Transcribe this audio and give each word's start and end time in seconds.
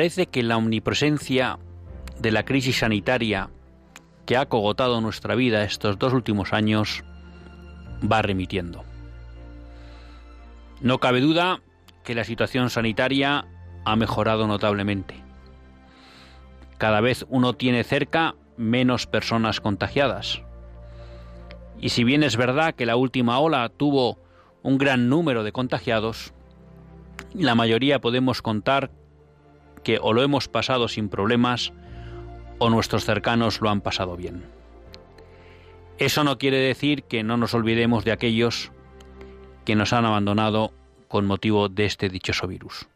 Parece 0.00 0.28
que 0.28 0.42
la 0.42 0.56
omnipresencia 0.56 1.58
de 2.18 2.32
la 2.32 2.46
crisis 2.46 2.78
sanitaria 2.78 3.50
que 4.24 4.38
ha 4.38 4.46
cogotado 4.46 5.02
nuestra 5.02 5.34
vida 5.34 5.62
estos 5.62 5.98
dos 5.98 6.14
últimos 6.14 6.54
años 6.54 7.04
va 8.10 8.22
remitiendo. 8.22 8.82
No 10.80 11.00
cabe 11.00 11.20
duda 11.20 11.60
que 12.02 12.14
la 12.14 12.24
situación 12.24 12.70
sanitaria 12.70 13.44
ha 13.84 13.96
mejorado 13.96 14.46
notablemente. 14.46 15.16
Cada 16.78 17.02
vez 17.02 17.26
uno 17.28 17.52
tiene 17.52 17.84
cerca 17.84 18.36
menos 18.56 19.06
personas 19.06 19.60
contagiadas. 19.60 20.40
Y 21.78 21.90
si 21.90 22.04
bien 22.04 22.22
es 22.22 22.38
verdad 22.38 22.74
que 22.74 22.86
la 22.86 22.96
última 22.96 23.38
ola 23.38 23.68
tuvo 23.68 24.18
un 24.62 24.78
gran 24.78 25.10
número 25.10 25.44
de 25.44 25.52
contagiados, 25.52 26.32
la 27.34 27.54
mayoría 27.54 28.00
podemos 28.00 28.40
contar 28.40 28.90
que 29.82 29.98
o 30.00 30.12
lo 30.12 30.22
hemos 30.22 30.48
pasado 30.48 30.88
sin 30.88 31.08
problemas 31.08 31.72
o 32.58 32.70
nuestros 32.70 33.04
cercanos 33.04 33.60
lo 33.60 33.70
han 33.70 33.80
pasado 33.80 34.16
bien. 34.16 34.44
Eso 35.98 36.24
no 36.24 36.38
quiere 36.38 36.58
decir 36.58 37.04
que 37.04 37.22
no 37.22 37.36
nos 37.36 37.54
olvidemos 37.54 38.04
de 38.04 38.12
aquellos 38.12 38.72
que 39.64 39.76
nos 39.76 39.92
han 39.92 40.04
abandonado 40.04 40.72
con 41.08 41.26
motivo 41.26 41.68
de 41.68 41.86
este 41.86 42.08
dichoso 42.08 42.46
virus. 42.46 42.88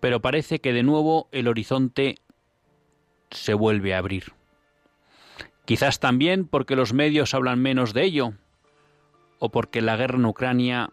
Pero 0.00 0.20
parece 0.20 0.60
que 0.60 0.72
de 0.72 0.82
nuevo 0.82 1.28
el 1.32 1.48
horizonte 1.48 2.16
se 3.30 3.54
vuelve 3.54 3.94
a 3.94 3.98
abrir. 3.98 4.32
Quizás 5.64 6.00
también 6.00 6.46
porque 6.46 6.76
los 6.76 6.92
medios 6.94 7.34
hablan 7.34 7.60
menos 7.60 7.92
de 7.92 8.04
ello 8.04 8.32
o 9.38 9.50
porque 9.50 9.82
la 9.82 9.96
guerra 9.96 10.16
en 10.16 10.24
Ucrania 10.24 10.90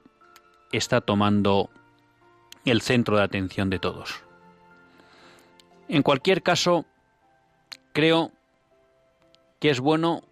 está 0.71 1.01
tomando 1.01 1.69
el 2.65 2.81
centro 2.81 3.17
de 3.17 3.23
atención 3.23 3.69
de 3.69 3.79
todos. 3.79 4.24
En 5.87 6.01
cualquier 6.01 6.41
caso, 6.41 6.85
creo 7.93 8.31
que 9.59 9.69
es 9.69 9.79
bueno 9.79 10.23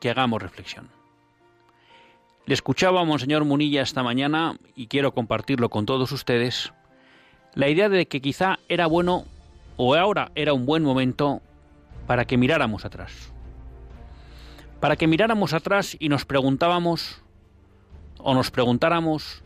que 0.00 0.10
hagamos 0.10 0.42
reflexión. 0.42 0.88
Le 2.46 2.54
escuchaba 2.54 3.00
a 3.00 3.04
Monseñor 3.04 3.44
Munilla 3.44 3.82
esta 3.82 4.02
mañana 4.02 4.58
y 4.74 4.86
quiero 4.86 5.12
compartirlo 5.12 5.70
con 5.70 5.86
todos 5.86 6.12
ustedes. 6.12 6.72
La 7.54 7.68
idea 7.68 7.88
de 7.88 8.06
que 8.06 8.20
quizá 8.20 8.58
era 8.68 8.86
bueno 8.86 9.24
o 9.76 9.94
ahora 9.94 10.30
era 10.34 10.52
un 10.52 10.66
buen 10.66 10.82
momento 10.82 11.40
para 12.06 12.26
que 12.26 12.36
miráramos 12.36 12.84
atrás. 12.84 13.32
Para 14.80 14.96
que 14.96 15.06
miráramos 15.06 15.54
atrás 15.54 15.96
y 15.98 16.08
nos 16.08 16.24
preguntábamos 16.24 17.22
o 18.18 18.34
nos 18.34 18.50
preguntáramos 18.50 19.42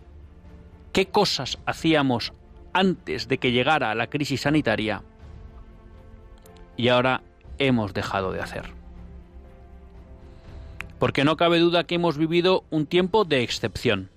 qué 0.93 1.07
cosas 1.07 1.59
hacíamos 1.67 2.33
antes 2.73 3.29
de 3.29 3.39
que 3.39 3.53
llegara 3.53 3.95
la 3.95 4.09
crisis 4.09 4.43
sanitaria 4.43 5.03
y 6.77 6.89
ahora 6.89 7.23
hemos 7.59 7.93
dejado 7.93 8.33
de 8.33 8.41
hacer. 8.41 8.73
Porque 10.99 11.25
no 11.25 11.37
cabe 11.37 11.59
duda 11.59 11.85
que 11.85 11.97
hemos 11.97 12.19
vivido 12.19 12.65
un 12.71 12.87
tiempo 12.87 13.25
de 13.25 13.43
excepción. 13.43 14.11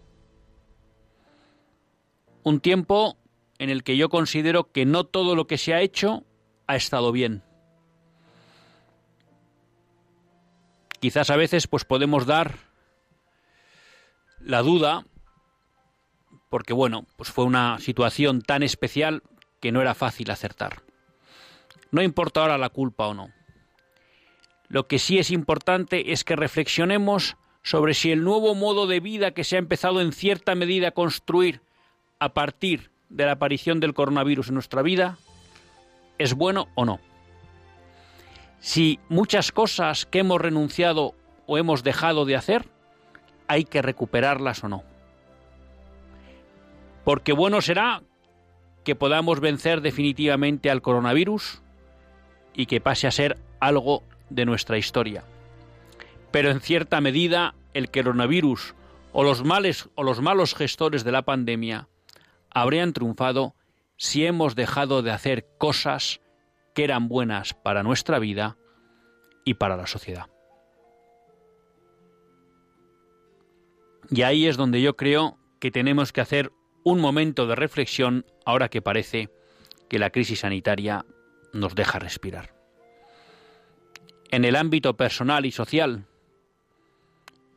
Un 2.44 2.59
tiempo 2.59 3.17
en 3.59 3.69
el 3.69 3.84
que 3.84 3.97
yo 3.97 4.09
considero 4.09 4.72
que 4.72 4.85
no 4.85 5.03
todo 5.03 5.35
lo 5.35 5.45
que 5.45 5.57
se 5.57 5.73
ha 5.73 5.81
hecho 5.81 6.23
ha 6.67 6.75
estado 6.75 7.11
bien. 7.11 7.44
Quizás 11.00 11.29
a 11.29 11.35
veces 11.35 11.67
pues 11.67 11.84
podemos 11.84 12.25
dar 12.25 12.57
la 14.40 14.61
duda 14.61 15.06
porque 16.51 16.73
bueno, 16.73 17.06
pues 17.16 17.31
fue 17.31 17.45
una 17.45 17.79
situación 17.79 18.41
tan 18.41 18.62
especial 18.62 19.23
que 19.62 19.72
no 19.72 19.79
era 19.79 19.95
fácil 19.95 20.29
acertar. 20.29 20.84
No 21.91 22.01
importa 22.01 22.41
ahora 22.41 22.57
la 22.57 22.67
culpa 22.67 23.07
o 23.07 23.13
no. 23.13 23.29
Lo 24.67 24.85
que 24.85 25.00
sí 25.00 25.17
es 25.17 25.31
importante 25.31 26.11
es 26.11 26.25
que 26.25 26.35
reflexionemos 26.35 27.38
sobre 27.63 27.94
si 27.94 28.11
el 28.11 28.25
nuevo 28.25 28.53
modo 28.53 28.85
de 28.85 29.00
vida 29.00 29.31
que 29.31 29.45
se 29.45 29.56
ha 29.56 29.59
empezado 29.59 30.01
en 30.01 30.11
cierta 30.11 30.53
medida 30.53 30.90
a 30.90 30.91
construir 30.91 31.61
a 32.19 32.34
partir 32.34 32.91
de 33.07 33.25
la 33.25 33.34
aparición 33.34 33.79
del 33.79 33.94
coronavirus 33.94 34.50
en 34.50 34.56
nuestra 34.56 34.81
vida 34.81 35.17
es 36.17 36.34
bueno 36.34 36.67
o 36.75 36.84
no. 36.84 37.00
Si 38.59 39.00
muchas 39.07 39.53
cosas 39.53 40.06
que 40.06 40.19
hemos 40.19 40.41
renunciado 40.41 41.16
o 41.47 41.57
hemos 41.57 41.81
dejado 41.84 42.25
de 42.25 42.35
hacer, 42.35 42.67
hay 43.47 43.63
que 43.63 43.81
recuperarlas 43.81 44.66
o 44.66 44.67
no 44.67 44.91
porque 47.03 47.34
bueno 47.34 47.62
será 47.62 48.03
que 48.84 48.95
podamos 48.95 49.39
vencer 49.39 49.81
definitivamente 49.81 50.69
al 50.69 50.81
coronavirus 50.81 51.62
y 52.53 52.66
que 52.66 52.81
pase 52.81 53.07
a 53.07 53.12
ser 53.12 53.38
algo 53.59 54.03
de 54.29 54.45
nuestra 54.45 54.78
historia. 54.78 55.23
Pero 56.31 56.50
en 56.50 56.61
cierta 56.61 57.01
medida 57.01 57.56
el 57.73 57.91
coronavirus 57.91 58.75
o 59.13 59.23
los 59.23 59.44
males 59.44 59.90
o 59.95 60.03
los 60.03 60.22
malos 60.22 60.56
gestores 60.56 61.03
de 61.03 61.11
la 61.11 61.23
pandemia 61.23 61.88
habrían 62.50 62.94
triunfado 62.94 63.56
si 63.97 64.25
hemos 64.25 64.56
dejado 64.56 65.03
de 65.03 65.11
hacer 65.11 65.47
cosas 65.57 66.22
que 66.73 66.84
eran 66.84 67.07
buenas 67.07 67.53
para 67.53 67.84
nuestra 67.84 68.19
vida 68.19 68.57
y 69.46 69.55
para 69.55 69.78
la 69.78 69.87
sociedad. 69.87 70.28
Y 74.09 74.23
ahí 74.23 74.47
es 74.47 74.58
donde 74.58 74.81
yo 74.81 74.96
creo 74.96 75.37
que 75.59 75.72
tenemos 75.72 76.11
que 76.11 76.22
hacer 76.22 76.52
un 76.83 76.99
momento 76.99 77.47
de 77.47 77.55
reflexión 77.55 78.25
ahora 78.45 78.69
que 78.69 78.81
parece 78.81 79.29
que 79.89 79.99
la 79.99 80.09
crisis 80.09 80.39
sanitaria 80.39 81.05
nos 81.53 81.75
deja 81.75 81.99
respirar. 81.99 82.53
En 84.31 84.45
el 84.45 84.55
ámbito 84.55 84.95
personal 84.95 85.45
y 85.45 85.51
social, 85.51 86.05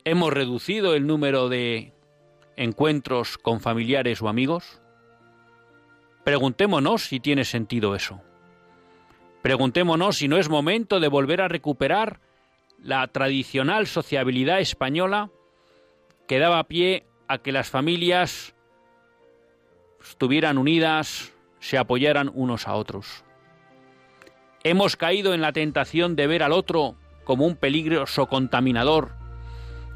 ¿hemos 0.04 0.32
reducido 0.32 0.94
el 0.94 1.06
número 1.06 1.48
de 1.48 1.92
encuentros 2.56 3.38
con 3.38 3.60
familiares 3.60 4.20
o 4.20 4.28
amigos? 4.28 4.80
Preguntémonos 6.24 7.04
si 7.04 7.20
tiene 7.20 7.44
sentido 7.44 7.94
eso. 7.94 8.20
Preguntémonos 9.42 10.16
si 10.16 10.26
no 10.26 10.38
es 10.38 10.48
momento 10.48 11.00
de 11.00 11.08
volver 11.08 11.42
a 11.42 11.48
recuperar 11.48 12.20
la 12.82 13.06
tradicional 13.08 13.86
sociabilidad 13.86 14.60
española 14.60 15.30
que 16.26 16.38
daba 16.38 16.64
pie 16.64 17.06
a 17.28 17.38
que 17.38 17.52
las 17.52 17.70
familias 17.70 18.53
estuvieran 20.10 20.58
unidas, 20.58 21.32
se 21.60 21.78
apoyaran 21.78 22.30
unos 22.34 22.68
a 22.68 22.74
otros. 22.74 23.24
Hemos 24.62 24.96
caído 24.96 25.34
en 25.34 25.40
la 25.40 25.52
tentación 25.52 26.16
de 26.16 26.26
ver 26.26 26.42
al 26.42 26.52
otro 26.52 26.96
como 27.24 27.46
un 27.46 27.56
peligroso 27.56 28.26
contaminador 28.26 29.12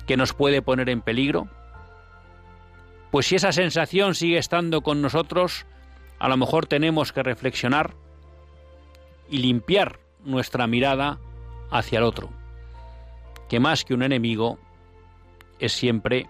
que 0.07 0.17
nos 0.17 0.33
puede 0.33 0.63
poner 0.63 0.89
en 0.89 1.03
peligro. 1.03 1.49
Pues 3.11 3.27
si 3.27 3.37
esa 3.37 3.53
sensación 3.53 4.15
sigue 4.15 4.39
estando 4.39 4.83
con 4.83 5.03
nosotros, 5.03 5.67
a 6.19 6.29
lo 6.29 6.37
mejor 6.37 6.67
tenemos 6.67 7.13
que 7.13 7.23
reflexionar 7.23 7.95
y 9.31 9.39
limpiar 9.39 10.01
nuestra 10.25 10.67
mirada 10.67 11.19
hacia 11.71 11.99
el 11.99 12.05
otro, 12.05 12.31
que 13.49 13.61
más 13.61 13.85
que 13.85 13.95
un 13.95 14.03
enemigo 14.03 14.59
es 15.59 15.73
siempre 15.73 16.27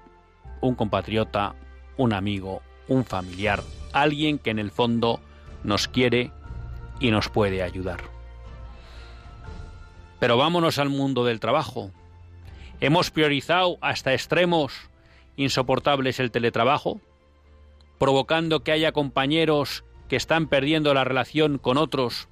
un 0.61 0.75
compatriota, 0.75 1.55
un 1.97 2.13
amigo, 2.13 2.63
un 2.89 3.05
familiar, 3.05 3.63
alguien 3.93 4.39
que 4.39 4.51
en 4.51 4.59
el 4.59 4.71
fondo 4.71 5.21
nos 5.63 5.89
quiere 5.89 6.33
y 7.01 7.11
nos 7.11 7.29
puede 7.29 7.63
ayudar. 7.63 8.01
Pero 10.19 10.37
vámonos 10.37 10.79
al 10.79 10.89
mundo 10.89 11.25
del 11.25 11.41
trabajo. 11.41 11.91
Hemos 12.81 13.11
priorizado 13.11 13.79
hasta 13.81 14.13
extremos 14.13 14.73
insoportables 15.37 16.19
el 16.19 16.31
teletrabajo, 16.31 17.01
provocando 17.99 18.61
que 18.61 18.73
haya 18.73 18.93
compañeros 18.93 19.85
que 20.09 20.17
están 20.17 20.49
perdiendo 20.49 20.95
la 20.95 21.05
relación 21.05 21.59
con 21.59 21.77
otros 21.77 22.29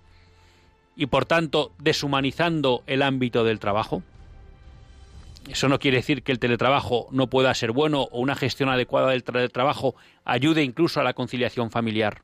y 0.96 1.06
por 1.06 1.26
tanto 1.26 1.72
deshumanizando 1.78 2.82
el 2.86 3.02
ámbito 3.02 3.44
del 3.44 3.60
trabajo. 3.60 4.02
Eso 5.48 5.68
no 5.68 5.78
quiere 5.78 5.98
decir 5.98 6.22
que 6.22 6.32
el 6.32 6.38
teletrabajo 6.38 7.06
no 7.12 7.28
pueda 7.28 7.54
ser 7.54 7.70
bueno 7.70 8.02
o 8.02 8.18
una 8.18 8.34
gestión 8.34 8.68
adecuada 8.68 9.10
del 9.10 9.22
teletrabajo 9.22 9.94
ayude 10.24 10.62
incluso 10.62 11.00
a 11.00 11.04
la 11.04 11.14
conciliación 11.14 11.70
familiar. 11.70 12.22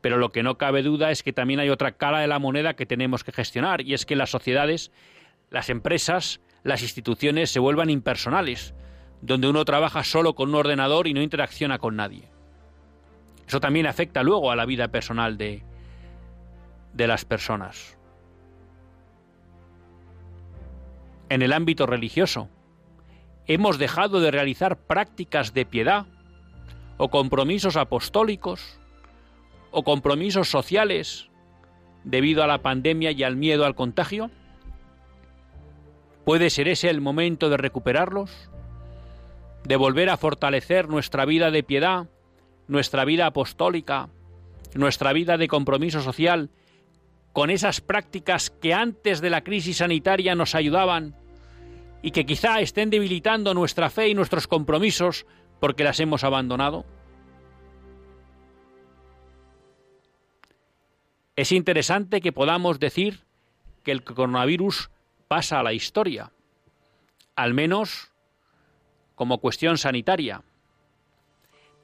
Pero 0.00 0.18
lo 0.18 0.30
que 0.30 0.42
no 0.42 0.56
cabe 0.56 0.82
duda 0.82 1.10
es 1.10 1.22
que 1.22 1.32
también 1.32 1.60
hay 1.60 1.70
otra 1.70 1.92
cara 1.92 2.20
de 2.20 2.28
la 2.28 2.38
moneda 2.38 2.76
que 2.76 2.86
tenemos 2.86 3.24
que 3.24 3.32
gestionar 3.32 3.80
y 3.80 3.94
es 3.94 4.06
que 4.06 4.16
las 4.16 4.30
sociedades, 4.30 4.92
las 5.50 5.70
empresas, 5.70 6.40
las 6.62 6.82
instituciones 6.82 7.50
se 7.50 7.58
vuelvan 7.58 7.90
impersonales, 7.90 8.74
donde 9.20 9.48
uno 9.48 9.64
trabaja 9.64 10.04
solo 10.04 10.34
con 10.34 10.50
un 10.50 10.54
ordenador 10.56 11.08
y 11.08 11.14
no 11.14 11.22
interacciona 11.22 11.78
con 11.78 11.96
nadie. 11.96 12.28
Eso 13.48 13.60
también 13.60 13.86
afecta 13.86 14.22
luego 14.22 14.50
a 14.50 14.56
la 14.56 14.66
vida 14.66 14.88
personal 14.88 15.36
de, 15.36 15.62
de 16.92 17.06
las 17.06 17.24
personas. 17.24 17.93
En 21.28 21.42
el 21.42 21.52
ámbito 21.52 21.86
religioso, 21.86 22.48
hemos 23.46 23.78
dejado 23.78 24.20
de 24.20 24.30
realizar 24.30 24.76
prácticas 24.76 25.54
de 25.54 25.66
piedad 25.66 26.06
o 26.96 27.08
compromisos 27.08 27.76
apostólicos 27.76 28.78
o 29.70 29.82
compromisos 29.82 30.48
sociales 30.48 31.28
debido 32.04 32.44
a 32.44 32.46
la 32.46 32.58
pandemia 32.58 33.10
y 33.10 33.22
al 33.24 33.36
miedo 33.36 33.64
al 33.64 33.74
contagio? 33.74 34.30
¿Puede 36.24 36.50
ser 36.50 36.68
ese 36.68 36.88
el 36.90 37.00
momento 37.00 37.50
de 37.50 37.56
recuperarlos? 37.56 38.30
¿De 39.64 39.76
volver 39.76 40.10
a 40.10 40.16
fortalecer 40.16 40.88
nuestra 40.88 41.24
vida 41.24 41.50
de 41.50 41.62
piedad, 41.62 42.06
nuestra 42.68 43.04
vida 43.04 43.26
apostólica, 43.26 44.08
nuestra 44.74 45.12
vida 45.12 45.36
de 45.36 45.48
compromiso 45.48 46.00
social 46.00 46.50
con 47.34 47.50
esas 47.50 47.80
prácticas 47.80 48.48
que 48.48 48.72
antes 48.72 49.20
de 49.20 49.28
la 49.28 49.42
crisis 49.42 49.78
sanitaria 49.78 50.36
nos 50.36 50.54
ayudaban 50.54 51.16
y 52.00 52.12
que 52.12 52.24
quizá 52.24 52.60
estén 52.60 52.90
debilitando 52.90 53.54
nuestra 53.54 53.90
fe 53.90 54.08
y 54.08 54.14
nuestros 54.14 54.46
compromisos 54.46 55.26
porque 55.58 55.82
las 55.82 55.98
hemos 55.98 56.22
abandonado? 56.22 56.86
Es 61.34 61.50
interesante 61.50 62.20
que 62.20 62.30
podamos 62.30 62.78
decir 62.78 63.24
que 63.82 63.90
el 63.90 64.04
coronavirus 64.04 64.90
pasa 65.26 65.58
a 65.58 65.64
la 65.64 65.72
historia, 65.72 66.30
al 67.34 67.52
menos 67.52 68.12
como 69.16 69.38
cuestión 69.38 69.76
sanitaria, 69.76 70.44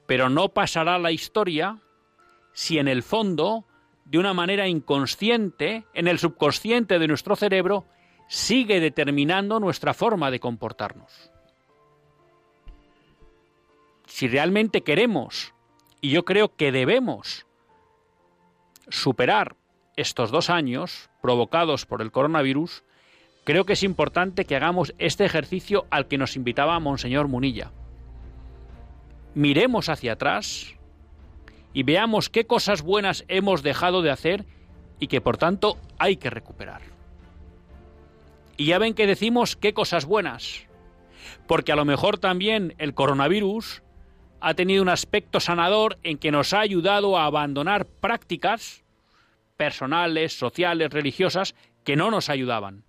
pero 0.07 0.31
no 0.31 0.51
pasará 0.51 0.95
a 0.95 1.01
la 1.01 1.11
historia 1.11 1.81
si 2.53 2.79
en 2.79 2.87
el 2.87 3.03
fondo 3.03 3.67
de 4.11 4.19
una 4.19 4.35
manera 4.35 4.67
inconsciente, 4.67 5.85
en 5.95 6.09
el 6.09 6.19
subconsciente 6.19 6.99
de 6.99 7.07
nuestro 7.07 7.37
cerebro, 7.37 7.85
sigue 8.27 8.81
determinando 8.81 9.61
nuestra 9.61 9.95
forma 9.95 10.33
de 10.33 10.41
comportarnos. 10.41 11.31
Si 14.07 14.27
realmente 14.27 14.81
queremos, 14.81 15.55
y 16.01 16.11
yo 16.11 16.25
creo 16.25 16.57
que 16.57 16.73
debemos, 16.73 17.47
superar 18.89 19.55
estos 19.95 20.33
dos 20.33 20.51
años 20.51 21.09
provocados 21.23 21.87
por 21.87 22.03
el 22.03 22.11
coronavirus, 22.11 22.83
creo 23.45 23.65
que 23.65 23.75
es 23.75 23.85
importante 23.85 24.45
que 24.45 24.57
hagamos 24.57 24.93
este 24.99 25.25
ejercicio 25.25 25.87
al 25.89 26.09
que 26.09 26.19
nos 26.19 26.35
invitaba 26.35 26.81
Monseñor 26.81 27.29
Munilla. 27.29 27.71
Miremos 29.35 29.89
hacia 29.89 30.15
atrás, 30.15 30.75
y 31.73 31.83
veamos 31.83 32.29
qué 32.29 32.47
cosas 32.47 32.83
buenas 32.83 33.25
hemos 33.29 33.63
dejado 33.63 34.03
de 34.03 34.11
hacer 34.11 34.45
y 34.99 35.07
que 35.07 35.21
por 35.21 35.37
tanto 35.37 35.79
hay 35.99 36.17
que 36.17 36.31
recuperar. 36.31 36.83
Y 38.57 38.67
ya 38.67 38.79
ven 38.79 38.95
que 38.95 39.07
decimos 39.07 39.57
qué 39.57 39.73
cosas 39.73 40.05
buenas, 40.05 40.67
porque 41.47 41.73
a 41.73 41.77
lo 41.77 41.85
mejor 41.85 42.19
también 42.19 42.75
el 42.79 42.95
coronavirus 42.95 43.83
ha 44.41 44.55
tenido 44.55 44.83
un 44.83 44.89
aspecto 44.89 45.41
sanador 45.41 45.99
en 46.03 46.19
que 46.19 46.31
nos 46.31 46.53
ha 46.53 46.61
ayudado 46.61 47.19
a 47.19 47.27
abandonar 47.27 47.87
prácticas 47.87 48.85
personales, 49.57 50.39
sociales, 50.39 50.91
religiosas, 50.91 51.55
que 51.85 51.97
no 51.97 52.11
nos 52.11 52.31
ayudaban. 52.31 52.85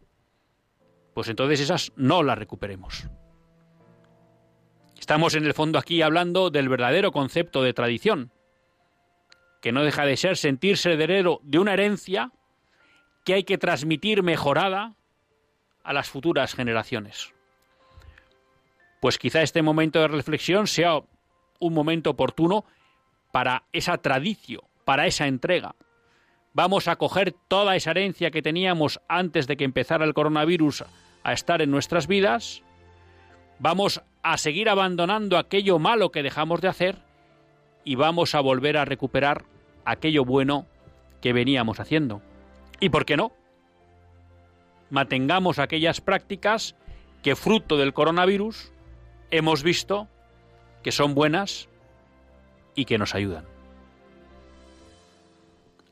Pues 1.13 1.27
entonces 1.27 1.59
esas 1.59 1.91
no 1.97 2.23
las 2.23 2.37
recuperemos. 2.37 3.07
Estamos 4.97 5.35
en 5.35 5.45
el 5.45 5.53
fondo 5.53 5.79
aquí 5.79 6.01
hablando 6.01 6.49
del 6.49 6.69
verdadero 6.69 7.11
concepto 7.11 7.63
de 7.63 7.73
tradición, 7.73 8.31
que 9.61 9.71
no 9.71 9.83
deja 9.83 10.05
de 10.05 10.17
ser 10.17 10.37
sentirse 10.37 10.91
heredero 10.91 11.39
de 11.43 11.59
una 11.59 11.73
herencia 11.73 12.31
que 13.23 13.35
hay 13.35 13.43
que 13.43 13.57
transmitir 13.57 14.23
mejorada 14.23 14.95
a 15.83 15.93
las 15.93 16.09
futuras 16.09 16.53
generaciones. 16.53 17.33
Pues 18.99 19.17
quizá 19.17 19.41
este 19.41 19.61
momento 19.61 19.99
de 19.99 20.07
reflexión 20.07 20.67
sea 20.67 21.01
un 21.59 21.73
momento 21.73 22.09
oportuno 22.09 22.65
para 23.31 23.63
esa 23.71 23.97
tradición, 23.97 24.61
para 24.83 25.07
esa 25.07 25.27
entrega. 25.27 25.75
Vamos 26.53 26.87
a 26.87 26.97
coger 26.97 27.33
toda 27.47 27.75
esa 27.75 27.91
herencia 27.91 28.31
que 28.31 28.41
teníamos 28.41 28.99
antes 29.07 29.47
de 29.47 29.57
que 29.57 29.63
empezara 29.63 30.05
el 30.05 30.13
coronavirus 30.13 30.83
a 31.23 31.33
estar 31.33 31.61
en 31.61 31.71
nuestras 31.71 32.07
vidas, 32.07 32.63
vamos 33.59 34.01
a 34.23 34.37
seguir 34.37 34.69
abandonando 34.69 35.37
aquello 35.37 35.79
malo 35.79 36.11
que 36.11 36.23
dejamos 36.23 36.61
de 36.61 36.67
hacer 36.67 36.97
y 37.83 37.95
vamos 37.95 38.35
a 38.35 38.41
volver 38.41 38.77
a 38.77 38.85
recuperar 38.85 39.45
aquello 39.85 40.25
bueno 40.25 40.67
que 41.21 41.33
veníamos 41.33 41.79
haciendo. 41.79 42.21
¿Y 42.79 42.89
por 42.89 43.05
qué 43.05 43.17
no? 43.17 43.31
Mantengamos 44.89 45.59
aquellas 45.59 46.01
prácticas 46.01 46.75
que 47.23 47.35
fruto 47.35 47.77
del 47.77 47.93
coronavirus 47.93 48.71
hemos 49.29 49.63
visto 49.63 50.07
que 50.83 50.91
son 50.91 51.13
buenas 51.13 51.69
y 52.75 52.85
que 52.85 52.97
nos 52.97 53.15
ayudan. 53.15 53.45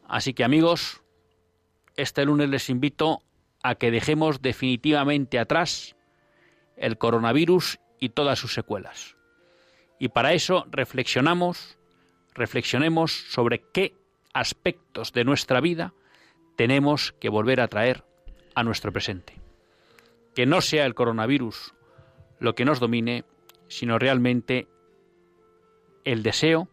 Así 0.07 0.33
que 0.33 0.43
amigos, 0.43 1.01
este 1.95 2.25
lunes 2.25 2.49
les 2.49 2.69
invito 2.69 3.21
a 3.61 3.75
que 3.75 3.91
dejemos 3.91 4.41
definitivamente 4.41 5.37
atrás 5.37 5.95
el 6.77 6.97
coronavirus 6.97 7.79
y 7.99 8.09
todas 8.09 8.39
sus 8.39 8.53
secuelas. 8.53 9.15
Y 9.99 10.09
para 10.09 10.33
eso 10.33 10.65
reflexionamos 10.71 11.77
reflexionemos 12.39 13.11
sobre 13.11 13.61
qué 13.71 13.93
aspectos 14.33 15.13
de 15.13 15.25
nuestra 15.25 15.59
vida 15.59 15.93
tenemos 16.55 17.13
que 17.19 17.29
volver 17.29 17.61
a 17.61 17.67
traer 17.67 18.03
a 18.55 18.63
nuestro 18.63 18.91
presente. 18.91 19.39
Que 20.33 20.45
no 20.45 20.61
sea 20.61 20.85
el 20.85 20.95
coronavirus 20.95 21.75
lo 22.39 22.55
que 22.55 22.65
nos 22.65 22.79
domine, 22.79 23.25
sino 23.67 23.99
realmente 23.99 24.67
el 26.05 26.23
deseo 26.23 26.69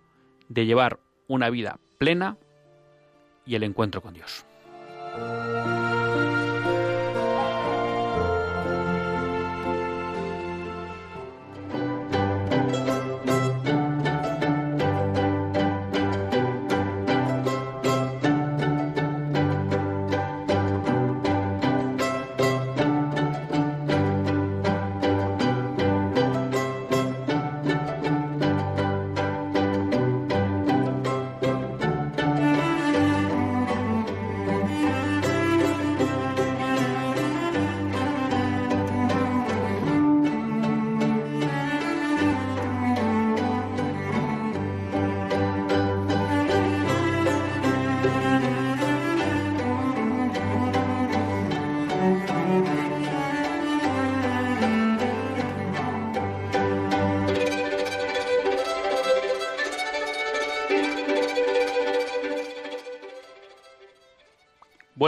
de 0.49 0.65
llevar 0.65 1.01
una 1.27 1.51
vida 1.51 1.81
plena 1.99 2.39
y 3.45 3.57
el 3.57 3.65
encuentro 3.65 4.01
con 4.01 4.15
Dios. 4.15 4.47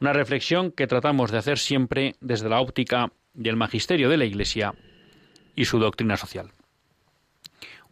Una 0.00 0.14
reflexión 0.14 0.72
que 0.72 0.86
tratamos 0.86 1.30
de 1.30 1.36
hacer 1.36 1.58
siempre 1.58 2.16
desde 2.20 2.48
la 2.48 2.60
óptica 2.60 3.12
del 3.34 3.56
magisterio 3.56 4.08
de 4.08 4.16
la 4.16 4.24
Iglesia 4.24 4.74
y 5.54 5.66
su 5.66 5.78
doctrina 5.78 6.16
social. 6.16 6.52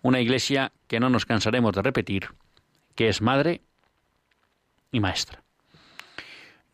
Una 0.01 0.21
Iglesia 0.21 0.73
que 0.87 1.01
no 1.01 1.11
nos 1.11 1.27
cansaremos 1.27 1.75
de 1.75 1.83
repetir, 1.83 2.29
que 2.95 3.11
es 3.11 3.21
madre 3.21 3.61
y 4.91 5.01
maestra. 5.01 5.45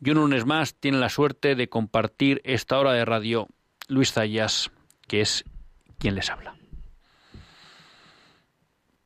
Y 0.00 0.10
un 0.10 0.18
lunes 0.18 0.46
más 0.46 0.76
tiene 0.76 0.98
la 0.98 1.08
suerte 1.08 1.56
de 1.56 1.68
compartir 1.68 2.40
esta 2.44 2.78
hora 2.78 2.92
de 2.92 3.04
radio 3.04 3.48
Luis 3.88 4.12
Zayas, 4.12 4.70
que 5.08 5.20
es 5.20 5.44
quien 5.98 6.14
les 6.14 6.30
habla. 6.30 6.54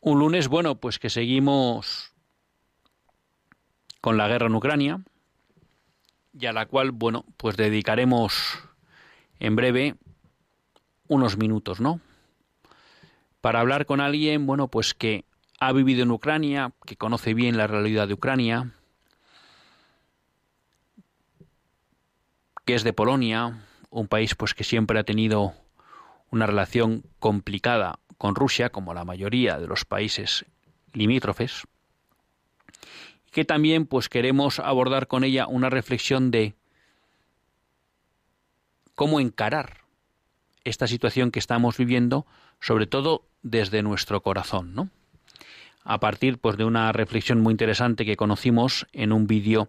Un 0.01 0.19
lunes, 0.19 0.49
bueno, 0.49 0.75
pues 0.75 0.99
que 0.99 1.09
seguimos 1.09 2.13
con 4.03 4.19
la 4.19 4.29
guerra 4.29 4.49
en 4.49 4.55
Ucrania 4.55 5.01
y 6.33 6.47
a 6.47 6.53
la 6.53 6.67
cual, 6.67 6.91
bueno, 6.91 7.25
pues 7.37 7.57
dedicaremos 7.57 8.59
en 9.41 9.57
breve 9.57 9.97
unos 11.07 11.37
minutos, 11.37 11.81
¿no? 11.81 12.01
Para 13.41 13.61
hablar 13.61 13.87
con 13.87 14.01
alguien, 14.01 14.47
bueno, 14.47 14.69
pues 14.69 14.95
que 14.95 15.25
ha 15.61 15.73
vivido 15.73 16.03
en 16.03 16.11
Ucrania, 16.11 16.73
que 16.87 16.97
conoce 16.97 17.35
bien 17.35 17.57
la 17.57 17.67
realidad 17.67 18.09
de 18.09 18.15
Ucrania, 18.15 18.73
que 22.65 22.75
es 22.75 22.85
de 22.85 22.93
Polonia, 22.93 23.65
un 23.91 24.09
país 24.09 24.35
pues 24.35 24.55
que 24.55 24.65
siempre 24.65 24.99
ha 24.99 25.05
tenido 25.05 25.55
una 26.31 26.47
relación 26.47 27.05
complicada 27.19 27.99
con 28.19 28.35
Rusia, 28.35 28.71
como 28.71 28.93
la 28.93 29.05
mayoría 29.05 29.59
de 29.59 29.67
los 29.67 29.85
países 29.85 30.45
limítrofes, 30.93 31.67
que 33.39 33.45
también 33.45 33.87
pues 33.87 34.09
queremos 34.09 34.59
abordar 34.59 35.07
con 35.07 35.23
ella 35.23 35.47
una 35.47 35.71
reflexión 35.71 36.33
de 36.33 36.57
cómo 38.97 39.21
encarar 39.21 39.83
esta 40.65 40.89
situación 40.89 41.31
que 41.31 41.39
estamos 41.39 41.77
viviendo, 41.77 42.27
sobre 42.59 42.89
todo 42.89 43.23
desde 43.43 43.85
nuestro 43.85 44.23
corazón, 44.25 44.75
¿no? 44.75 44.91
A 45.85 46.01
partir 46.01 46.39
pues 46.39 46.57
de 46.57 46.65
una 46.65 46.91
reflexión 46.91 47.41
muy 47.41 47.53
interesante 47.53 48.05
que 48.05 48.17
conocimos 48.17 48.89
en 48.93 49.13
un 49.13 49.29
vídeo 49.29 49.69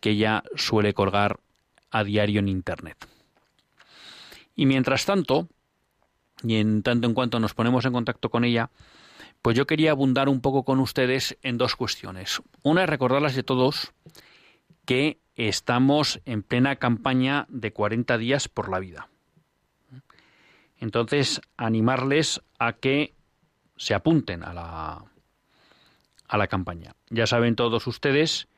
que 0.00 0.10
ella 0.10 0.42
suele 0.56 0.92
colgar 0.92 1.38
a 1.92 2.02
diario 2.02 2.40
en 2.40 2.48
internet. 2.48 2.96
Y 4.56 4.66
mientras 4.66 5.06
tanto, 5.06 5.46
y 6.42 6.56
en 6.56 6.82
tanto 6.82 7.06
en 7.06 7.14
cuanto 7.14 7.38
nos 7.38 7.54
ponemos 7.54 7.84
en 7.84 7.92
contacto 7.92 8.30
con 8.30 8.44
ella, 8.44 8.68
pues 9.46 9.56
yo 9.56 9.64
quería 9.64 9.92
abundar 9.92 10.28
un 10.28 10.40
poco 10.40 10.64
con 10.64 10.80
ustedes 10.80 11.38
en 11.44 11.56
dos 11.56 11.76
cuestiones. 11.76 12.42
Una 12.64 12.82
es 12.82 12.90
recordarles 12.90 13.36
de 13.36 13.44
todos 13.44 13.92
que 14.84 15.20
estamos 15.36 16.20
en 16.24 16.42
plena 16.42 16.74
campaña 16.74 17.46
de 17.48 17.72
40 17.72 18.18
días 18.18 18.48
por 18.48 18.68
la 18.68 18.80
vida. 18.80 19.08
Entonces, 20.80 21.40
animarles 21.56 22.42
a 22.58 22.72
que 22.72 23.14
se 23.76 23.94
apunten 23.94 24.42
a 24.42 24.52
la, 24.52 25.04
a 26.26 26.36
la 26.36 26.48
campaña. 26.48 26.96
Ya 27.10 27.28
saben 27.28 27.54
todos 27.54 27.86
ustedes 27.86 28.48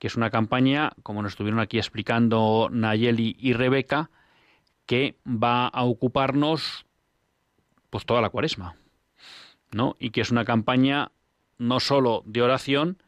que 0.00 0.08
es 0.08 0.16
una 0.16 0.30
campaña, 0.30 0.90
como 1.04 1.22
nos 1.22 1.34
estuvieron 1.34 1.60
aquí 1.60 1.78
explicando 1.78 2.68
Nayeli 2.68 3.36
y 3.38 3.52
Rebeca, 3.52 4.10
que 4.86 5.14
va 5.24 5.68
a 5.68 5.84
ocuparnos 5.84 6.84
pues 7.90 8.04
toda 8.04 8.20
la 8.20 8.30
cuaresma, 8.30 8.74
¿no? 9.72 9.96
Y 9.98 10.10
que 10.10 10.20
es 10.20 10.30
una 10.30 10.44
campaña 10.44 11.12
no 11.58 11.80
solo 11.80 12.22
de 12.26 12.42
oración, 12.42 13.02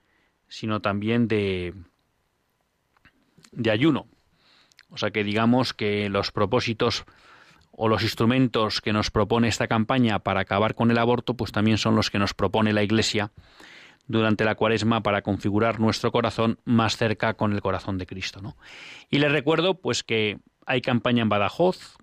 sino 0.48 0.80
también 0.80 1.28
de, 1.28 1.74
de 3.52 3.70
ayuno. 3.70 4.06
O 4.90 4.96
sea 4.96 5.10
que 5.10 5.24
digamos 5.24 5.74
que 5.74 6.08
los 6.08 6.30
propósitos 6.30 7.04
o 7.72 7.88
los 7.88 8.02
instrumentos 8.02 8.80
que 8.80 8.92
nos 8.92 9.10
propone 9.10 9.48
esta 9.48 9.66
campaña 9.66 10.20
para 10.20 10.40
acabar 10.40 10.74
con 10.74 10.90
el 10.90 10.98
aborto, 10.98 11.34
pues 11.34 11.50
también 11.50 11.78
son 11.78 11.96
los 11.96 12.10
que 12.10 12.18
nos 12.18 12.34
propone 12.34 12.72
la 12.72 12.84
Iglesia 12.84 13.32
durante 14.06 14.44
la 14.44 14.54
cuaresma 14.54 15.02
para 15.02 15.22
configurar 15.22 15.80
nuestro 15.80 16.12
corazón 16.12 16.58
más 16.64 16.96
cerca 16.96 17.34
con 17.34 17.52
el 17.52 17.60
corazón 17.60 17.98
de 17.98 18.06
Cristo. 18.06 18.40
¿no? 18.40 18.56
Y 19.10 19.18
les 19.18 19.32
recuerdo 19.32 19.80
pues 19.80 20.04
que 20.04 20.38
hay 20.66 20.80
campaña 20.80 21.22
en 21.22 21.28
Badajoz, 21.28 21.96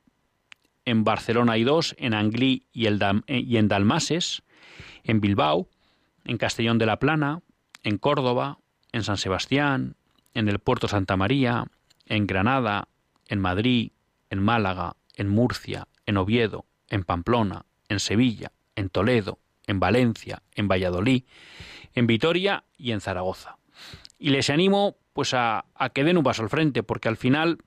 en 0.84 1.04
Barcelona 1.04 1.54
hay 1.54 1.64
dos, 1.64 1.96
en 1.98 2.14
Anglí 2.14 2.66
y, 2.74 2.88
eh, 2.88 3.22
y 3.28 3.58
en 3.58 3.68
Dalmases, 3.68 4.44
en 5.04 5.22
Bilbao, 5.22 5.68
en 6.26 6.38
Castellón 6.38 6.78
de 6.78 6.86
la 6.86 7.00
Plana, 7.00 7.42
en 7.84 7.98
Córdoba, 7.98 8.60
en 8.92 9.04
San 9.04 9.18
Sebastián, 9.18 9.96
en 10.34 10.48
el 10.48 10.60
Puerto 10.60 10.88
Santa 10.88 11.18
María, 11.18 11.66
en 12.06 12.28
Granada, 12.28 12.88
en 13.28 13.40
Madrid, 13.40 13.92
en 14.30 14.40
Málaga, 14.44 14.96
en 15.16 15.30
Murcia, 15.30 15.88
en 16.06 16.18
Oviedo, 16.18 16.66
en 16.90 17.04
Pamplona, 17.04 17.66
en 17.90 18.00
Sevilla, 18.00 18.52
en 18.76 18.90
Toledo, 18.90 19.40
en 19.68 19.80
Valencia, 19.80 20.42
en 20.54 20.68
Valladolid, 20.68 21.24
en 21.94 22.08
Vitoria 22.08 22.64
y 22.78 22.92
en 22.92 23.02
Zaragoza. 23.02 23.58
Y 24.18 24.30
les 24.30 24.50
animo 24.50 24.98
pues 25.14 25.34
a, 25.34 25.66
que 25.94 26.04
den 26.04 26.18
un 26.18 26.24
paso 26.24 26.44
al 26.44 26.50
frente, 26.50 26.84
porque 26.84 27.10
al 27.10 27.18
final 27.18 27.58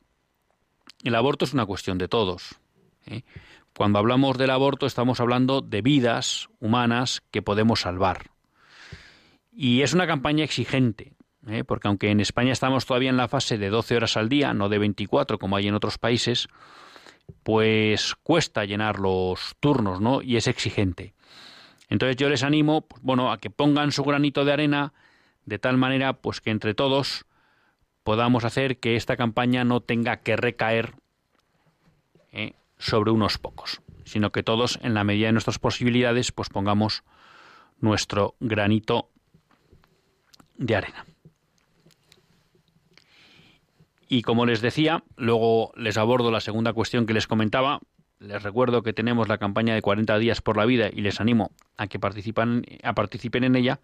el 1.02 1.14
aborto 1.14 1.44
es 1.44 1.52
una 1.52 1.66
cuestión 1.66 1.98
de 1.98 2.08
todos. 2.08 2.56
¿eh? 3.06 3.22
Cuando 3.76 3.98
hablamos 3.98 4.38
del 4.38 4.50
aborto 4.50 4.86
estamos 4.86 5.18
hablando 5.18 5.60
de 5.60 5.82
vidas 5.82 6.48
humanas 6.60 7.22
que 7.32 7.42
podemos 7.42 7.80
salvar. 7.80 8.30
Y 9.52 9.82
es 9.82 9.94
una 9.94 10.06
campaña 10.06 10.44
exigente, 10.44 11.12
¿eh? 11.48 11.64
porque 11.64 11.88
aunque 11.88 12.10
en 12.10 12.20
España 12.20 12.52
estamos 12.52 12.86
todavía 12.86 13.10
en 13.10 13.16
la 13.16 13.26
fase 13.26 13.58
de 13.58 13.70
12 13.70 13.96
horas 13.96 14.16
al 14.16 14.28
día, 14.28 14.54
no 14.54 14.68
de 14.68 14.78
24 14.78 15.38
como 15.38 15.56
hay 15.56 15.66
en 15.66 15.74
otros 15.74 15.98
países, 15.98 16.46
pues 17.42 18.14
cuesta 18.22 18.64
llenar 18.64 19.00
los 19.00 19.56
turnos, 19.58 20.00
¿no? 20.00 20.22
Y 20.22 20.36
es 20.36 20.46
exigente. 20.46 21.14
Entonces 21.88 22.16
yo 22.16 22.28
les 22.28 22.44
animo, 22.44 22.82
pues, 22.82 23.02
bueno, 23.02 23.32
a 23.32 23.38
que 23.38 23.50
pongan 23.50 23.90
su 23.90 24.04
granito 24.04 24.44
de 24.44 24.52
arena 24.52 24.92
de 25.46 25.58
tal 25.58 25.78
manera, 25.78 26.12
pues 26.12 26.40
que 26.40 26.50
entre 26.50 26.74
todos 26.74 27.26
podamos 28.04 28.44
hacer 28.44 28.78
que 28.78 28.94
esta 28.94 29.16
campaña 29.16 29.64
no 29.64 29.80
tenga 29.80 30.18
que 30.18 30.36
recaer 30.36 30.94
¿eh? 32.32 32.54
Sobre 32.84 33.10
unos 33.10 33.38
pocos, 33.38 33.80
sino 34.04 34.30
que 34.30 34.42
todos, 34.42 34.78
en 34.82 34.92
la 34.92 35.04
medida 35.04 35.26
de 35.26 35.32
nuestras 35.32 35.58
posibilidades, 35.58 36.32
pues 36.32 36.50
pongamos 36.50 37.02
nuestro 37.80 38.34
granito 38.40 39.08
de 40.58 40.76
arena. 40.76 41.06
Y 44.06 44.20
como 44.20 44.44
les 44.44 44.60
decía, 44.60 45.02
luego 45.16 45.72
les 45.76 45.96
abordo 45.96 46.30
la 46.30 46.40
segunda 46.40 46.74
cuestión 46.74 47.06
que 47.06 47.14
les 47.14 47.26
comentaba. 47.26 47.80
Les 48.18 48.42
recuerdo 48.42 48.82
que 48.82 48.92
tenemos 48.92 49.28
la 49.28 49.38
campaña 49.38 49.74
de 49.74 49.80
40 49.80 50.18
días 50.18 50.42
por 50.42 50.58
la 50.58 50.66
vida 50.66 50.90
y 50.92 51.00
les 51.00 51.20
animo 51.20 51.52
a 51.78 51.86
que 51.86 51.98
participen, 51.98 52.66
a 52.82 52.94
participen 52.94 53.44
en 53.44 53.56
ella. 53.56 53.80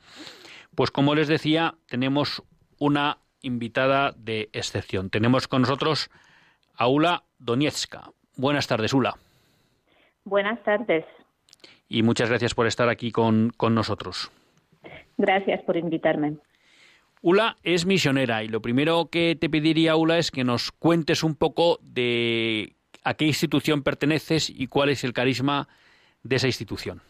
Pues 0.75 0.91
como 0.91 1.15
les 1.15 1.27
decía, 1.27 1.75
tenemos 1.87 2.43
una 2.79 3.19
invitada 3.41 4.13
de 4.13 4.51
excepción. 4.53 5.09
Tenemos 5.09 5.49
con 5.49 5.63
nosotros 5.63 6.11
a 6.75 6.87
Ula 6.87 7.25
Doniecka. 7.39 8.13
Buenas 8.41 8.67
tardes, 8.67 8.95
Ula. 8.95 9.19
Buenas 10.25 10.63
tardes. 10.63 11.05
Y 11.91 12.03
muchas 12.03 12.31
gracias 12.31 12.55
por 12.55 12.67
estar 12.67 12.89
aquí 12.89 13.13
con, 13.13 13.51
con 13.55 13.75
nosotros. 13.75 14.33
Gracias 15.19 15.63
por 15.65 15.77
invitarme. 15.77 16.39
Ula 17.21 17.59
es 17.63 17.85
misionera 17.85 18.43
y 18.43 18.49
lo 18.49 18.63
primero 18.63 19.11
que 19.11 19.37
te 19.39 19.51
pediría, 19.51 19.95
Ula, 19.95 20.17
es 20.17 20.31
que 20.31 20.43
nos 20.43 20.73
cuentes 20.73 21.23
un 21.23 21.35
poco 21.35 21.81
de 21.83 22.77
a 23.05 23.13
qué 23.13 23.27
institución 23.27 23.83
perteneces 23.83 24.49
y 24.49 24.69
cuál 24.69 24.89
es 24.89 25.05
el 25.05 25.13
carisma 25.13 25.69
de 26.23 26.37
esa 26.37 26.47
institución. 26.47 27.03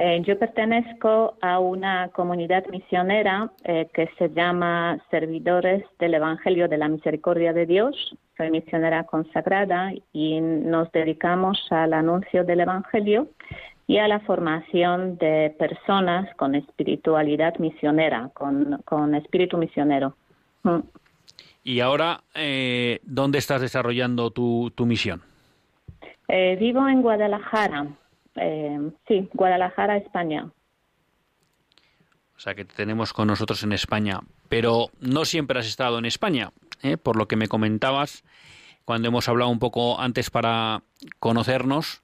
Eh, 0.00 0.22
yo 0.24 0.38
pertenezco 0.38 1.34
a 1.40 1.58
una 1.58 2.08
comunidad 2.10 2.64
misionera 2.68 3.50
eh, 3.64 3.88
que 3.92 4.08
se 4.16 4.28
llama 4.28 5.02
Servidores 5.10 5.82
del 5.98 6.14
Evangelio 6.14 6.68
de 6.68 6.78
la 6.78 6.86
Misericordia 6.86 7.52
de 7.52 7.66
Dios. 7.66 8.16
Soy 8.36 8.52
misionera 8.52 9.02
consagrada 9.04 9.92
y 10.12 10.40
nos 10.40 10.92
dedicamos 10.92 11.58
al 11.70 11.94
anuncio 11.94 12.44
del 12.44 12.60
Evangelio 12.60 13.26
y 13.88 13.98
a 13.98 14.06
la 14.06 14.20
formación 14.20 15.18
de 15.18 15.52
personas 15.58 16.32
con 16.36 16.54
espiritualidad 16.54 17.58
misionera, 17.58 18.30
con, 18.34 19.14
espíritu 19.16 19.58
misionero. 19.58 20.14
Mm. 20.62 20.78
Y 21.64 21.80
ahora, 21.80 22.20
eh, 22.36 23.00
¿dónde 23.02 23.38
estás 23.38 23.60
desarrollando 23.60 24.30
tu, 24.30 24.70
tu 24.76 24.86
misión? 24.86 25.22
Eh, 26.28 26.56
vivo 26.60 26.86
en 26.86 27.02
Guadalajara. 27.02 27.88
Eh, 28.40 28.90
sí, 29.06 29.28
Guadalajara, 29.32 29.96
España. 29.96 30.50
O 32.36 32.40
sea 32.40 32.54
que 32.54 32.64
te 32.64 32.74
tenemos 32.74 33.12
con 33.12 33.26
nosotros 33.26 33.62
en 33.64 33.72
España. 33.72 34.20
Pero 34.48 34.90
no 35.00 35.24
siempre 35.24 35.58
has 35.58 35.66
estado 35.66 35.98
en 35.98 36.04
España, 36.04 36.52
¿eh? 36.82 36.96
por 36.96 37.16
lo 37.16 37.26
que 37.26 37.36
me 37.36 37.48
comentabas 37.48 38.24
cuando 38.84 39.08
hemos 39.08 39.28
hablado 39.28 39.50
un 39.50 39.58
poco 39.58 40.00
antes 40.00 40.30
para 40.30 40.82
conocernos. 41.18 42.02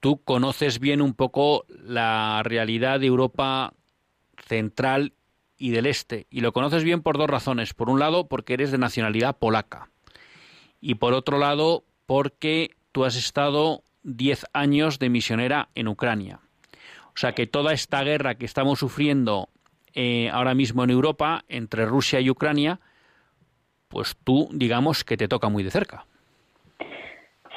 Tú 0.00 0.20
conoces 0.22 0.80
bien 0.80 1.00
un 1.00 1.14
poco 1.14 1.64
la 1.68 2.42
realidad 2.44 3.00
de 3.00 3.06
Europa 3.06 3.72
central 4.46 5.12
y 5.56 5.70
del 5.70 5.86
este. 5.86 6.26
Y 6.28 6.40
lo 6.40 6.52
conoces 6.52 6.82
bien 6.82 7.02
por 7.02 7.16
dos 7.16 7.30
razones. 7.30 7.72
Por 7.72 7.88
un 7.88 8.00
lado, 8.00 8.26
porque 8.26 8.54
eres 8.54 8.72
de 8.72 8.78
nacionalidad 8.78 9.38
polaca. 9.38 9.88
Y 10.80 10.96
por 10.96 11.14
otro 11.14 11.38
lado, 11.38 11.84
porque 12.06 12.72
tú 12.90 13.04
has 13.04 13.14
estado 13.14 13.84
diez 14.02 14.46
años 14.52 14.98
de 14.98 15.08
misionera 15.08 15.68
en 15.74 15.88
Ucrania. 15.88 16.40
O 17.14 17.16
sea 17.18 17.32
que 17.32 17.46
toda 17.46 17.72
esta 17.72 18.02
guerra 18.02 18.36
que 18.36 18.46
estamos 18.46 18.78
sufriendo 18.78 19.48
eh, 19.94 20.30
ahora 20.30 20.54
mismo 20.54 20.84
en 20.84 20.90
Europa 20.90 21.44
entre 21.48 21.84
Rusia 21.84 22.20
y 22.20 22.30
Ucrania, 22.30 22.80
pues 23.88 24.16
tú 24.24 24.48
digamos 24.52 25.04
que 25.04 25.16
te 25.16 25.28
toca 25.28 25.48
muy 25.48 25.62
de 25.62 25.70
cerca. 25.70 26.06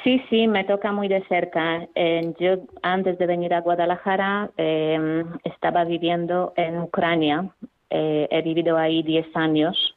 Sí, 0.04 0.22
sí, 0.30 0.46
me 0.46 0.64
toca 0.64 0.92
muy 0.92 1.08
de 1.08 1.24
cerca. 1.24 1.88
Eh, 1.94 2.32
yo 2.38 2.58
antes 2.82 3.18
de 3.18 3.26
venir 3.26 3.54
a 3.54 3.60
Guadalajara 3.60 4.50
eh, 4.56 5.24
estaba 5.42 5.84
viviendo 5.84 6.52
en 6.56 6.78
Ucrania. 6.78 7.50
he 7.88 8.42
vivido 8.42 8.76
ahí 8.76 9.02
diez 9.02 9.26
años. 9.34 9.96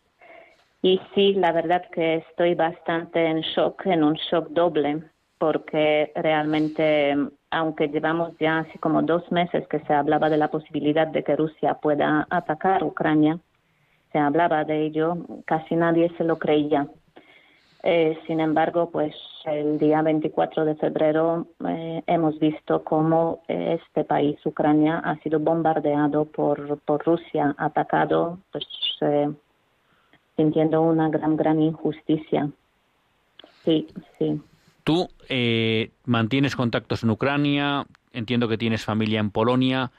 Y 0.82 1.02
sí, 1.14 1.34
la 1.34 1.52
verdad 1.52 1.84
que 1.92 2.16
estoy 2.16 2.56
bastante 2.56 3.26
en 3.26 3.42
shock, 3.42 3.86
en 3.86 4.04
un 4.04 4.14
shock 4.14 4.50
doble 4.50 5.04
porque 5.40 6.12
realmente, 6.16 7.16
aunque 7.50 7.88
llevamos 7.88 8.38
ya 8.40 8.60
así 8.60 8.78
como 8.78 9.02
dos 9.02 9.32
meses 9.32 9.68
que 9.68 9.80
se 9.80 9.94
hablaba 9.94 10.30
de 10.30 10.38
la 10.38 10.50
posibilidad 10.52 11.08
de 11.08 11.24
que 11.24 11.36
Rusia 11.36 11.76
pueda 11.76 12.28
atacar 12.30 12.84
Ucrania, 12.84 13.40
se 14.12 14.20
hablaba 14.20 14.66
de 14.66 14.86
ello, 14.86 15.18
casi 15.46 15.76
nadie 15.76 16.12
se 16.18 16.26
lo 16.26 16.38
creía. 16.38 16.88
Eh, 17.84 18.20
sin 18.28 18.42
embargo, 18.42 18.90
pues 18.92 19.16
el 19.46 19.80
día 19.80 20.02
24 20.02 20.66
de 20.66 20.76
febrero 20.76 21.48
eh, 21.66 22.04
hemos 22.08 22.38
visto 22.38 22.84
cómo 22.84 23.42
este 23.48 24.04
país, 24.04 24.38
Ucrania, 24.46 25.00
ha 25.00 25.16
sido 25.20 25.40
bombardeado 25.40 26.26
por, 26.26 26.80
por 26.80 27.06
Rusia, 27.06 27.56
atacado, 27.58 28.40
pues 28.52 28.66
eh, 29.02 29.32
sintiendo 30.36 30.82
una 30.82 31.08
gran, 31.08 31.38
gran 31.38 31.62
injusticia. 31.62 32.50
Sí, 33.64 33.88
sí. 34.18 34.42
Tú 34.90 35.08
eh, 35.28 35.92
mantienes 36.06 36.56
contactos 36.56 37.04
en 37.04 37.12
Ucrania, 37.12 37.86
entiendo 38.12 38.48
que 38.48 38.58
tienes 38.58 38.86
familia 38.86 39.20
en 39.20 39.30
Polonia. 39.30 39.92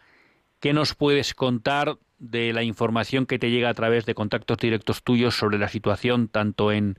¿Qué 0.59 0.73
nos 0.73 0.97
puedes 0.97 1.33
contar 1.33 1.99
de 2.19 2.53
la 2.53 2.65
información 2.65 3.25
que 3.25 3.39
te 3.39 3.53
llega 3.53 3.69
a 3.69 3.75
través 3.75 4.05
de 4.05 4.17
contactos 4.17 4.59
directos 4.59 5.05
tuyos 5.05 5.37
sobre 5.37 5.59
la 5.59 5.69
situación 5.69 6.27
tanto 6.27 6.73
en 6.73 6.99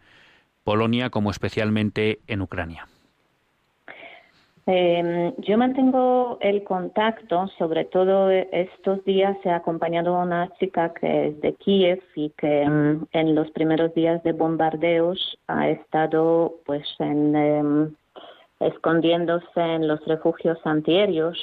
Polonia 0.63 1.09
como 1.09 1.31
especialmente 1.31 2.21
en 2.27 2.41
Ucrania? 2.41 2.87
Eh, 4.67 5.33
yo 5.39 5.57
mantengo 5.57 6.37
el 6.39 6.63
contacto, 6.63 7.47
sobre 7.57 7.85
todo 7.85 8.29
estos 8.29 9.03
días 9.05 9.35
he 9.43 9.49
acompañado 9.49 10.15
a 10.15 10.23
una 10.23 10.49
chica 10.59 10.93
que 10.93 11.27
es 11.27 11.41
de 11.41 11.53
Kiev 11.55 12.01
y 12.15 12.29
que 12.31 12.67
mm, 12.67 13.07
en 13.11 13.35
los 13.35 13.49
primeros 13.51 13.93
días 13.95 14.21
de 14.23 14.33
bombardeos 14.33 15.39
ha 15.47 15.69
estado 15.69 16.55
pues 16.65 16.83
en 16.99 17.35
em, 17.35 17.95
escondiéndose 18.59 19.59
en 19.59 19.87
los 19.87 20.05
refugios 20.05 20.59
antiaéreos. 20.63 21.37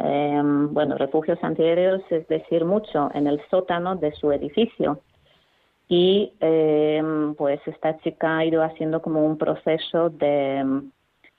Em, 0.00 0.74
bueno, 0.74 0.96
refugios 0.96 1.38
antiaéreos 1.42 2.02
es 2.10 2.26
decir 2.26 2.64
mucho, 2.64 3.08
en 3.14 3.28
el 3.28 3.40
sótano 3.50 3.94
de 3.94 4.12
su 4.12 4.32
edificio. 4.32 5.00
Y 5.88 6.32
em, 6.40 7.34
pues 7.36 7.60
esta 7.66 7.96
chica 7.98 8.38
ha 8.38 8.44
ido 8.44 8.64
haciendo 8.64 9.00
como 9.00 9.24
un 9.24 9.38
proceso 9.38 10.10
de 10.10 10.82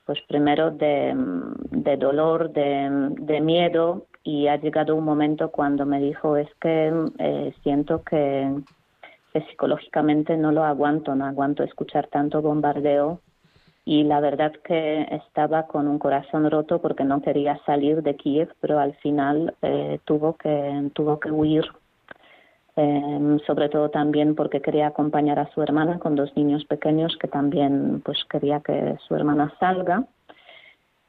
pues 0.06 0.20
primero 0.28 0.72
de, 0.72 1.14
dolor, 1.98 2.52
de, 2.52 3.42
miedo 3.42 4.06
y 4.24 4.48
ha 4.48 4.58
llegado 4.58 4.96
un 4.96 5.04
momento 5.04 5.50
cuando 5.52 5.86
me 5.86 6.00
dijo 6.00 6.38
es 6.38 6.48
que 6.62 6.94
eh, 7.18 7.54
siento 7.64 8.04
que, 8.04 8.54
psicológicamente 9.50 10.38
no 10.38 10.54
lo 10.54 10.64
aguanto, 10.64 11.14
no 11.14 11.26
aguanto 11.26 11.64
escuchar 11.64 12.08
tanto 12.08 12.42
bombardeo 12.42 13.20
y 13.84 14.04
la 14.04 14.22
verdad 14.22 14.54
que 14.64 15.02
estaba 15.12 15.68
con 15.68 15.88
un 15.88 16.00
corazón 16.00 16.50
roto 16.50 16.82
porque 16.82 17.04
no 17.04 17.22
quería 17.22 17.60
salir 17.66 18.02
de 18.02 18.16
Kiev, 18.16 18.54
pero 18.62 18.80
al 18.80 18.96
final 18.96 19.54
eh, 19.62 20.00
tuvo 20.06 20.38
que 20.38 20.90
tuvo 20.94 21.20
que 21.20 21.32
huir 21.32 21.66
eh, 22.78 23.38
sobre 23.48 23.70
todo 23.70 23.90
también 23.90 24.36
porque 24.36 24.62
quería 24.62 24.88
acompañar 24.88 25.40
a 25.40 25.50
su 25.54 25.62
hermana 25.62 26.00
con 26.00 26.16
dos 26.16 26.36
niños 26.36 26.66
pequeños 26.66 27.18
que 27.18 27.28
también 27.28 28.02
pues 28.04 28.18
quería 28.30 28.60
que 28.60 28.98
su 29.08 29.16
hermana 29.16 29.54
salga. 29.60 30.04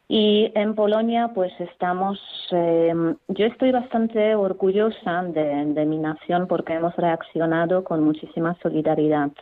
Y 0.08 0.52
en 0.54 0.76
Polonia 0.76 1.32
pues 1.34 1.52
estamos, 1.58 2.20
em, 2.52 3.16
yo 3.26 3.46
estoy 3.46 3.72
bastante 3.72 4.36
orgullosa 4.36 5.24
de, 5.24 5.64
de, 5.66 5.84
mi 5.84 5.98
nación 5.98 6.46
porque 6.46 6.74
hemos 6.74 6.94
reaccionado 6.94 7.82
con 7.82 8.04
muchísima 8.04 8.56
solidaridad. 8.62 9.32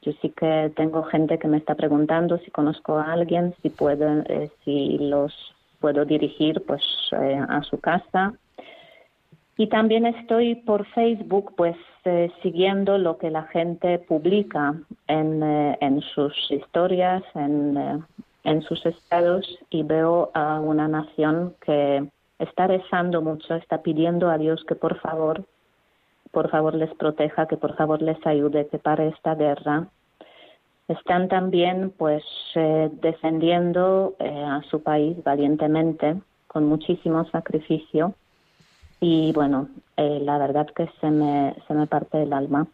Yo 0.00 0.12
sí 0.22 0.30
que 0.30 0.72
tengo 0.74 1.02
gente 1.02 1.38
que 1.38 1.48
me 1.48 1.58
está 1.58 1.74
preguntando 1.74 2.38
si 2.38 2.50
conozco 2.50 2.96
a 2.96 3.12
alguien, 3.12 3.54
si 3.60 3.68
puedo, 3.68 4.22
eh, 4.22 4.50
si 4.64 4.96
los 4.98 5.34
puedo 5.80 6.06
dirigir 6.06 6.62
pues 6.66 6.82
eh, 7.12 7.38
a 7.46 7.62
su 7.64 7.78
casa 7.78 8.32
y 9.58 9.68
también 9.68 10.04
estoy 10.04 10.54
por 10.54 10.84
Facebook, 10.88 11.54
pues 11.56 11.76
eh, 12.04 12.30
siguiendo 12.42 12.98
lo 12.98 13.16
que 13.16 13.30
la 13.30 13.44
gente 13.44 13.98
publica 13.98 14.74
en, 15.08 15.42
eh, 15.42 15.78
en 15.80 16.02
sus 16.02 16.34
historias, 16.50 17.22
en, 17.34 17.76
eh, 17.76 17.98
en 18.44 18.60
sus 18.62 18.84
estados, 18.84 19.58
y 19.70 19.82
veo 19.82 20.30
a 20.34 20.60
una 20.60 20.88
nación 20.88 21.54
que 21.64 22.06
está 22.38 22.66
rezando 22.66 23.22
mucho, 23.22 23.54
está 23.54 23.80
pidiendo 23.80 24.28
a 24.28 24.36
Dios 24.36 24.62
que 24.68 24.74
por 24.74 25.00
favor, 25.00 25.44
por 26.32 26.50
favor 26.50 26.74
les 26.74 26.94
proteja, 26.94 27.46
que 27.46 27.56
por 27.56 27.74
favor 27.76 28.02
les 28.02 28.24
ayude, 28.26 28.68
que 28.68 28.78
pare 28.78 29.08
esta 29.08 29.34
guerra. 29.34 29.88
Están 30.86 31.28
también, 31.28 31.92
pues, 31.96 32.22
defendiendo 33.00 34.14
a 34.20 34.62
su 34.70 34.82
país 34.82 35.16
valientemente, 35.24 36.16
con 36.46 36.66
muchísimo 36.66 37.24
sacrificio 37.30 38.14
y 39.00 39.32
bueno, 39.32 39.68
eh, 39.96 40.20
la 40.22 40.38
verdad 40.38 40.66
que 40.74 40.88
se 41.00 41.10
me, 41.10 41.54
se 41.66 41.74
me 41.74 41.86
parte 41.86 42.22
el 42.22 42.32
alma 42.32 42.66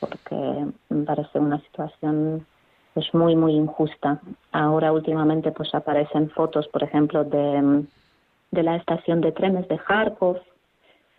porque 0.00 0.66
me 0.88 1.04
parece 1.04 1.38
una 1.38 1.60
situación 1.60 2.46
pues 2.94 3.12
muy 3.12 3.36
muy 3.36 3.52
injusta. 3.52 4.20
Ahora 4.52 4.92
últimamente 4.92 5.52
pues 5.52 5.74
aparecen 5.74 6.30
fotos, 6.30 6.66
por 6.68 6.82
ejemplo, 6.82 7.24
de, 7.24 7.84
de 8.50 8.62
la 8.62 8.76
estación 8.76 9.20
de 9.20 9.32
trenes 9.32 9.68
de 9.68 9.78
Kharkov, 9.78 10.38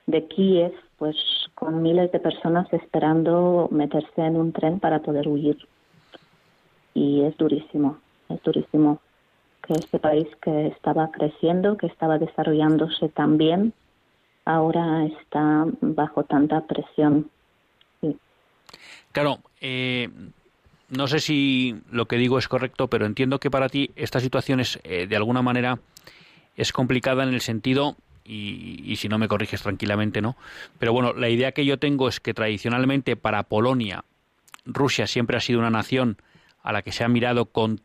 de 0.07 0.25
Kiev, 0.27 0.73
pues 0.97 1.15
con 1.53 1.81
miles 1.81 2.11
de 2.11 2.19
personas 2.19 2.71
esperando 2.73 3.67
meterse 3.71 4.21
en 4.21 4.37
un 4.37 4.51
tren 4.53 4.79
para 4.79 4.99
poder 4.99 5.27
huir. 5.27 5.57
Y 6.93 7.21
es 7.21 7.37
durísimo, 7.37 7.99
es 8.29 8.41
durísimo 8.41 8.99
que 9.61 9.73
este 9.73 9.99
país 9.99 10.27
que 10.41 10.67
estaba 10.67 11.11
creciendo, 11.11 11.77
que 11.77 11.87
estaba 11.87 12.17
desarrollándose 12.17 13.09
tan 13.09 13.37
bien, 13.37 13.73
ahora 14.47 15.05
está 15.05 15.65
bajo 15.81 16.23
tanta 16.23 16.61
presión. 16.61 17.29
Claro, 19.11 19.39
eh, 19.59 20.09
no 20.89 21.07
sé 21.07 21.19
si 21.19 21.75
lo 21.91 22.05
que 22.05 22.17
digo 22.17 22.39
es 22.39 22.47
correcto, 22.47 22.87
pero 22.87 23.05
entiendo 23.05 23.39
que 23.39 23.51
para 23.51 23.67
ti 23.67 23.91
esta 23.95 24.21
situación 24.21 24.61
es, 24.61 24.79
eh, 24.83 25.05
de 25.07 25.15
alguna 25.17 25.41
manera, 25.41 25.79
es 26.55 26.71
complicada 26.71 27.23
en 27.23 27.33
el 27.33 27.41
sentido, 27.41 27.97
y, 28.23 28.95
si 28.97 29.07
no 29.07 29.17
me 29.17 29.29
corriges 29.29 29.61
tranquilamente, 29.61 30.21
¿no? 30.21 30.35
Pero 30.79 30.91
bueno, 30.91 31.13
la 31.13 31.29
idea 31.29 31.53
que 31.53 31.65
yo 31.65 31.79
tengo 31.79 32.09
es 32.09 32.19
que 32.19 32.33
tradicionalmente 32.33 33.15
para 33.15 33.43
Polonia, 33.43 34.03
Rusia 34.65 35.07
siempre 35.07 35.37
ha 35.37 35.41
sido 35.41 35.59
una 35.59 35.69
nación 35.69 36.17
a 36.61 36.73
la 36.73 36.81
que 36.81 36.91
se 36.91 37.05
ha 37.05 37.07
mirado 37.07 37.45
con, 37.45 37.79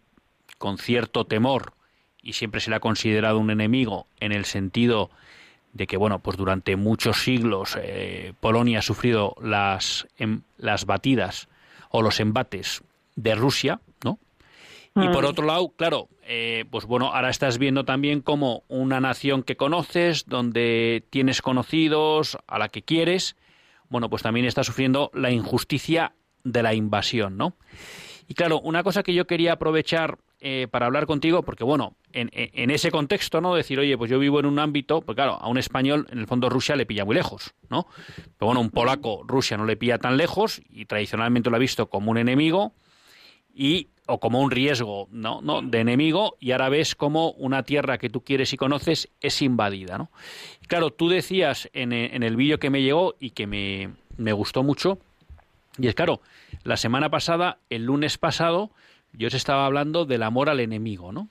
con 0.58 0.78
cierto 0.78 1.26
temor 1.26 1.74
y 2.22 2.32
siempre 2.32 2.60
se 2.60 2.70
le 2.70 2.76
ha 2.76 2.80
considerado 2.80 3.38
un 3.38 3.50
enemigo 3.50 4.06
en 4.18 4.32
el 4.32 4.44
sentido 4.44 5.10
de 5.72 5.86
que 5.86 5.96
bueno 5.96 6.18
pues 6.20 6.36
durante 6.36 6.76
muchos 6.76 7.22
siglos 7.22 7.78
eh, 7.80 8.34
Polonia 8.40 8.80
ha 8.80 8.82
sufrido 8.82 9.34
las 9.40 10.06
em, 10.18 10.42
las 10.58 10.84
batidas 10.84 11.48
o 11.90 12.02
los 12.02 12.20
embates 12.20 12.82
de 13.16 13.34
Rusia 13.34 13.80
no 14.04 14.18
y 14.94 15.08
por 15.08 15.24
mm. 15.24 15.26
otro 15.26 15.46
lado 15.46 15.72
claro 15.76 16.08
eh, 16.24 16.64
pues 16.70 16.84
bueno 16.84 17.14
ahora 17.14 17.30
estás 17.30 17.58
viendo 17.58 17.84
también 17.84 18.20
como 18.20 18.64
una 18.68 19.00
nación 19.00 19.42
que 19.42 19.56
conoces 19.56 20.26
donde 20.26 21.04
tienes 21.10 21.40
conocidos 21.42 22.38
a 22.46 22.58
la 22.58 22.68
que 22.68 22.82
quieres 22.82 23.36
bueno 23.88 24.10
pues 24.10 24.22
también 24.22 24.46
está 24.46 24.64
sufriendo 24.64 25.10
la 25.14 25.30
injusticia 25.30 26.12
de 26.44 26.62
la 26.62 26.74
invasión 26.74 27.38
no 27.38 27.56
y 28.28 28.34
claro 28.34 28.60
una 28.60 28.82
cosa 28.82 29.02
que 29.02 29.14
yo 29.14 29.26
quería 29.26 29.54
aprovechar 29.54 30.18
eh, 30.44 30.66
para 30.68 30.86
hablar 30.86 31.06
contigo, 31.06 31.44
porque 31.44 31.62
bueno, 31.62 31.94
en, 32.12 32.70
ese 32.70 32.90
contexto, 32.90 33.40
¿no? 33.40 33.54
Decir, 33.54 33.78
oye, 33.78 33.96
pues 33.96 34.10
yo 34.10 34.18
vivo 34.18 34.40
en 34.40 34.46
un 34.46 34.58
ámbito, 34.58 35.00
pues 35.00 35.14
claro, 35.14 35.34
a 35.40 35.48
un 35.48 35.56
español, 35.56 36.08
en 36.10 36.18
el 36.18 36.26
fondo 36.26 36.48
Rusia 36.48 36.74
le 36.74 36.84
pilla 36.84 37.04
muy 37.04 37.14
lejos, 37.14 37.54
¿no? 37.70 37.86
Pero 38.16 38.46
bueno, 38.46 38.60
un 38.60 38.70
polaco, 38.70 39.22
Rusia 39.24 39.56
no 39.56 39.64
le 39.66 39.76
pilla 39.76 39.98
tan 39.98 40.16
lejos 40.16 40.60
y 40.68 40.86
tradicionalmente 40.86 41.48
lo 41.48 41.54
ha 41.54 41.60
visto 41.60 41.88
como 41.88 42.10
un 42.10 42.18
enemigo 42.18 42.72
y 43.54 43.86
o 44.06 44.18
como 44.18 44.40
un 44.40 44.50
riesgo 44.50 45.06
¿no? 45.12 45.40
¿no? 45.42 45.62
de 45.62 45.78
enemigo 45.78 46.36
y 46.40 46.50
ahora 46.50 46.68
ves 46.68 46.96
como 46.96 47.30
una 47.32 47.62
tierra 47.62 47.98
que 47.98 48.10
tú 48.10 48.24
quieres 48.24 48.52
y 48.52 48.56
conoces 48.56 49.10
es 49.20 49.42
invadida. 49.42 49.96
¿no? 49.96 50.10
claro, 50.66 50.90
tú 50.90 51.08
decías 51.08 51.70
en, 51.72 51.92
en 51.92 52.24
el 52.24 52.34
vídeo 52.34 52.58
que 52.58 52.68
me 52.68 52.82
llegó 52.82 53.14
y 53.20 53.30
que 53.30 53.46
me, 53.46 53.92
me 54.16 54.32
gustó 54.32 54.64
mucho, 54.64 54.98
y 55.78 55.88
es 55.88 55.94
claro, 55.94 56.20
la 56.64 56.76
semana 56.76 57.10
pasada, 57.10 57.58
el 57.70 57.84
lunes 57.84 58.18
pasado, 58.18 58.70
yo 59.12 59.28
os 59.28 59.34
estaba 59.34 59.66
hablando 59.66 60.04
del 60.04 60.22
amor 60.22 60.48
al 60.48 60.60
enemigo, 60.60 61.12
¿no? 61.12 61.28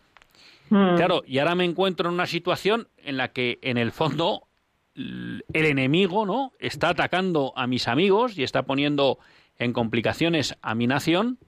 Mm. 0.69 0.95
Claro, 0.95 1.23
y 1.25 1.39
ahora 1.39 1.55
me 1.55 1.65
encuentro 1.65 2.07
en 2.07 2.15
una 2.15 2.27
situación 2.27 2.87
en 2.97 3.17
la 3.17 3.29
que, 3.29 3.59
en 3.61 3.77
el 3.77 3.91
fondo, 3.91 4.47
el 4.95 5.43
enemigo, 5.53 6.25
¿no? 6.25 6.53
Está 6.59 6.89
atacando 6.89 7.53
a 7.55 7.67
mis 7.67 7.87
amigos 7.87 8.37
y 8.37 8.43
está 8.43 8.63
poniendo 8.63 9.19
en 9.57 9.73
complicaciones 9.73 10.55
a 10.61 10.75
mi 10.75 10.87
nación. 10.87 11.39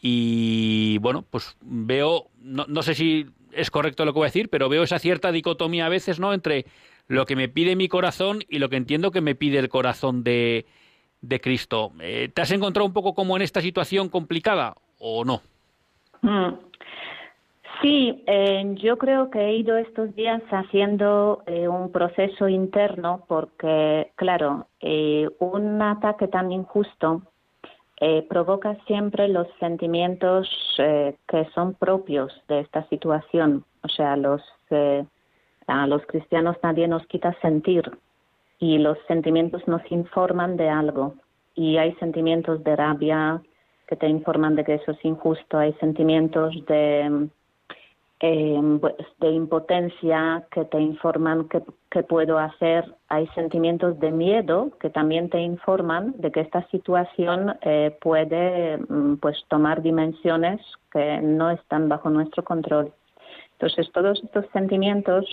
Y 0.00 0.98
bueno, 0.98 1.24
pues 1.28 1.56
veo, 1.60 2.30
no, 2.40 2.66
no 2.68 2.82
sé 2.82 2.94
si 2.94 3.26
es 3.52 3.70
correcto 3.70 4.04
lo 4.04 4.12
que 4.12 4.18
voy 4.18 4.26
a 4.26 4.30
decir, 4.32 4.48
pero 4.48 4.68
veo 4.68 4.82
esa 4.82 4.98
cierta 4.98 5.32
dicotomía 5.32 5.86
a 5.86 5.90
veces, 5.90 6.20
¿no? 6.20 6.32
Entre 6.32 6.66
lo 7.06 7.24
que 7.26 7.36
me 7.36 7.48
pide 7.48 7.76
mi 7.76 7.88
corazón 7.88 8.44
y 8.48 8.58
lo 8.58 8.68
que 8.68 8.76
entiendo 8.76 9.10
que 9.10 9.20
me 9.20 9.34
pide 9.34 9.58
el 9.58 9.68
corazón 9.68 10.22
de, 10.22 10.66
de 11.20 11.40
Cristo. 11.40 11.92
Eh, 12.00 12.30
¿Te 12.32 12.42
has 12.42 12.50
encontrado 12.50 12.86
un 12.86 12.92
poco 12.92 13.14
como 13.14 13.36
en 13.36 13.42
esta 13.42 13.60
situación 13.60 14.08
complicada 14.08 14.74
o 14.98 15.24
no? 15.24 15.40
Mm. 16.22 16.54
Sí, 17.80 18.24
eh, 18.26 18.74
yo 18.74 18.98
creo 18.98 19.30
que 19.30 19.38
he 19.38 19.56
ido 19.56 19.76
estos 19.76 20.14
días 20.16 20.42
haciendo 20.50 21.42
eh, 21.46 21.68
un 21.68 21.92
proceso 21.92 22.48
interno 22.48 23.24
porque, 23.28 24.10
claro, 24.16 24.66
un 25.38 25.82
ataque 25.82 26.26
tan 26.26 26.50
injusto 26.50 27.22
provoca 28.28 28.76
siempre 28.86 29.28
los 29.28 29.46
sentimientos 29.58 30.48
que 30.76 31.44
son 31.54 31.74
propios 31.74 32.32
de 32.48 32.60
esta 32.60 32.88
situación. 32.88 33.64
O 33.82 33.88
sea, 33.88 34.16
los, 34.16 34.42
a 35.66 35.86
los 35.86 36.02
cristianos 36.06 36.56
nadie 36.62 36.86
nos 36.88 37.04
quita 37.06 37.32
sentir 37.40 37.90
y 38.58 38.78
los 38.78 38.98
sentimientos 39.06 39.66
nos 39.66 39.82
informan 39.90 40.56
de 40.56 40.68
algo. 40.68 41.14
Y 41.54 41.76
hay 41.76 41.94
sentimientos 41.94 42.62
de 42.64 42.76
rabia 42.76 43.42
que 43.88 43.96
te 43.96 44.08
informan 44.08 44.54
de 44.54 44.64
que 44.64 44.74
eso 44.74 44.92
es 44.92 45.04
injusto, 45.04 45.58
hay 45.58 45.72
sentimientos 45.74 46.54
de, 46.66 47.28
em, 48.20 48.78
pues, 48.80 48.94
de 49.18 49.30
impotencia 49.30 50.44
que 50.50 50.66
te 50.66 50.78
informan 50.78 51.48
qué 51.90 52.02
puedo 52.02 52.38
hacer, 52.38 52.84
hay 53.08 53.26
sentimientos 53.28 53.98
de 53.98 54.10
miedo 54.10 54.70
que 54.78 54.90
también 54.90 55.30
te 55.30 55.40
informan 55.40 56.14
de 56.18 56.30
que 56.30 56.40
esta 56.40 56.66
situación 56.68 57.56
eh, 57.62 57.96
puede 58.00 58.76
mm, 58.76 59.16
pues 59.16 59.42
tomar 59.48 59.80
dimensiones 59.80 60.60
que 60.92 61.20
no 61.22 61.50
están 61.50 61.88
bajo 61.88 62.10
nuestro 62.10 62.44
control. 62.44 62.92
Entonces, 63.52 63.90
todos 63.92 64.22
estos 64.22 64.44
sentimientos 64.52 65.24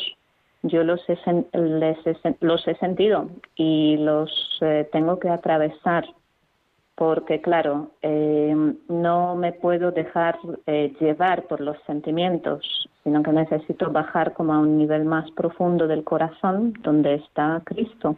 yo 0.64 0.84
los 0.84 1.02
he, 1.10 1.18
los 2.40 2.68
he 2.68 2.76
sentido 2.76 3.30
y 3.56 3.98
los 3.98 4.58
eh, 4.62 4.88
tengo 4.92 5.20
que 5.20 5.30
atravesar 5.30 6.06
porque 6.96 7.42
claro, 7.42 7.92
eh, 8.02 8.56
no 8.88 9.36
me 9.36 9.52
puedo 9.52 9.92
dejar 9.92 10.40
eh, 10.66 10.94
llevar 11.00 11.44
por 11.44 11.60
los 11.60 11.78
sentimientos, 11.86 12.90
sino 13.04 13.22
que 13.22 13.32
necesito 13.34 13.92
bajar 13.92 14.34
como 14.34 14.54
a 14.54 14.60
un 14.60 14.78
nivel 14.78 15.04
más 15.04 15.30
profundo 15.32 15.88
del 15.88 16.06
corazón, 16.06 16.74
donde 16.82 17.16
está 17.16 17.62
Cristo, 17.66 18.18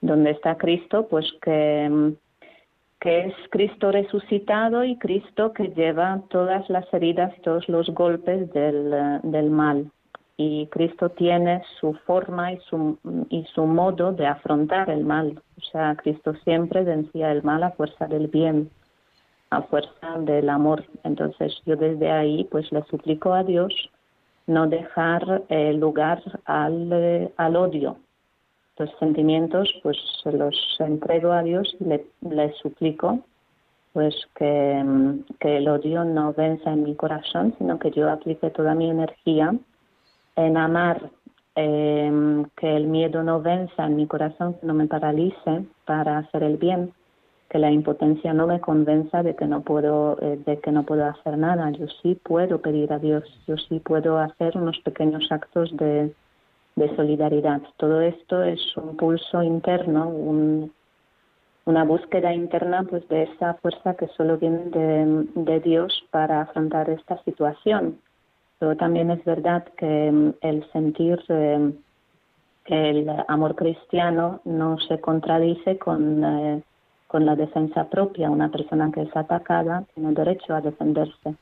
donde 0.00 0.30
está 0.30 0.56
Cristo, 0.56 1.06
pues 1.08 1.26
que, 1.42 2.14
que 3.00 3.26
es 3.26 3.34
Cristo 3.50 3.92
resucitado 3.92 4.82
y 4.84 4.96
Cristo 4.96 5.52
que 5.52 5.68
lleva 5.68 6.22
todas 6.30 6.68
las 6.70 6.92
heridas, 6.94 7.34
todos 7.42 7.68
los 7.68 7.90
golpes 7.90 8.50
del, 8.52 9.20
del 9.22 9.50
mal 9.50 9.90
y 10.42 10.66
Cristo 10.68 11.10
tiene 11.10 11.62
su 11.78 11.92
forma 12.06 12.54
y 12.54 12.60
su, 12.60 12.96
y 13.28 13.44
su 13.54 13.66
modo 13.66 14.10
de 14.12 14.26
afrontar 14.26 14.88
el 14.88 15.04
mal. 15.04 15.38
O 15.58 15.60
sea, 15.70 15.94
Cristo 15.96 16.32
siempre 16.44 16.82
vencía 16.82 17.30
el 17.30 17.42
mal 17.42 17.62
a 17.62 17.72
fuerza 17.72 18.06
del 18.06 18.28
bien, 18.28 18.70
a 19.50 19.60
fuerza 19.60 20.18
del 20.20 20.48
amor. 20.48 20.82
Entonces 21.04 21.60
yo 21.66 21.76
desde 21.76 22.10
ahí 22.10 22.44
pues 22.50 22.72
le 22.72 22.82
suplico 22.84 23.34
a 23.34 23.44
Dios 23.44 23.90
no 24.46 24.66
dejar 24.66 25.42
eh, 25.50 25.74
lugar 25.74 26.22
al, 26.46 26.88
eh, 26.90 27.30
al 27.36 27.56
odio. 27.56 27.98
Los 28.78 28.90
sentimientos 28.98 29.68
pues 29.82 29.98
los 30.24 30.56
entrego 30.78 31.32
a 31.32 31.42
Dios 31.42 31.76
y 31.80 31.84
le, 31.84 32.06
le 32.22 32.50
suplico 32.62 33.18
pues 33.92 34.14
que, 34.36 34.82
que 35.38 35.58
el 35.58 35.68
odio 35.68 36.02
no 36.02 36.32
venza 36.32 36.72
en 36.72 36.84
mi 36.84 36.94
corazón, 36.94 37.54
sino 37.58 37.78
que 37.78 37.90
yo 37.90 38.08
aplique 38.08 38.48
toda 38.48 38.74
mi 38.74 38.88
energía 38.88 39.54
en 40.46 40.56
amar, 40.56 41.10
em, 41.54 42.44
que 42.56 42.76
el 42.76 42.86
miedo 42.86 43.22
no 43.22 43.40
venza 43.40 43.86
en 43.86 43.96
mi 43.96 44.06
corazón, 44.06 44.54
que 44.54 44.66
no 44.66 44.74
me 44.74 44.86
paralice 44.86 45.64
para 45.84 46.18
hacer 46.18 46.42
el 46.42 46.56
bien, 46.56 46.92
que 47.48 47.58
la 47.58 47.70
impotencia 47.70 48.32
no 48.32 48.46
me 48.46 48.60
convenza 48.60 49.22
de 49.22 49.34
que 49.34 49.46
no 49.46 49.62
puedo, 49.62 50.16
eh, 50.22 50.40
de 50.46 50.60
que 50.60 50.70
no 50.72 50.84
puedo 50.84 51.04
hacer 51.04 51.36
nada. 51.36 51.70
Yo 51.70 51.86
sí 52.02 52.14
puedo 52.14 52.60
pedir 52.60 52.92
a 52.92 52.98
Dios, 52.98 53.24
yo 53.46 53.56
sí 53.56 53.80
puedo 53.80 54.18
hacer 54.18 54.56
unos 54.56 54.78
pequeños 54.80 55.26
actos 55.30 55.76
de, 55.76 56.14
de 56.76 56.96
solidaridad. 56.96 57.60
Todo 57.76 58.00
esto 58.00 58.42
es 58.42 58.60
un 58.76 58.96
pulso 58.96 59.42
interno, 59.42 60.08
un, 60.08 60.72
una 61.64 61.84
búsqueda 61.84 62.32
interna 62.32 62.84
pues 62.88 63.06
de 63.08 63.24
esa 63.24 63.54
fuerza 63.54 63.94
que 63.94 64.06
solo 64.16 64.38
viene 64.38 64.70
de, 64.70 65.26
de 65.34 65.60
Dios 65.60 66.04
para 66.10 66.42
afrontar 66.42 66.88
esta 66.90 67.22
situación 67.24 67.98
pero 68.60 68.76
también 68.76 69.10
es 69.10 69.24
verdad 69.24 69.64
que 69.78 70.12
mm, 70.12 70.34
el 70.42 70.70
sentir 70.70 71.18
eh, 71.28 71.72
el 72.66 73.10
amor 73.26 73.56
cristiano 73.56 74.42
no 74.44 74.78
se 74.80 75.00
contradice 75.00 75.78
con, 75.78 76.22
eh, 76.22 76.62
con 77.08 77.24
la 77.24 77.34
defensa 77.34 77.88
propia. 77.88 78.30
Una 78.30 78.50
persona 78.50 78.92
que 78.92 79.02
es 79.02 79.16
atacada 79.16 79.84
tiene 79.94 80.12
derecho 80.12 80.54
a 80.54 80.60
defenderse. 80.60 81.34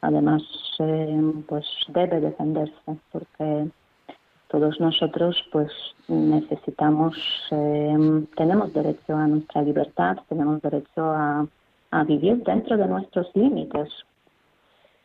Además, 0.00 0.42
eh, 0.80 1.32
pues 1.46 1.64
debe 1.88 2.20
defenderse 2.20 2.98
porque 3.12 3.68
todos 4.48 4.80
nosotros 4.80 5.36
pues 5.52 5.70
necesitamos, 6.08 7.14
tenemos 8.36 8.72
derecho 8.72 9.14
a 9.14 9.26
nuestra 9.26 9.60
libertad, 9.62 10.16
tenemos 10.28 10.62
derecho 10.62 11.12
a 11.12 12.04
vivir 12.04 12.42
dentro 12.44 12.78
de 12.78 12.86
nuestros 12.86 13.30
límites, 13.34 13.90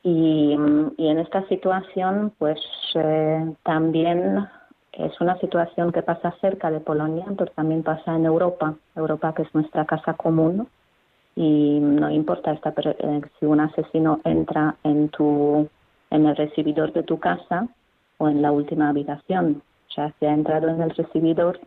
y, 0.03 0.53
en 0.53 1.19
esta 1.19 1.47
situación, 1.47 2.33
pues 2.37 2.59
eh, 2.95 3.53
también 3.63 4.47
es 4.91 5.19
una 5.21 5.39
situación 5.39 5.91
que 5.91 6.03
pasa 6.03 6.35
cerca 6.41 6.69
de 6.69 6.81
Polonia, 6.81 7.25
pero 7.37 7.51
también 7.51 7.83
pasa 7.83 8.15
en 8.15 8.25
Europa, 8.25 8.75
Europa 8.95 9.33
que 9.33 9.43
es 9.43 9.55
nuestra 9.55 9.85
casa 9.85 10.13
común, 10.13 10.67
y 11.35 11.79
no 11.79 12.11
importa 12.11 12.51
esta, 12.51 12.73
eh, 12.77 13.21
si 13.39 13.45
un 13.45 13.59
asesino 13.59 14.19
entra 14.23 14.75
en 14.83 15.09
tu 15.09 15.67
en 16.11 16.27
el 16.27 16.35
recibidor 16.35 16.93
de 16.93 17.01
tu 17.01 17.17
casa 17.17 17.67
o 18.19 18.29
en 18.29 18.43
la 18.43 18.51
última 18.51 18.89
habitación. 18.89 19.63
O 19.89 19.91
sea, 19.91 20.13
si 20.19 20.27
ha 20.27 20.33
entrado 20.33 20.69
en 20.69 20.79
el 20.79 20.91
recibidor, 20.91 21.59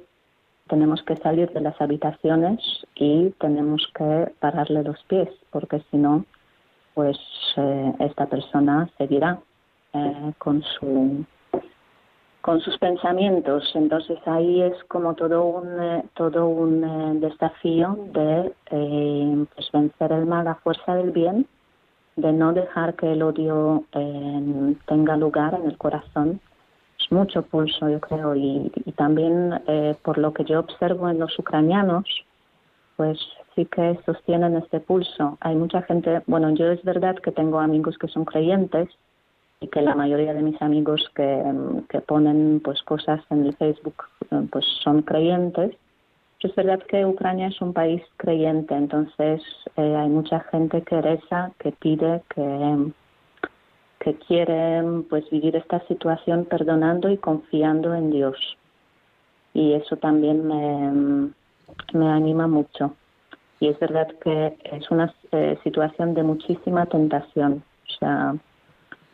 tenemos 0.69 1.03
que 1.03 1.17
salir 1.17 1.51
de 1.51 1.61
las 1.61 1.81
habitaciones 1.81 2.61
y 2.95 3.31
tenemos 3.41 3.91
que 3.95 4.33
pararle 4.39 4.85
los 4.85 5.03
pies, 5.05 5.29
porque 5.51 5.83
si 5.91 5.97
no, 5.97 6.25
pues 6.97 7.19
eh, 7.59 7.93
esta 7.99 8.25
persona 8.25 8.89
seguirá 8.97 9.39
eh, 9.93 10.33
con 10.39 10.63
su 10.63 11.27
con 12.41 12.61
sus 12.61 12.79
pensamientos. 12.79 13.71
Entonces 13.75 14.19
ahí 14.25 14.63
es 14.63 14.83
como 14.85 15.15
todo 15.15 15.45
un 15.45 15.83
eh, 15.83 16.05
todo 16.15 16.49
un 16.49 17.21
desafío 17.21 17.99
de 18.15 18.51
pues 18.71 19.71
vencer 19.73 20.11
el 20.13 20.25
mal 20.25 20.49
a 20.49 20.55
fuerza 20.55 20.95
del 20.95 21.11
bien 21.11 21.47
de 22.17 22.33
no 22.33 22.55
dejar 22.55 22.95
que 22.95 23.13
el 23.13 23.23
odio 23.23 23.85
tenga 24.87 25.19
lugar 25.19 25.53
en 25.53 25.67
el 25.67 25.77
corazón. 25.77 26.41
Es 26.99 27.13
mucho 27.13 27.43
pulso 27.43 27.91
yo 27.91 28.01
creo 28.01 28.35
y, 28.35 28.73
y 28.87 28.93
también 28.93 29.61
por 30.03 30.17
lo 30.17 30.33
que 30.33 30.45
yo 30.45 30.61
observo 30.61 31.11
en 31.11 31.19
los 31.19 31.39
ucranianos 31.39 32.07
pues 32.97 33.19
sí 33.57 33.65
que 33.65 33.99
sostienen 34.05 34.55
este 34.57 34.81
pulso. 34.81 35.39
Hay 35.41 35.57
mucha 35.57 35.83
gente, 35.83 36.23
bueno, 36.27 36.51
yo 36.51 36.71
es 36.71 36.83
verdad 36.85 37.17
que 37.17 37.33
tengo 37.33 37.59
amigos 37.59 37.99
que 37.99 38.07
son 38.07 38.25
creyentes 38.25 38.89
y 39.61 39.69
que 39.69 39.81
la 39.81 39.95
mayoría 39.95 40.35
de 40.35 40.43
mis 40.43 40.61
amigos 40.61 41.11
que, 41.15 41.43
que 41.89 42.01
ponen 42.03 42.61
pues 42.63 42.83
cosas 42.83 43.21
en 43.31 43.47
el 43.47 43.57
Facebook 43.57 44.05
pues 44.51 44.67
son 44.85 45.03
creyentes. 45.03 45.75
es 46.41 46.55
verdad 46.55 46.81
que 46.87 47.07
Ucrania 47.07 47.49
es 47.49 47.61
un 47.61 47.73
país 47.73 48.03
creyente, 48.19 48.75
entonces 48.75 49.43
eh, 49.77 49.97
hay 49.97 50.09
mucha 50.09 50.41
gente 50.41 50.83
que 50.83 51.01
reza, 51.01 51.51
que 51.59 51.73
pide 51.73 52.23
que, 52.35 52.93
que 54.01 54.15
quiere 54.27 54.83
pues 55.09 55.29
vivir 55.31 55.57
esta 55.57 55.81
situación 55.89 56.45
perdonando 56.45 57.09
y 57.09 57.17
confiando 57.17 57.95
en 57.95 58.11
Dios. 58.11 58.37
Y 59.55 59.73
eso 59.73 59.97
también 59.97 60.47
me, 60.47 61.33
me 61.95 62.09
anima 62.11 62.47
mucho. 62.47 62.95
Y 63.61 63.69
es 63.69 63.79
verdad 63.79 64.09
que 64.23 64.57
es 64.65 64.91
una 64.91 65.15
eh, 65.33 65.59
situación 65.65 66.15
de 66.15 66.23
muchísima 66.23 66.87
tentación. 66.87 67.63
O 67.89 67.99
sea, 67.99 68.35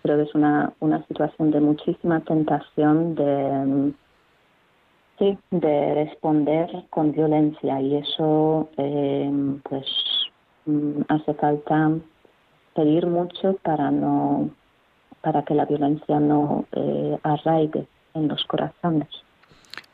creo 0.03 0.17
que 0.17 0.25
es 0.25 0.35
una, 0.35 0.73
una 0.81 1.07
situación 1.07 1.51
de 1.53 1.61
muchísima 1.61 2.21
tentación 2.21 3.15
de, 3.15 3.93
sí, 5.19 5.39
de 5.51 5.95
responder 5.95 6.69
con 6.91 7.13
violencia. 7.13 7.81
Y 7.81 7.97
eso, 7.97 8.69
eh, 8.79 9.31
pues, 9.63 9.87
mm, 10.67 11.03
hace 11.09 11.35
falta 11.35 11.93
pedir 12.75 13.07
mucho 13.07 13.55
para 13.63 13.91
no 13.91 14.51
para 15.21 15.45
que 15.45 15.55
la 15.55 15.67
violencia 15.67 16.19
no 16.19 16.67
eh, 16.73 17.17
arraigue 17.23 17.87
en 18.15 18.27
los 18.27 18.45
corazones. 18.45 19.09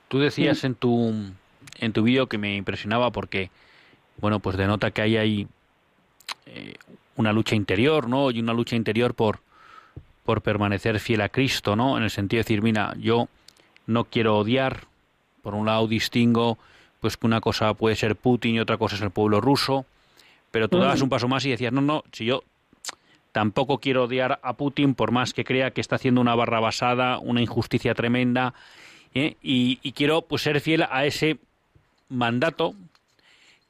Tú 0.09 0.19
decías 0.21 0.65
en 0.65 0.75
tu 0.75 1.13
en 1.81 1.93
tu 1.93 2.03
vídeo 2.03 2.29
que 2.29 2.39
me 2.39 2.57
impresionaba 2.57 3.11
porque 3.11 3.51
bueno 4.19 4.41
pues 4.41 4.57
denota 4.57 4.91
que 4.91 5.03
hay 5.03 5.17
ahí 5.17 5.49
eh, 6.47 6.75
una 7.17 7.33
lucha 7.33 7.55
interior, 7.55 8.09
¿no? 8.09 8.31
Y 8.31 8.41
una 8.41 8.53
lucha 8.53 8.77
interior 8.77 9.15
por 9.15 9.41
por 10.25 10.43
permanecer 10.43 11.01
fiel 11.01 11.23
a 11.23 11.31
Cristo, 11.31 11.75
¿no? 11.75 11.97
En 11.97 12.05
el 12.05 12.11
sentido 12.11 12.39
de 12.39 12.45
decir, 12.45 12.61
mira, 12.61 12.95
yo 12.99 13.29
no 13.87 14.05
quiero 14.05 14.37
odiar. 14.37 14.87
Por 15.43 15.55
un 15.55 15.65
lado 15.67 15.87
distingo 15.87 16.59
pues 17.01 17.17
que 17.17 17.27
una 17.27 17.41
cosa 17.41 17.73
puede 17.75 17.97
ser 17.97 18.17
Putin 18.17 18.57
y 18.57 18.61
otra 18.61 18.77
cosa 18.77 18.97
es 18.97 19.03
el 19.03 19.11
pueblo 19.11 19.41
ruso, 19.41 19.87
pero 20.51 20.69
tú 20.69 20.79
dabas 20.79 21.01
un 21.01 21.09
paso 21.09 21.29
más 21.29 21.45
y 21.47 21.51
decías, 21.51 21.73
no, 21.73 21.81
no, 21.81 22.03
si 22.13 22.25
yo 22.25 22.43
Tampoco 23.33 23.79
quiero 23.79 24.05
odiar 24.05 24.41
a 24.43 24.55
Putin 24.55 24.95
por 24.95 25.13
más 25.13 25.33
que 25.33 25.45
crea 25.45 25.71
que 25.71 25.81
está 25.81 25.97
haciendo 25.97 26.21
una 26.21 26.35
barra 26.35 26.61
basada, 26.61 27.19
una 27.19 27.43
injusticia 27.43 27.95
tremenda, 27.95 28.55
¿eh? 29.15 29.37
y, 29.43 29.77
quiero 29.93 30.23
pues 30.23 30.43
ser 30.43 30.61
fiel 30.61 30.85
a 30.91 31.05
ese 31.05 31.39
mandato 32.09 32.75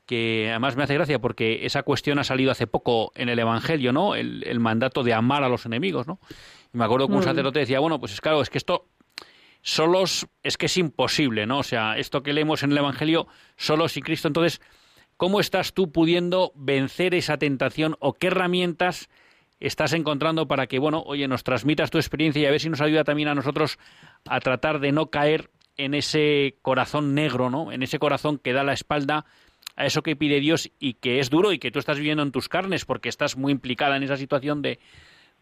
que 0.08 0.46
además 0.48 0.74
me 0.74 0.84
hace 0.84 0.94
gracia 0.94 1.18
porque 1.18 1.66
esa 1.66 1.82
cuestión 1.82 2.18
ha 2.18 2.24
salido 2.24 2.50
hace 2.50 2.66
poco 2.66 3.12
en 3.14 3.28
el 3.28 3.38
Evangelio, 3.38 3.92
¿no? 3.92 4.14
El, 4.14 4.58
mandato 4.58 5.02
de 5.02 5.12
amar 5.12 5.44
a 5.44 5.50
los 5.50 5.66
enemigos, 5.66 6.06
¿no? 6.06 6.18
Y 6.72 6.78
me 6.78 6.86
acuerdo 6.86 7.08
que 7.08 7.12
un 7.12 7.22
sacerdote 7.22 7.58
decía, 7.58 7.78
bueno, 7.78 8.00
pues 8.00 8.14
es 8.14 8.22
claro, 8.22 8.40
es 8.40 8.48
que 8.48 8.56
esto 8.56 8.86
solos 9.60 10.26
es 10.42 10.56
que 10.56 10.64
es 10.64 10.78
imposible, 10.78 11.44
¿no? 11.44 11.58
O 11.58 11.62
sea, 11.62 11.98
esto 11.98 12.22
que 12.22 12.32
leemos 12.32 12.62
en 12.62 12.72
el 12.72 12.78
Evangelio 12.78 13.28
solo 13.58 13.86
sin 13.86 14.02
Cristo, 14.02 14.28
entonces, 14.28 14.62
¿cómo 15.18 15.40
estás 15.40 15.74
tú 15.74 15.92
pudiendo 15.92 16.52
vencer 16.54 17.14
esa 17.14 17.36
tentación 17.36 17.94
o 18.00 18.14
qué 18.14 18.28
herramientas 18.28 19.10
estás 19.60 19.92
encontrando 19.92 20.48
para 20.48 20.68
que, 20.68 20.78
bueno, 20.78 21.02
oye, 21.04 21.28
nos 21.28 21.44
transmitas 21.44 21.90
tu 21.90 21.98
experiencia 21.98 22.40
y 22.40 22.46
a 22.46 22.50
ver 22.50 22.60
si 22.60 22.70
nos 22.70 22.80
ayuda 22.80 23.04
también 23.04 23.28
a 23.28 23.34
nosotros 23.34 23.78
a 24.26 24.40
tratar 24.40 24.80
de 24.80 24.90
no 24.90 25.10
caer 25.10 25.50
en 25.76 25.92
ese 25.92 26.56
corazón 26.62 27.14
negro, 27.14 27.50
¿no? 27.50 27.72
En 27.72 27.82
ese 27.82 27.98
corazón 27.98 28.38
que 28.38 28.54
da 28.54 28.64
la 28.64 28.72
espalda 28.72 29.26
a 29.78 29.86
eso 29.86 30.02
que 30.02 30.16
pide 30.16 30.40
Dios 30.40 30.72
y 30.80 30.94
que 30.94 31.20
es 31.20 31.30
duro 31.30 31.52
y 31.52 31.60
que 31.60 31.70
tú 31.70 31.78
estás 31.78 31.98
viviendo 31.98 32.24
en 32.24 32.32
tus 32.32 32.48
carnes 32.48 32.84
porque 32.84 33.08
estás 33.08 33.36
muy 33.36 33.52
implicada 33.52 33.96
en 33.96 34.02
esa 34.02 34.16
situación 34.16 34.60
de, 34.60 34.80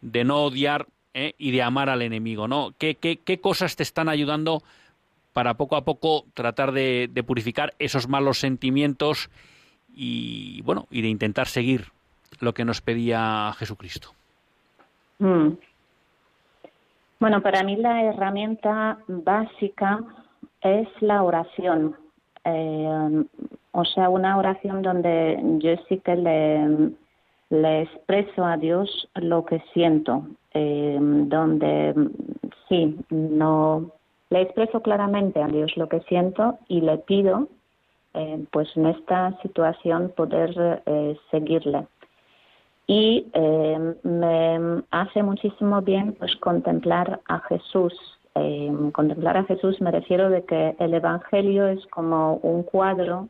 de 0.01 0.23
no 0.23 0.43
odiar 0.43 0.85
¿eh? 1.15 1.33
y 1.39 1.49
de 1.49 1.63
amar 1.63 1.89
al 1.89 2.03
enemigo, 2.03 2.47
¿no? 2.47 2.71
¿Qué, 2.77 2.93
qué, 2.93 3.17
qué 3.17 3.41
cosas 3.41 3.75
te 3.75 3.81
están 3.81 4.09
ayudando 4.09 4.61
para 5.33 5.55
poco 5.55 5.75
a 5.75 5.83
poco 5.83 6.25
tratar 6.35 6.71
de, 6.71 7.09
purificar 7.25 7.73
esos 7.79 8.07
malos 8.07 8.37
sentimientos 8.37 9.31
y, 9.91 10.61
bueno, 10.61 10.85
y 10.91 11.01
de 11.01 11.07
intentar 11.07 11.47
seguir 11.47 11.85
lo 12.39 12.53
que 12.53 12.63
nos 12.63 12.81
pedía 12.81 13.51
Jesucristo? 13.57 14.09
Mm. 15.17 15.49
Bueno, 17.19 17.41
para 17.41 17.63
mí 17.63 17.75
la 17.75 18.03
herramienta 18.03 18.99
básica 19.07 19.99
es 20.61 20.87
la 21.01 21.23
oración. 21.23 21.95
Eh, 22.45 23.25
o 23.71 23.85
sea, 23.85 24.09
una 24.09 24.37
oración 24.37 24.81
donde 24.81 25.39
yo 25.59 25.75
sí 25.87 25.99
que 25.99 26.15
le, 26.15 27.81
expreso 27.81 28.45
a 28.45 28.57
Dios 28.57 29.09
lo 29.15 29.45
que 29.45 29.61
siento, 29.73 30.27
eh, 30.53 30.97
donde 30.99 31.93
sí, 32.67 32.97
no 33.09 33.91
le 34.29 34.41
expreso 34.41 34.81
claramente 34.81 35.41
a 35.41 35.47
Dios 35.47 35.77
lo 35.77 35.87
que 35.87 36.01
siento 36.01 36.57
y 36.67 36.81
le 36.81 36.97
pido, 36.97 37.47
eh, 38.13 38.45
pues 38.51 38.67
en 38.75 38.87
esta 38.87 39.37
situación 39.41 40.11
poder 40.15 40.83
seguirle 41.31 41.85
y 42.87 43.27
eh, 43.33 43.95
me 44.03 44.83
hace 44.91 45.21
muchísimo 45.21 45.81
bien 45.81 46.13
pues 46.13 46.35
contemplar 46.37 47.19
a 47.27 47.39
Jesús. 47.41 47.93
Eh, 48.35 48.71
contemplar 48.93 49.35
a 49.35 49.43
Jesús 49.43 49.81
me 49.81 49.91
refiero 49.91 50.29
de 50.29 50.45
que 50.45 50.75
el 50.79 50.93
Evangelio 50.93 51.67
es 51.67 51.85
como 51.87 52.35
un 52.37 52.63
cuadro 52.63 53.27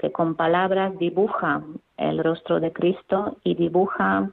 que 0.00 0.10
con 0.10 0.34
palabras 0.34 0.98
dibuja 0.98 1.62
el 1.98 2.24
rostro 2.24 2.58
de 2.58 2.72
Cristo 2.72 3.36
y 3.44 3.54
dibuja 3.54 4.30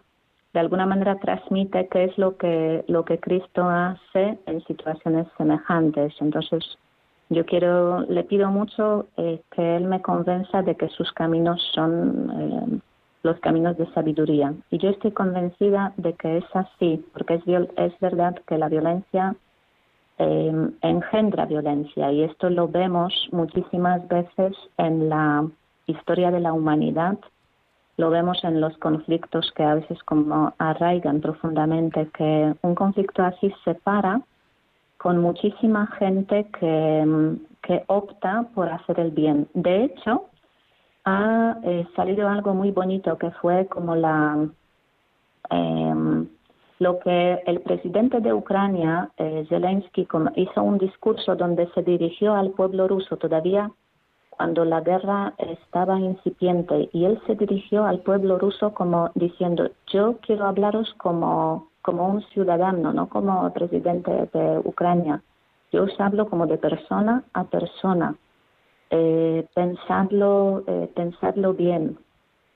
de 0.54 0.60
alguna 0.62 0.86
manera 0.86 1.20
transmite 1.20 1.88
qué 1.90 2.06
es 2.06 2.18
lo 2.18 2.38
que 2.38 2.86
lo 2.88 3.04
que 3.04 3.20
Cristo 3.20 3.70
hace 3.70 4.40
en 4.46 4.64
situaciones 4.66 5.28
semejantes. 5.38 6.14
Entonces 6.22 6.64
yo 7.30 7.46
quiero 7.46 8.02
le 8.02 8.24
pido 8.24 8.50
mucho 8.50 9.08
eh, 9.18 9.42
que 9.52 9.76
él 9.76 9.84
me 9.86 10.02
convenza 10.02 10.62
de 10.62 10.76
que 10.76 10.88
sus 10.88 11.12
caminos 11.12 11.62
son 11.76 12.82
los 13.24 13.38
caminos 13.42 13.78
de 13.78 13.92
sabiduría. 13.94 14.54
Y 14.72 14.78
yo 14.78 14.90
estoy 14.90 15.12
convencida 15.12 15.94
de 15.98 16.14
que 16.14 16.38
es 16.38 16.46
así, 16.54 17.06
porque 17.12 17.34
es, 17.36 17.44
es 17.76 18.00
verdad 18.00 18.36
que 18.48 18.58
la 18.58 18.70
violencia 18.70 19.36
eh, 20.20 20.70
engendra 20.82 21.46
violencia 21.46 22.12
y 22.12 22.24
esto 22.24 22.50
lo 22.50 22.68
vemos 22.68 23.14
muchísimas 23.32 24.08
veces 24.08 24.56
en 24.78 25.10
la 25.10 25.48
historia 25.86 26.32
de 26.32 26.40
la 26.40 26.54
humanidad, 26.54 27.18
lo 27.98 28.10
vemos 28.10 28.44
en 28.44 28.62
los 28.62 28.78
conflictos 28.78 29.52
que 29.56 29.64
a 29.64 29.76
veces 29.76 30.02
como 30.04 30.54
arraigan 30.58 31.22
profundamente, 31.22 32.10
que 32.18 32.54
un 32.62 32.76
conflicto 32.76 33.24
así 33.24 33.54
se 33.64 33.74
para 33.76 34.22
con 34.98 35.20
muchísima 35.22 35.88
gente 36.00 36.48
que, 36.60 37.38
que 37.62 37.84
opta 37.88 38.48
por 38.54 38.70
hacer 38.70 39.00
el 39.00 39.12
bien. 39.12 39.48
De 39.54 39.86
hecho, 39.86 40.26
ha 41.06 41.58
eh, 41.64 41.88
salido 41.96 42.28
algo 42.28 42.54
muy 42.54 42.72
bonito 42.72 43.18
que 43.18 43.32
fue 43.32 43.68
como 43.68 43.96
la 43.96 44.48
em, 45.50 46.28
lo 46.80 47.00
que 47.00 47.42
el 47.46 47.62
presidente 47.62 48.20
de 48.20 48.34
Ucrania, 48.34 49.10
eh, 49.18 49.46
Zelensky, 49.50 50.08
hizo 50.36 50.64
un 50.64 50.78
discurso 50.78 51.36
donde 51.36 51.68
se 51.74 51.82
dirigió 51.82 52.36
al 52.36 52.52
pueblo 52.52 52.88
ruso 52.88 53.18
todavía 53.18 53.72
cuando 54.30 54.66
la 54.66 54.82
guerra 54.82 55.34
estaba 55.40 56.00
incipiente 56.00 56.90
y 56.94 57.06
él 57.06 57.20
se 57.26 57.36
dirigió 57.36 57.86
al 57.86 58.00
pueblo 58.02 58.38
ruso 58.38 58.72
como 58.74 59.10
diciendo 59.16 59.72
yo 59.88 60.18
quiero 60.22 60.46
hablaros 60.46 60.94
como 60.96 61.70
como 61.82 62.06
un 62.06 62.22
ciudadano, 62.34 62.92
no 62.92 63.08
como 63.08 63.52
presidente 63.54 64.12
de 64.34 64.60
Ucrania. 64.66 65.22
Yo 65.72 65.86
os 65.86 66.00
hablo 66.02 66.30
como 66.30 66.46
de 66.46 66.58
persona 66.58 67.24
a 67.34 67.46
persona 67.46 68.14
eh, 68.90 69.46
pensarlo, 69.54 70.64
eh, 70.68 70.92
pensarlo 70.94 71.54
bien. 71.54 71.98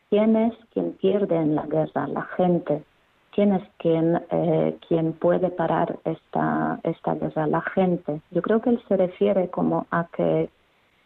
¿Quién 0.10 0.36
es 0.36 0.53
quien 0.73 0.91
pierde 0.93 1.38
en 1.38 1.55
la 1.55 1.65
guerra? 1.65 2.07
La 2.07 2.23
gente. 2.38 2.84
¿Quién 3.31 3.53
es 3.53 3.63
quien, 3.77 4.21
eh, 4.29 4.77
quien 4.87 5.13
puede 5.13 5.49
parar 5.49 5.99
esta, 6.03 6.79
esta 6.83 7.15
guerra? 7.15 7.47
La 7.47 7.61
gente. 7.61 8.21
Yo 8.31 8.41
creo 8.41 8.61
que 8.61 8.71
él 8.71 8.81
se 8.87 8.97
refiere 8.97 9.49
como 9.49 9.87
a 9.89 10.07
que 10.15 10.49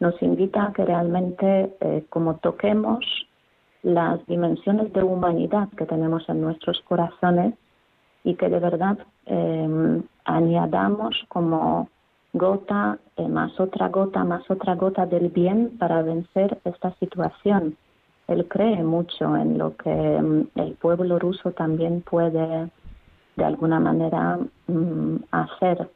nos 0.00 0.20
invita 0.22 0.64
a 0.64 0.72
que 0.72 0.84
realmente 0.84 1.76
eh, 1.80 2.04
como 2.10 2.36
toquemos 2.36 3.04
las 3.82 4.24
dimensiones 4.26 4.92
de 4.92 5.02
humanidad 5.02 5.68
que 5.76 5.86
tenemos 5.86 6.28
en 6.28 6.40
nuestros 6.40 6.80
corazones 6.88 7.54
y 8.24 8.34
que 8.34 8.48
de 8.48 8.58
verdad 8.58 8.98
eh, 9.26 10.02
añadamos 10.24 11.14
como 11.28 11.88
gota 12.32 12.98
eh, 13.16 13.28
más 13.28 13.58
otra 13.60 13.88
gota 13.88 14.24
más 14.24 14.42
otra 14.50 14.74
gota 14.74 15.06
del 15.06 15.28
bien 15.28 15.78
para 15.78 16.02
vencer 16.02 16.58
esta 16.64 16.92
situación. 16.94 17.76
Él 18.28 18.46
cree 18.48 18.82
mucho 18.82 19.36
en 19.36 19.58
lo 19.58 19.76
que 19.76 19.90
mm, 19.90 20.48
el 20.56 20.72
pueblo 20.74 21.18
ruso 21.18 21.52
también 21.52 22.02
puede 22.02 22.70
de 23.36 23.44
alguna 23.44 23.78
manera 23.80 24.38
mm, 24.66 25.16
hacer. 25.30 25.88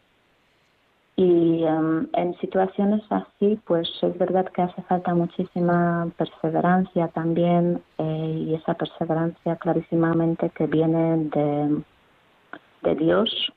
Y 1.16 1.64
mm, 1.64 2.08
en 2.12 2.38
situaciones 2.38 3.02
así, 3.10 3.58
pues 3.66 3.88
es 4.02 4.16
verdad 4.18 4.46
que 4.52 4.62
hace 4.62 4.82
falta 4.82 5.14
muchísima 5.14 6.08
perseverancia 6.16 7.08
también 7.08 7.82
eh, 7.98 8.44
y 8.46 8.54
esa 8.54 8.74
perseverancia 8.74 9.56
clarísimamente 9.56 10.50
que 10.50 10.66
viene 10.66 11.28
de, 11.30 11.82
de 12.82 12.94
Dios 12.94 13.52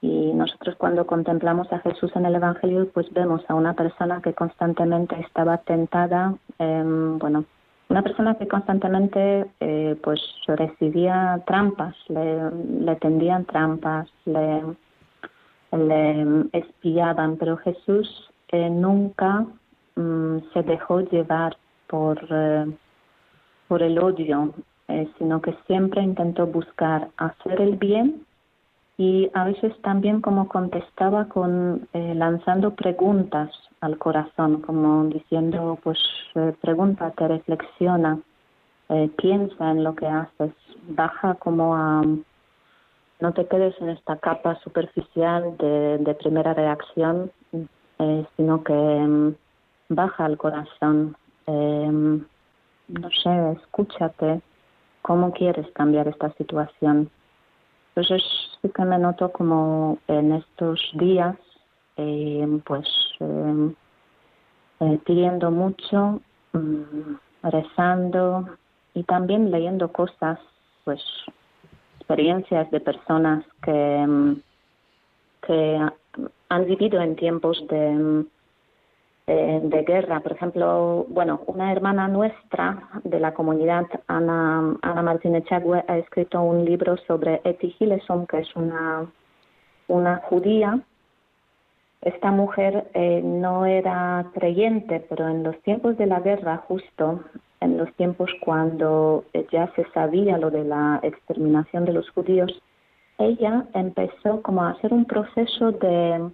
y 0.00 0.32
nosotros 0.32 0.76
cuando 0.76 1.06
contemplamos 1.06 1.72
a 1.72 1.80
Jesús 1.80 2.12
en 2.14 2.24
el 2.24 2.36
Evangelio, 2.36 2.88
pues 2.94 3.12
vemos 3.12 3.42
a 3.48 3.54
una 3.54 3.74
persona 3.74 4.22
que 4.22 4.32
constantemente 4.32 5.18
estaba 5.20 5.58
tentada, 5.58 6.34
bueno, 6.58 7.44
una 7.88 8.02
persona 8.02 8.34
que 8.34 8.46
constantemente 8.46 9.50
eh, 9.60 9.96
pues 10.02 10.20
recibía 10.46 11.42
trampas, 11.46 11.94
le, 12.08 12.96
tendían 12.96 13.44
trampas, 13.46 14.08
le, 14.26 14.62
espiaban, 16.52 17.36
pero 17.36 17.56
Jesús 17.58 18.30
eh, 18.48 18.70
nunca 18.70 19.46
mm, 19.96 20.38
se 20.52 20.62
dejó 20.62 21.00
llevar 21.00 21.56
por, 21.86 22.18
eh, 22.30 22.66
por 23.68 23.82
el 23.82 23.98
odio, 23.98 24.54
sino 25.18 25.42
que 25.42 25.54
siempre 25.66 26.02
intentó 26.02 26.46
buscar 26.46 27.08
hacer 27.18 27.60
el 27.60 27.76
bien 27.76 28.24
y 28.98 29.30
a 29.32 29.44
veces 29.44 29.72
también 29.80 30.20
como 30.20 30.48
contestaba 30.48 31.28
con 31.28 31.88
lanzando 31.94 32.74
preguntas 32.74 33.50
al 33.80 33.98
corazón, 33.98 34.60
como 34.62 35.04
diciendo, 35.04 35.78
pues 35.82 35.98
eh, 36.34 36.54
pregúntate, 36.60 37.28
reflexiona, 37.28 38.18
eh, 38.88 39.10
piensa 39.16 39.70
en 39.70 39.84
lo 39.84 39.94
que 39.94 40.06
haces, 40.06 40.52
baja 40.88 41.34
como 41.34 41.76
a, 41.76 42.02
no 43.20 43.32
te 43.32 43.46
quedes 43.46 43.74
en 43.80 43.90
esta 43.90 44.16
capa 44.16 44.56
superficial 44.62 45.56
de, 45.58 46.16
primera 46.20 46.54
reacción, 46.54 47.30
eh, 47.98 48.26
sino 48.36 48.62
que 48.62 48.72
mm, 48.72 49.34
baja 49.90 50.24
al 50.24 50.38
corazón, 50.38 51.16
em, 51.46 52.24
no 52.88 53.10
sé, 53.22 53.52
escúchate, 53.60 54.40
cómo 55.02 55.32
quieres 55.32 55.66
cambiar 55.72 56.08
esta 56.08 56.30
situación. 56.34 57.10
Entonces 57.98 58.22
sí 58.62 58.68
que 58.68 58.84
me 58.84 58.96
noto 58.96 59.32
como 59.32 59.98
en 60.06 60.30
estos 60.30 60.80
días 60.94 61.36
eh, 61.96 62.46
pues 62.64 62.86
eh, 63.18 63.74
eh, 64.78 65.00
pidiendo 65.04 65.50
mucho, 65.50 66.20
mm, 66.52 67.16
rezando 67.42 68.56
y 68.94 69.02
también 69.02 69.50
leyendo 69.50 69.90
cosas, 69.90 70.38
pues 70.84 71.02
experiencias 71.96 72.70
de 72.70 72.78
personas 72.78 73.44
que, 73.64 74.06
mm, 74.06 74.36
que 75.44 75.88
han 76.50 76.64
vivido 76.66 77.00
en 77.00 77.16
tiempos 77.16 77.66
de, 77.66 78.26
de 79.28 79.84
guerra. 79.86 80.20
Por 80.20 80.32
ejemplo, 80.32 81.06
bueno, 81.08 81.42
una 81.46 81.70
hermana 81.70 82.08
nuestra 82.08 82.88
de 83.04 83.20
la 83.20 83.34
comunidad, 83.34 83.86
Ana, 84.06 84.76
Ana 84.82 85.02
Martínez 85.02 85.44
Chagüe, 85.44 85.84
ha 85.86 85.98
escrito 85.98 86.40
un 86.42 86.64
libro 86.64 86.96
sobre 87.06 87.40
Eti 87.44 87.70
Gileson, 87.72 88.26
que 88.26 88.38
es 88.38 88.56
una, 88.56 89.06
una 89.88 90.16
judía 90.28 90.80
esta 92.00 92.30
mujer 92.30 92.88
eh, 92.94 93.20
no 93.24 93.66
era 93.66 94.30
creyente, 94.32 95.04
pero 95.08 95.28
en 95.28 95.42
los 95.42 95.60
tiempos 95.62 95.96
de 95.98 96.06
la 96.06 96.20
guerra, 96.20 96.58
justo 96.68 97.24
en 97.60 97.76
los 97.76 97.92
tiempos 97.94 98.30
cuando 98.40 99.24
ya 99.50 99.72
se 99.74 99.84
sabía 99.90 100.38
lo 100.38 100.50
de 100.50 100.64
la 100.64 101.00
exterminación 101.02 101.84
de 101.84 101.92
los 101.92 102.08
judíos, 102.10 102.62
ella 103.18 103.66
empezó 103.74 104.42
como 104.42 104.62
a 104.62 104.70
hacer 104.70 104.92
un 104.92 105.06
proceso 105.06 105.72
de, 105.72 106.30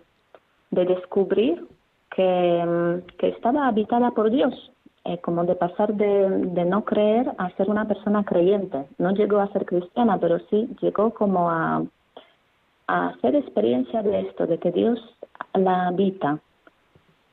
descubrir 0.70 1.66
que, 2.14 3.02
estaba 3.28 3.66
habitada 3.68 4.10
por 4.12 4.30
Dios, 4.30 4.54
eh, 5.04 5.18
como 5.18 5.44
de 5.44 5.54
pasar 5.54 5.94
de, 5.94 6.64
no 6.64 6.84
creer 6.84 7.32
a 7.38 7.50
ser 7.50 7.68
una 7.68 7.86
persona 7.86 8.24
creyente. 8.24 8.86
No 8.98 9.12
llegó 9.12 9.38
a 9.38 9.52
ser 9.52 9.66
cristiana, 9.66 10.18
pero 10.18 10.38
sí 10.50 10.68
llegó 10.80 11.10
como 11.10 11.50
a, 11.50 11.82
a 12.86 13.08
hacer 13.08 13.36
experiencia 13.36 14.02
de 14.02 14.20
esto, 14.20 14.46
de 14.46 14.58
que 14.58 14.72
Dios 14.72 14.98
la 15.54 15.88
habita. 15.88 16.38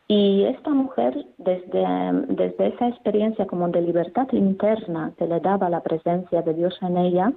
Y 0.08 0.44
esta 0.44 0.72
mujer, 0.72 1.26
desde, 1.38 1.86
desde 2.28 2.68
esa 2.68 2.90
experiencia 2.90 3.46
como 3.46 3.70
de 3.70 3.82
libertad 3.82 4.28
interna 4.34 5.14
que 5.18 5.26
le 5.26 5.40
daba 5.40 5.70
la 5.70 5.82
presencia 5.82 6.42
de 6.42 6.54
Dios 6.54 6.78
en 6.82 6.98
ella, 6.98 7.32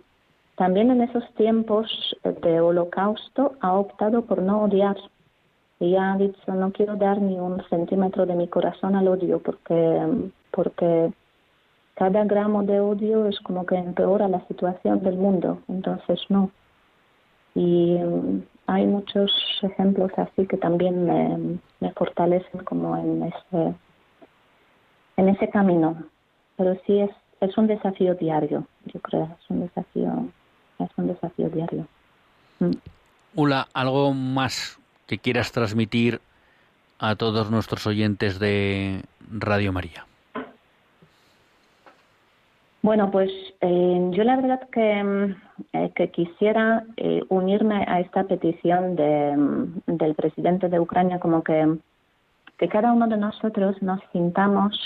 también 0.56 0.90
en 0.90 1.02
esos 1.02 1.24
tiempos 1.34 2.16
de 2.42 2.60
holocausto 2.60 3.52
ha 3.60 3.74
optado 3.74 4.22
por 4.22 4.42
no 4.42 4.62
odiar. 4.64 4.96
Y 5.80 5.96
ha 5.96 6.16
dicho, 6.16 6.54
no 6.54 6.72
quiero 6.72 6.96
dar 6.96 7.20
ni 7.20 7.38
un 7.38 7.62
centímetro 7.68 8.26
de 8.26 8.34
mi 8.34 8.48
corazón 8.48 8.94
al 8.94 9.08
odio 9.08 9.40
porque, 9.40 10.30
porque 10.50 11.12
cada 11.94 12.24
gramo 12.24 12.62
de 12.62 12.80
odio 12.80 13.26
es 13.26 13.38
como 13.40 13.66
que 13.66 13.76
empeora 13.76 14.28
la 14.28 14.46
situación 14.46 15.02
del 15.02 15.16
mundo. 15.16 15.60
Entonces, 15.68 16.20
no. 16.28 16.50
Y 17.54 17.98
hay 18.66 18.86
muchos 18.86 19.30
ejemplos 19.62 20.10
así 20.16 20.46
que 20.46 20.56
también 20.56 21.60
me, 21.80 21.92
fortalecen 21.92 22.64
como 22.64 22.96
en 22.96 23.22
ese, 23.24 23.74
en 25.16 25.28
ese 25.28 25.48
camino. 25.50 26.04
Pero 26.56 26.76
sí 26.86 27.00
es, 27.00 27.10
es 27.40 27.56
un 27.58 27.66
desafío 27.66 28.14
diario, 28.14 28.64
yo 28.86 29.00
creo, 29.00 29.24
es 29.24 29.50
un 29.50 29.60
desafío, 29.60 30.28
es 30.78 30.90
un 30.96 31.08
desafío 31.08 31.48
diario. 31.50 31.86
Mm. 32.60 32.72
¿algo 33.74 34.14
más 34.14 34.78
que 35.06 35.18
quieras 35.18 35.52
transmitir 35.52 36.20
a 36.98 37.16
todos 37.16 37.50
nuestros 37.50 37.86
oyentes 37.86 38.38
de 38.38 39.02
Radio 39.30 39.72
María? 39.72 40.06
Bueno, 42.84 43.10
pues 43.10 43.30
eh, 43.62 44.10
yo 44.10 44.24
la 44.24 44.36
verdad 44.36 44.68
que, 44.70 45.02
mm, 45.02 45.34
eh, 45.72 45.92
que 45.94 46.10
quisiera 46.10 46.84
eh, 46.98 47.22
unirme 47.30 47.82
a 47.88 48.00
esta 48.00 48.24
petición 48.24 48.94
de, 48.94 49.34
mm, 49.34 49.80
del 49.86 50.14
presidente 50.14 50.68
de 50.68 50.78
Ucrania, 50.78 51.18
como 51.18 51.42
que, 51.42 51.78
que 52.58 52.68
cada 52.68 52.92
uno 52.92 53.06
de 53.06 53.16
nosotros 53.16 53.80
nos 53.80 54.00
sintamos 54.12 54.78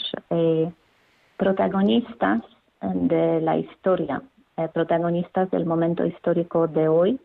protagonistas 1.36 2.42
de 2.80 3.40
la 3.40 3.58
historia, 3.58 4.22
protagonistas 4.72 5.50
del 5.50 5.66
momento 5.66 6.06
histórico 6.06 6.66
de 6.68 6.88
hoy 6.88 7.20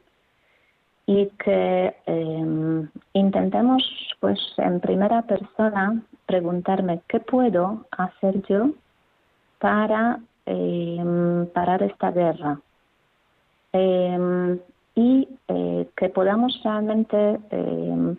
y 1.06 1.28
que 1.44 1.96
intentemos, 3.14 3.84
pues, 4.20 4.40
en 4.58 4.80
primera 4.80 5.22
persona 5.24 6.02
preguntarme 6.26 7.02
qué 7.08 7.20
puedo 7.20 7.86
hacer 7.92 8.42
yo 8.44 8.70
para 9.60 10.20
eh, 10.46 11.48
parar 11.54 11.84
esta 11.84 12.12
guerra. 12.12 12.60
Em, 13.74 14.60
y 14.96 15.28
eh, 15.48 15.90
que 15.98 16.10
podamos 16.10 16.62
realmente 16.64 17.40
em, 17.50 18.16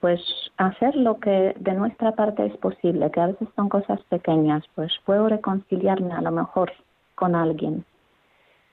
pues 0.00 0.20
hacer 0.56 0.94
lo 0.96 1.18
que 1.18 1.54
de 1.58 1.74
nuestra 1.74 2.12
parte 2.12 2.46
es 2.46 2.56
posible, 2.58 3.10
que 3.10 3.20
a 3.20 3.26
veces 3.28 3.48
son 3.56 3.68
cosas 3.68 4.00
pequeñas, 4.08 4.64
pues 4.74 4.92
puedo 5.04 5.28
reconciliarme 5.28 6.12
a 6.12 6.20
lo 6.20 6.32
mejor 6.32 6.72
con 7.14 7.34
alguien, 7.34 7.84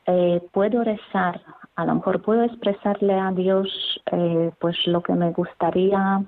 eh, 0.05 0.41
puedo 0.51 0.83
rezar, 0.83 1.41
a 1.79 1.85
lo 1.85 1.95
mejor 1.95 2.21
puedo 2.21 2.43
expresarle 2.43 3.13
a 3.13 3.31
Dios 3.31 4.01
eh, 4.11 4.51
pues 4.59 4.75
lo 4.85 5.01
que 5.01 5.13
me 5.13 5.31
gustaría, 5.31 6.21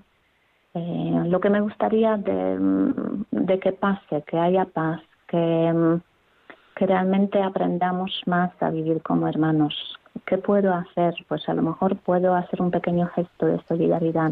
lo 0.74 1.40
que 1.42 1.50
me 1.50 1.60
gustaría 1.60 2.16
de, 2.16 3.60
que 3.60 3.74
pase, 3.74 4.24
que 4.26 4.40
haya 4.40 4.64
paz, 4.64 5.02
que 5.28 6.00
realmente 6.78 7.44
aprendamos 7.44 8.22
más 8.28 8.52
a 8.62 8.70
vivir 8.70 9.02
como 9.02 9.28
hermanos. 9.28 9.76
¿Qué 10.26 10.38
puedo 10.38 10.74
hacer? 10.74 11.14
Pues 11.28 11.48
a 11.50 11.54
lo 11.54 11.64
mejor 11.64 11.98
puedo 11.98 12.34
hacer 12.34 12.62
un 12.62 12.72
pequeño 12.72 13.08
gesto 13.08 13.46
de 13.46 13.62
solidaridad, 13.68 14.32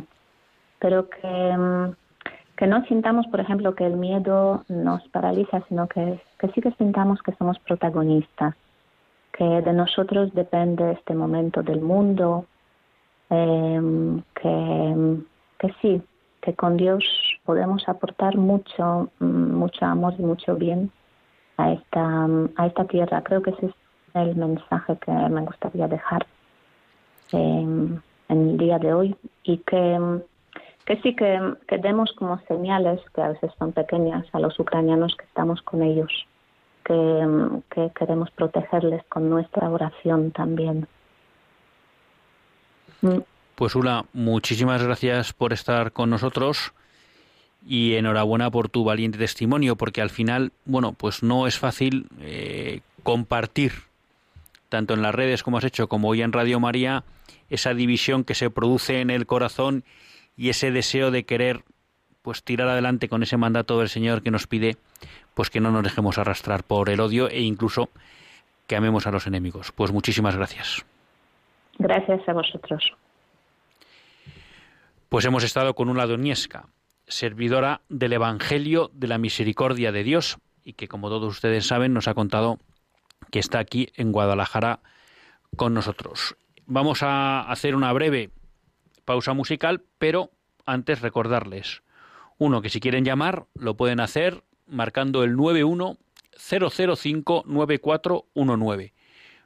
pero 0.79 1.09
que, 1.09 2.65
no 2.65 2.85
sintamos, 2.85 3.27
por 3.27 3.41
ejemplo, 3.41 3.75
que 3.75 3.85
el 3.85 3.97
miedo 3.97 4.63
nos 4.69 5.05
paraliza, 5.09 5.61
sino 5.67 5.87
que 5.89 6.21
sí 6.53 6.61
que 6.61 6.71
sintamos 6.77 7.21
que 7.21 7.33
somos 7.33 7.59
protagonistas, 7.59 8.55
que 9.33 9.43
de 9.43 9.73
nosotros 9.73 10.33
depende 10.33 10.91
este 10.91 11.13
momento 11.13 11.63
del 11.63 11.81
mundo, 11.81 12.45
em, 13.29 14.21
que, 14.35 15.17
que 15.59 15.73
sí, 15.81 16.01
que 16.41 16.53
con 16.55 16.77
Dios 16.77 17.03
podemos 17.45 17.87
aportar 17.87 18.37
mucho, 18.37 19.09
mm, 19.19 19.53
mucho 19.53 19.85
amor 19.85 20.13
y 20.17 20.23
mucho 20.23 20.55
bien 20.55 20.91
a 21.57 21.73
esta, 21.73 22.27
a 22.55 22.67
esta 22.67 22.85
tierra. 22.85 23.21
Creo 23.23 23.41
que 23.41 23.51
ese 23.51 23.67
es 23.67 23.73
el 24.13 24.35
mensaje 24.35 24.97
que 24.97 25.11
me 25.11 25.41
gustaría 25.41 25.87
dejar 25.87 26.25
en 27.31 28.01
el 28.29 28.57
día 28.57 28.79
de 28.79 28.93
hoy 28.93 29.15
y 29.43 29.57
que, 29.59 30.21
que 30.85 31.01
sí 31.01 31.15
que, 31.15 31.39
demos 31.79 32.11
como 32.13 32.39
señales 32.47 32.99
que 33.13 33.21
a 33.21 33.29
veces 33.29 33.51
son 33.59 33.71
pequeñas 33.71 34.25
a 34.33 34.39
los 34.39 34.59
ucranianos 34.59 35.15
que 35.15 35.25
estamos 35.25 35.61
con 35.61 35.83
ellos, 35.83 36.11
que, 36.89 37.61
que 37.69 37.91
queremos 37.97 38.31
protegerles 38.31 39.03
con 39.09 39.29
nuestra 39.29 39.69
oración 39.69 40.31
también. 40.31 40.87
Mm. 43.01 43.19
Pues 43.55 43.75
Ula, 43.75 44.05
muchísimas 44.13 44.81
gracias 44.81 45.33
por 45.33 45.53
estar 45.53 45.91
con 45.91 46.09
nosotros 46.09 46.73
y 47.67 47.95
enhorabuena 47.95 48.49
por 48.49 48.69
tu 48.69 48.83
valiente 48.83 49.17
testimonio, 49.17 49.75
porque 49.75 50.01
al 50.01 50.09
final, 50.09 50.51
bueno, 50.65 50.93
pues 50.93 51.23
no 51.23 51.45
es 51.45 51.59
fácil 51.59 52.07
eh, 52.21 52.79
compartir, 53.03 53.73
tanto 54.69 54.93
en 54.93 55.01
las 55.01 55.13
redes 55.13 55.43
como 55.43 55.57
has 55.57 55.65
hecho, 55.65 55.89
como 55.89 56.07
hoy 56.07 56.21
en 56.21 56.31
Radio 56.31 56.59
María, 56.59 57.03
esa 57.49 57.73
división 57.73 58.23
que 58.23 58.33
se 58.33 58.49
produce 58.49 59.01
en 59.01 59.09
el 59.09 59.25
corazón 59.25 59.83
y 60.37 60.49
ese 60.49 60.71
deseo 60.71 61.11
de 61.11 61.25
querer 61.25 61.63
pues 62.21 62.43
tirar 62.43 62.67
adelante 62.67 63.09
con 63.09 63.23
ese 63.23 63.37
mandato 63.37 63.79
del 63.79 63.89
Señor 63.89 64.21
que 64.21 64.31
nos 64.31 64.47
pide 64.47 64.77
pues 65.33 65.49
que 65.49 65.61
no 65.61 65.71
nos 65.71 65.83
dejemos 65.83 66.17
arrastrar 66.17 66.63
por 66.63 66.89
el 66.89 66.99
odio 66.99 67.29
e 67.29 67.41
incluso 67.41 67.89
que 68.67 68.75
amemos 68.75 69.07
a 69.07 69.11
los 69.11 69.25
enemigos. 69.25 69.71
Pues 69.71 69.91
muchísimas 69.91 70.35
gracias. 70.35 70.85
Gracias 71.77 72.27
a 72.27 72.33
vosotros. 72.33 72.93
Pues 75.07 75.25
hemos 75.25 75.43
estado 75.43 75.73
con 75.73 75.89
una 75.89 76.05
doniesca, 76.05 76.67
servidora 77.07 77.81
del 77.89 78.13
Evangelio 78.13 78.91
de 78.93 79.07
la 79.07 79.17
Misericordia 79.17 79.91
de 79.91 80.03
Dios 80.03 80.37
y 80.63 80.73
que 80.73 80.87
como 80.87 81.09
todos 81.09 81.31
ustedes 81.33 81.65
saben 81.65 81.93
nos 81.93 82.07
ha 82.07 82.13
contado 82.13 82.59
que 83.31 83.39
está 83.39 83.59
aquí 83.59 83.89
en 83.95 84.11
Guadalajara 84.11 84.79
con 85.55 85.73
nosotros. 85.73 86.35
Vamos 86.65 87.01
a 87.01 87.41
hacer 87.41 87.75
una 87.75 87.91
breve 87.93 88.29
pausa 89.05 89.33
musical, 89.33 89.81
pero 89.97 90.29
antes 90.65 91.01
recordarles, 91.01 91.81
uno, 92.39 92.63
que 92.63 92.69
si 92.69 92.79
quieren 92.79 93.05
llamar 93.05 93.45
lo 93.53 93.77
pueden 93.77 93.99
hacer 93.99 94.43
marcando 94.65 95.23
el 95.23 95.35
91 95.35 95.99
005 96.39 97.43
9419. 97.45 98.93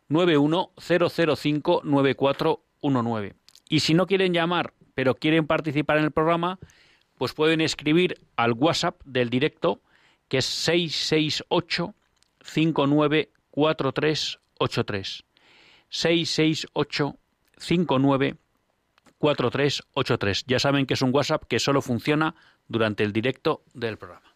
91 0.07 0.71
005 0.77 1.81
9419. 1.83 3.35
Y 3.69 3.81
si 3.81 3.93
no 3.93 4.05
quieren 4.05 4.33
llamar, 4.33 4.73
pero 4.93 5.15
quieren 5.15 5.47
participar 5.47 5.97
en 5.97 6.03
el 6.05 6.11
programa, 6.11 6.59
pues 7.17 7.33
pueden 7.33 7.59
escribir 7.61 8.19
al 8.35 8.51
WhatsApp 8.53 9.01
del 9.05 9.29
directo, 9.29 9.81
que 10.27 10.37
es 10.37 10.45
668 10.45 11.95
594383. 12.41 15.23
668 15.89 17.17
594383. 17.57 20.43
Ya 20.47 20.59
saben 20.59 20.85
que 20.85 20.93
es 20.93 21.01
un 21.01 21.13
WhatsApp 21.13 21.43
que 21.47 21.59
solo 21.59 21.81
funciona 21.81 22.35
durante 22.67 23.03
el 23.03 23.13
directo 23.13 23.63
del 23.73 23.97
programa. 23.97 24.33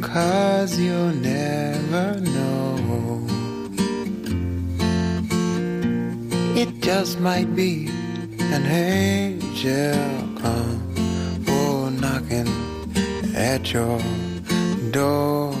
Cause 0.00 0.78
you'll 0.78 1.14
never 1.14 2.20
know. 2.20 3.26
It 6.56 6.80
just 6.80 7.20
might 7.20 7.54
be 7.56 7.88
an 8.38 8.64
angel 8.66 9.94
come 10.40 10.94
oh, 11.48 11.88
knocking 12.00 12.48
at 13.34 13.72
your 13.72 13.98
door. 14.90 15.52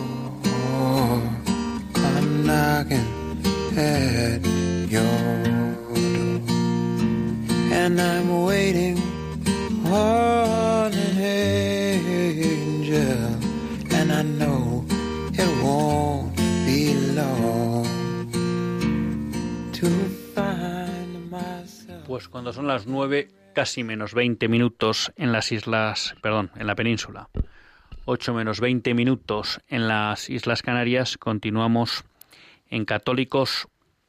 Come 1.94 2.46
knocking 2.46 3.08
at 3.76 4.44
your 4.88 5.44
door 5.44 5.64
and 7.84 8.00
I'm 8.00 8.44
waiting 8.44 8.96
Pues 22.06 22.28
cuando 22.28 22.52
son 22.52 22.66
las 22.66 22.86
nueve, 22.86 23.30
casi 23.54 23.82
menos 23.82 24.12
20 24.12 24.46
minutos 24.48 25.10
en 25.16 25.32
las 25.32 25.52
islas, 25.52 26.14
perdón, 26.20 26.50
en 26.54 26.66
la 26.66 26.74
península, 26.74 27.30
8 28.04 28.34
menos 28.34 28.60
20 28.60 28.92
minutos 28.92 29.60
en 29.68 29.88
las 29.88 30.28
Islas 30.28 30.60
Canarias, 30.60 31.16
continuamos 31.16 32.04
en 32.68 32.84
Católicos 32.84 33.68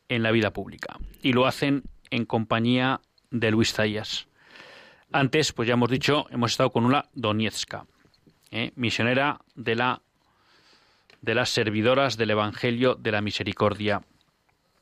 en 0.09 0.23
la 0.23 0.31
vida 0.31 0.51
pública. 0.51 0.99
Y 1.21 1.31
lo 1.31 1.45
hacen 1.45 1.83
en 2.09 2.25
compañía 2.25 2.99
de 3.31 3.51
Luis 3.51 3.73
Zayas. 3.73 4.27
Antes, 5.13 5.53
pues 5.53 5.67
ya 5.67 5.75
hemos 5.75 5.89
dicho, 5.89 6.25
hemos 6.31 6.51
estado 6.51 6.71
con 6.71 6.83
una 6.83 7.05
Doniezka, 7.13 7.85
¿eh? 8.51 8.71
misionera 8.75 9.39
de 9.55 9.75
la 9.75 10.01
de 11.21 11.33
las 11.33 11.49
servidoras 11.49 12.17
del 12.17 12.31
Evangelio 12.31 12.95
de 12.95 13.11
la 13.11 13.21
Misericordia 13.21 14.03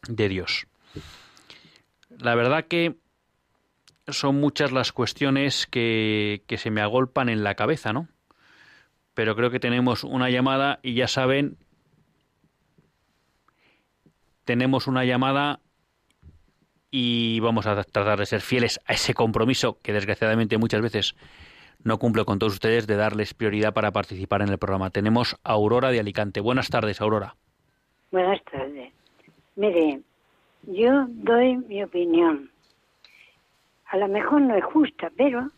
de 0.10 0.28
Dios. 0.28 0.68
La 2.20 2.36
verdad 2.36 2.66
que 2.66 2.96
son 4.08 4.40
muchas 4.40 4.72
las 4.72 4.92
cuestiones 4.92 5.68
que, 5.68 6.44
que 6.48 6.58
se 6.58 6.72
me 6.72 6.82
agolpan 6.82 7.30
en 7.30 7.44
la 7.44 7.56
cabeza, 7.56 7.94
¿no? 7.94 8.08
Pero 9.14 9.36
creo 9.36 9.52
que 9.52 9.60
tenemos 9.60 10.04
una 10.04 10.30
llamada 10.30 10.80
y 10.82 10.96
ya 10.96 11.08
saben, 11.08 11.58
tenemos 14.44 14.88
una 14.88 15.06
llamada 15.06 15.60
y 16.90 17.40
vamos 17.40 17.66
a 17.66 17.84
tratar 17.84 18.20
de 18.20 18.26
ser 18.26 18.42
fieles 18.42 18.80
a 18.86 18.94
ese 18.94 19.14
compromiso 19.14 19.78
que 19.82 19.94
desgraciadamente 19.94 20.58
muchas 20.58 20.82
veces 20.82 21.16
no 21.84 21.98
cumplo 21.98 22.26
con 22.26 22.40
todos 22.40 22.54
ustedes 22.54 22.88
de 22.88 22.96
darles 22.96 23.34
prioridad 23.34 23.74
para 23.74 23.92
participar 23.92 24.42
en 24.42 24.50
el 24.50 24.58
programa. 24.58 24.90
Tenemos 24.90 25.36
a 25.44 25.54
Aurora 25.54 25.92
de 25.92 26.00
Alicante. 26.00 26.40
Buenas 26.40 26.70
tardes, 26.70 27.02
Aurora. 27.02 27.36
Buenas 28.12 28.44
tardes. 28.46 28.94
Mire, 29.56 30.02
yo 30.64 31.06
doy 31.10 31.58
mi 31.58 31.84
opinión. 31.84 32.53
A 33.94 33.98
lo 33.98 34.08
mejor 34.08 34.42
no 34.42 34.56
es 34.56 34.66
justa, 34.66 35.12
pero 35.16 35.52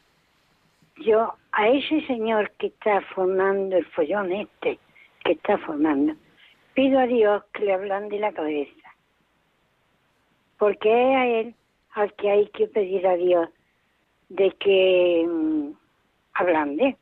yo 0.98 1.36
a 1.54 1.70
ese 1.70 2.06
señor 2.06 2.52
que 2.60 2.68
está 2.68 3.00
formando 3.16 3.78
el 3.78 3.86
follón 3.86 4.30
este, 4.34 4.78
que 5.24 5.32
está 5.32 5.58
formando, 5.60 6.16
pido 6.74 7.00
a 7.00 7.08
Dios 7.08 7.46
que 7.54 7.64
le 7.64 7.74
ablande 7.74 8.20
la 8.20 8.34
cabeza. 8.34 8.90
porque 10.58 10.90
es 10.90 11.16
a 11.16 11.28
él 11.28 11.56
al 11.94 12.14
que 12.16 12.30
hay 12.30 12.48
que 12.50 12.68
pedir 12.68 13.08
a 13.08 13.16
Dios 13.16 13.48
de 14.28 14.52
que 14.60 15.26
mm, 15.26 15.70
ablande 16.34 16.98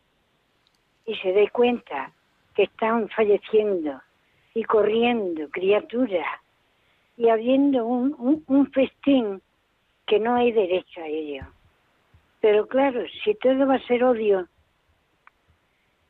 y 1.07 1.15
se 1.15 1.33
dé 1.33 1.49
cuenta 1.49 2.11
que 2.53 2.63
están 2.63 3.09
falleciendo 3.09 3.99
y 4.53 4.63
corriendo 4.65 5.49
criaturas 5.49 6.27
y 7.17 7.29
habiendo 7.29 7.87
un, 7.87 8.43
un, 8.47 8.71
festín 8.71 9.41
que 10.05 10.19
no 10.19 10.35
hay 10.35 10.51
derecho 10.51 11.01
a 11.01 11.07
ello. 11.07 11.43
Pero 12.41 12.67
claro, 12.67 13.03
si 13.23 13.35
todo 13.35 13.65
va 13.67 13.75
a 13.75 13.87
ser 13.87 14.03
odio, 14.03 14.47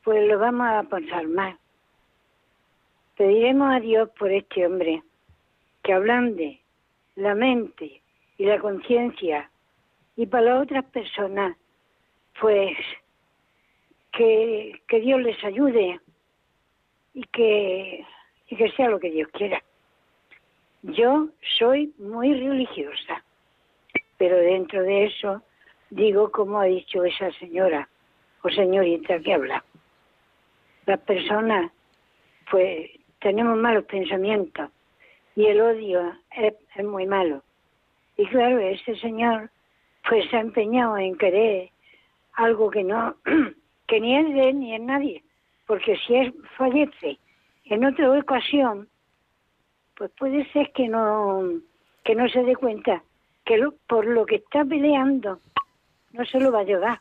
pues 0.02 0.26
lo 0.28 0.38
vamos 0.38 0.66
a 0.68 0.82
pensar 0.82 1.26
mal. 1.28 1.56
Pediremos 3.16 3.72
a 3.72 3.80
Dios 3.80 4.10
por 4.18 4.30
este 4.30 4.66
hombre 4.66 5.02
que 5.82 5.92
ablande 5.92 6.60
la 7.16 7.34
mente 7.34 8.02
y 8.36 8.46
la 8.46 8.58
conciencia 8.58 9.50
y 10.16 10.26
para 10.26 10.44
las 10.44 10.62
otras 10.62 10.84
personas, 10.86 11.56
pues 12.40 12.76
que, 14.12 14.80
que 14.88 15.00
Dios 15.00 15.20
les 15.22 15.42
ayude 15.44 16.00
y 17.14 17.22
que, 17.24 18.04
y 18.48 18.56
que 18.56 18.70
sea 18.72 18.88
lo 18.88 19.00
que 19.00 19.10
Dios 19.10 19.28
quiera. 19.32 19.62
Yo 20.82 21.28
soy 21.58 21.94
muy 21.98 22.34
religiosa, 22.34 23.23
pero 24.18 24.36
dentro 24.36 24.82
de 24.82 25.06
eso 25.06 25.42
digo 25.90 26.30
como 26.30 26.60
ha 26.60 26.64
dicho 26.64 27.04
esa 27.04 27.30
señora 27.32 27.88
o 28.42 28.50
señorita 28.50 29.20
que 29.20 29.34
habla. 29.34 29.64
Las 30.86 31.00
personas, 31.00 31.72
pues, 32.50 32.90
tenemos 33.20 33.56
malos 33.56 33.84
pensamientos 33.84 34.70
y 35.34 35.46
el 35.46 35.60
odio 35.60 36.14
es, 36.30 36.54
muy 36.84 37.06
malo. 37.06 37.42
Y 38.16 38.26
claro, 38.26 38.58
ese 38.58 38.96
señor, 38.96 39.50
pues, 40.08 40.28
se 40.30 40.36
ha 40.36 40.40
empeñado 40.40 40.98
en 40.98 41.16
querer 41.16 41.70
algo 42.34 42.70
que 42.70 42.84
no, 42.84 43.16
que 43.86 44.00
ni 44.00 44.16
es 44.16 44.34
de 44.34 44.48
él 44.50 44.60
ni 44.60 44.74
es 44.74 44.80
nadie, 44.82 45.22
porque 45.66 45.96
si 46.06 46.14
él 46.14 46.34
fallece 46.56 47.18
en 47.64 47.84
otra 47.84 48.10
ocasión, 48.10 48.88
pues 49.96 50.10
puede 50.18 50.44
ser 50.52 50.70
que 50.72 50.88
no 50.88 51.60
que 52.04 52.14
no 52.14 52.28
se 52.28 52.42
dé 52.42 52.56
cuenta 52.56 53.02
que 53.44 53.60
por 53.86 54.06
lo 54.06 54.26
que 54.26 54.36
está 54.36 54.64
peleando 54.64 55.40
no 56.12 56.24
se 56.24 56.40
lo 56.40 56.52
va 56.52 56.60
a 56.60 56.64
llevar. 56.64 57.00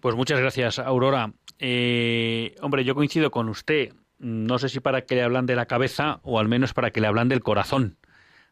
Pues 0.00 0.14
muchas 0.14 0.38
gracias, 0.38 0.78
Aurora. 0.78 1.32
Eh, 1.58 2.54
hombre, 2.60 2.84
yo 2.84 2.94
coincido 2.94 3.30
con 3.30 3.48
usted. 3.48 3.92
No 4.18 4.58
sé 4.58 4.68
si 4.68 4.80
para 4.80 5.02
que 5.02 5.14
le 5.14 5.22
hablan 5.22 5.46
de 5.46 5.56
la 5.56 5.66
cabeza 5.66 6.20
o 6.22 6.38
al 6.38 6.48
menos 6.48 6.72
para 6.72 6.90
que 6.90 7.00
le 7.00 7.06
hablan 7.06 7.28
del 7.28 7.42
corazón. 7.42 7.96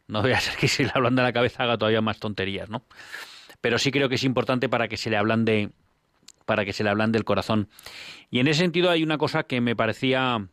No 0.08 0.22
voy 0.22 0.32
a 0.32 0.40
ser 0.40 0.56
que 0.56 0.68
si 0.68 0.84
le 0.84 0.92
hablan 0.94 1.16
de 1.16 1.22
la 1.22 1.32
cabeza 1.32 1.64
haga 1.64 1.78
todavía 1.78 2.00
más 2.00 2.18
tonterías, 2.18 2.68
¿no? 2.70 2.82
Pero 3.60 3.78
sí 3.78 3.90
creo 3.90 4.08
que 4.08 4.14
es 4.16 4.24
importante 4.24 4.68
para 4.68 4.88
que 4.88 4.96
se 4.96 5.10
le 5.10 5.16
hablan 5.16 5.44
de 5.44 5.70
para 6.44 6.64
que 6.64 6.72
se 6.72 6.84
le 6.84 6.90
hablan 6.90 7.10
del 7.10 7.24
corazón. 7.24 7.68
Y 8.30 8.38
en 8.38 8.46
ese 8.46 8.60
sentido 8.60 8.90
hay 8.90 9.02
una 9.02 9.18
cosa 9.18 9.42
que 9.42 9.60
me 9.60 9.74
parecía 9.74 10.46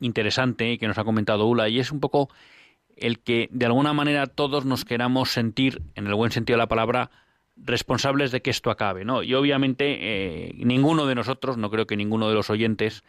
interesante 0.00 0.78
que 0.78 0.88
nos 0.88 0.96
ha 0.96 1.04
comentado 1.04 1.46
Ula 1.46 1.68
y 1.68 1.80
es 1.80 1.92
un 1.92 2.00
poco 2.00 2.30
el 2.96 3.20
que 3.20 3.48
de 3.50 3.66
alguna 3.66 3.92
manera 3.92 4.26
todos 4.26 4.64
nos 4.64 4.84
queramos 4.84 5.30
sentir, 5.30 5.82
en 5.94 6.06
el 6.06 6.14
buen 6.14 6.32
sentido 6.32 6.56
de 6.56 6.62
la 6.62 6.68
palabra, 6.68 7.10
responsables 7.56 8.32
de 8.32 8.42
que 8.42 8.50
esto 8.50 8.70
acabe, 8.70 9.04
¿no? 9.04 9.22
Y 9.22 9.34
obviamente 9.34 9.98
eh, 10.00 10.52
ninguno 10.56 11.06
de 11.06 11.14
nosotros, 11.14 11.56
no 11.56 11.70
creo 11.70 11.86
que 11.86 11.96
ninguno 11.96 12.28
de 12.28 12.34
los 12.34 12.50
oyentes, 12.50 13.04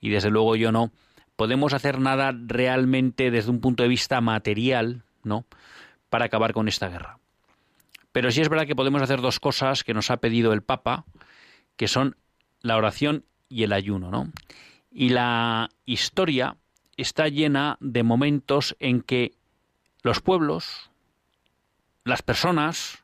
y 0.00 0.10
desde 0.10 0.30
luego 0.30 0.56
yo 0.56 0.72
no, 0.72 0.90
podemos 1.36 1.72
hacer 1.72 2.00
nada 2.00 2.34
realmente 2.34 3.30
desde 3.30 3.50
un 3.50 3.60
punto 3.60 3.82
de 3.82 3.88
vista 3.88 4.20
material, 4.20 5.04
¿no? 5.22 5.44
Para 6.08 6.26
acabar 6.26 6.52
con 6.52 6.68
esta 6.68 6.88
guerra. 6.88 7.18
Pero 8.12 8.30
sí 8.30 8.40
es 8.40 8.48
verdad 8.48 8.66
que 8.66 8.76
podemos 8.76 9.02
hacer 9.02 9.20
dos 9.20 9.38
cosas 9.38 9.84
que 9.84 9.94
nos 9.94 10.10
ha 10.10 10.16
pedido 10.18 10.52
el 10.52 10.62
Papa, 10.62 11.04
que 11.76 11.88
son 11.88 12.16
la 12.60 12.76
oración 12.76 13.24
y 13.48 13.62
el 13.62 13.72
ayuno, 13.72 14.10
¿no? 14.10 14.30
Y 14.90 15.10
la 15.10 15.68
historia 15.86 16.56
está 17.00 17.28
llena 17.28 17.76
de 17.80 18.02
momentos 18.02 18.76
en 18.78 19.00
que 19.02 19.32
los 20.02 20.20
pueblos, 20.20 20.90
las 22.04 22.22
personas, 22.22 22.98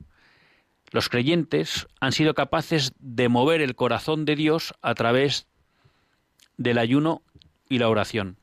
los 0.90 1.08
creyentes 1.08 1.86
han 2.00 2.12
sido 2.12 2.34
capaces 2.34 2.92
de 2.98 3.28
mover 3.28 3.60
el 3.60 3.74
corazón 3.74 4.24
de 4.24 4.36
Dios 4.36 4.74
a 4.82 4.94
través 4.94 5.46
del 6.56 6.78
ayuno 6.78 7.22
y 7.68 7.78
la 7.78 7.88
oración. 7.88 8.36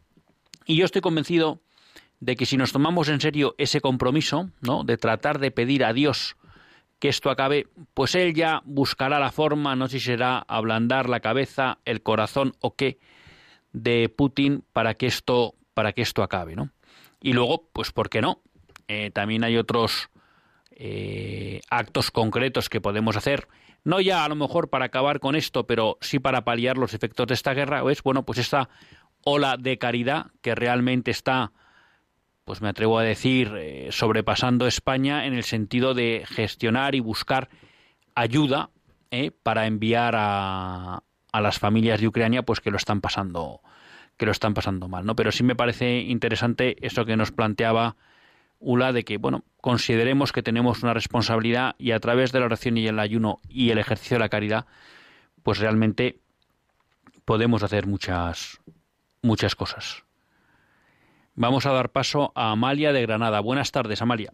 Y 0.66 0.76
yo 0.78 0.86
estoy 0.86 1.02
convencido 1.02 1.62
de 2.20 2.36
que 2.36 2.46
si 2.46 2.58
nos 2.58 2.72
tomamos 2.72 3.10
en 3.10 3.20
serio 3.20 3.56
ese 3.58 3.82
compromiso, 3.82 4.50
¿no? 4.62 4.84
de 4.84 4.98
tratar 4.98 5.40
de 5.40 5.52
pedir 5.52 5.84
a 5.84 5.94
Dios 5.94 6.36
que 7.00 7.10
esto 7.10 7.30
acabe, 7.30 7.68
pues 7.94 8.16
él 8.16 8.34
ya 8.34 8.62
buscará 8.64 9.20
la 9.20 9.32
forma, 9.32 9.76
no 9.76 9.90
si 9.90 10.00
será 10.00 10.40
ablandar 10.48 11.10
la 11.10 11.20
cabeza, 11.20 11.80
el 11.84 12.02
corazón 12.02 12.54
o 12.62 12.76
qué, 12.76 12.98
de 13.74 14.08
Putin 14.08 14.64
para 14.72 14.94
que 14.94 15.08
esto, 15.08 15.56
para 15.74 15.92
que 15.92 16.04
esto 16.04 16.24
acabe, 16.24 16.56
¿no? 16.56 16.70
Y 17.22 17.34
luego, 17.34 17.70
pues, 17.74 17.92
¿por 17.92 18.10
qué 18.10 18.22
no? 18.22 18.42
Eh, 18.88 19.12
también 19.12 19.44
hay 19.44 19.58
otros 19.58 20.10
eh, 20.72 21.62
actos 21.70 22.12
concretos 22.12 22.70
que 22.70 22.82
podemos 22.82 23.18
hacer, 23.18 23.48
no 23.84 24.00
ya 24.00 24.24
a 24.24 24.30
lo 24.30 24.36
mejor 24.36 24.70
para 24.70 24.86
acabar 24.86 25.20
con 25.20 25.36
esto, 25.36 25.66
pero 25.66 25.98
sí 26.02 26.20
para 26.20 26.44
paliar 26.44 26.78
los 26.78 26.94
efectos 26.94 27.28
de 27.28 27.34
esta 27.34 27.54
guerra, 27.54 27.84
es 27.92 28.04
bueno, 28.04 28.24
pues 28.24 28.40
esta 28.40 28.70
ola 29.24 29.58
de 29.58 29.78
caridad 29.78 30.28
que 30.42 30.56
realmente 30.56 31.12
está, 31.12 31.52
pues 32.46 32.62
me 32.62 32.70
atrevo 32.70 33.00
a 33.00 33.04
decir, 33.04 33.54
eh, 33.56 33.88
sobrepasando 33.92 34.68
España 34.68 35.26
en 35.26 35.34
el 35.34 35.44
sentido 35.44 35.94
de 35.94 36.26
gestionar 36.28 36.96
y 36.96 37.00
buscar 37.00 37.50
ayuda 38.16 38.70
para 39.44 39.68
enviar 39.68 40.16
a, 40.18 41.04
a 41.34 41.42
las 41.42 41.60
familias 41.60 42.00
de 42.00 42.08
Ucrania 42.08 42.44
pues 42.44 42.62
que 42.62 42.72
lo 42.72 42.78
están 42.78 43.02
pasando 43.02 43.60
que 44.16 44.26
lo 44.26 44.32
están 44.32 44.54
pasando 44.54 44.88
mal, 44.88 45.06
¿no? 45.06 45.16
Pero 45.16 45.32
sí 45.32 45.44
me 45.44 45.56
parece 45.56 46.00
interesante 46.00 46.78
eso 46.86 47.04
que 47.04 47.18
nos 47.18 47.32
planteaba 47.32 47.96
Ula 48.60 48.94
de 48.94 49.04
que, 49.04 49.18
bueno, 49.18 49.44
consideremos 49.60 50.32
que 50.32 50.42
tenemos 50.44 50.84
una 50.84 50.94
responsabilidad 50.94 51.76
y 51.78 51.92
a 51.92 52.00
través 52.00 52.32
de 52.32 52.40
la 52.40 52.46
oración 52.46 52.78
y 52.78 52.88
el 52.88 53.00
ayuno 53.00 53.40
y 53.50 53.72
el 53.72 53.78
ejercicio 53.78 54.16
de 54.16 54.20
la 54.20 54.30
caridad, 54.30 54.66
pues 55.42 55.60
realmente 55.60 56.20
podemos 57.26 57.64
hacer 57.64 57.88
muchas 57.88 58.62
muchas 59.22 59.56
cosas. 59.56 60.04
Vamos 61.36 61.66
a 61.66 61.74
dar 61.74 61.90
paso 61.90 62.32
a 62.36 62.52
Amalia 62.52 62.94
de 62.94 63.02
Granada. 63.02 63.40
Buenas 63.40 63.72
tardes, 63.72 64.02
Amalia. 64.02 64.32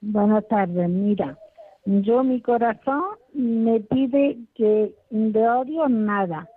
Buenas 0.00 0.48
tardes, 0.48 0.88
mira, 0.88 1.38
yo 1.84 2.22
mi 2.22 2.40
corazón 2.40 3.02
me 3.32 3.80
pide 3.80 4.38
que 4.54 4.94
de 5.10 5.48
odio 5.48 5.88
nada. 5.88 6.48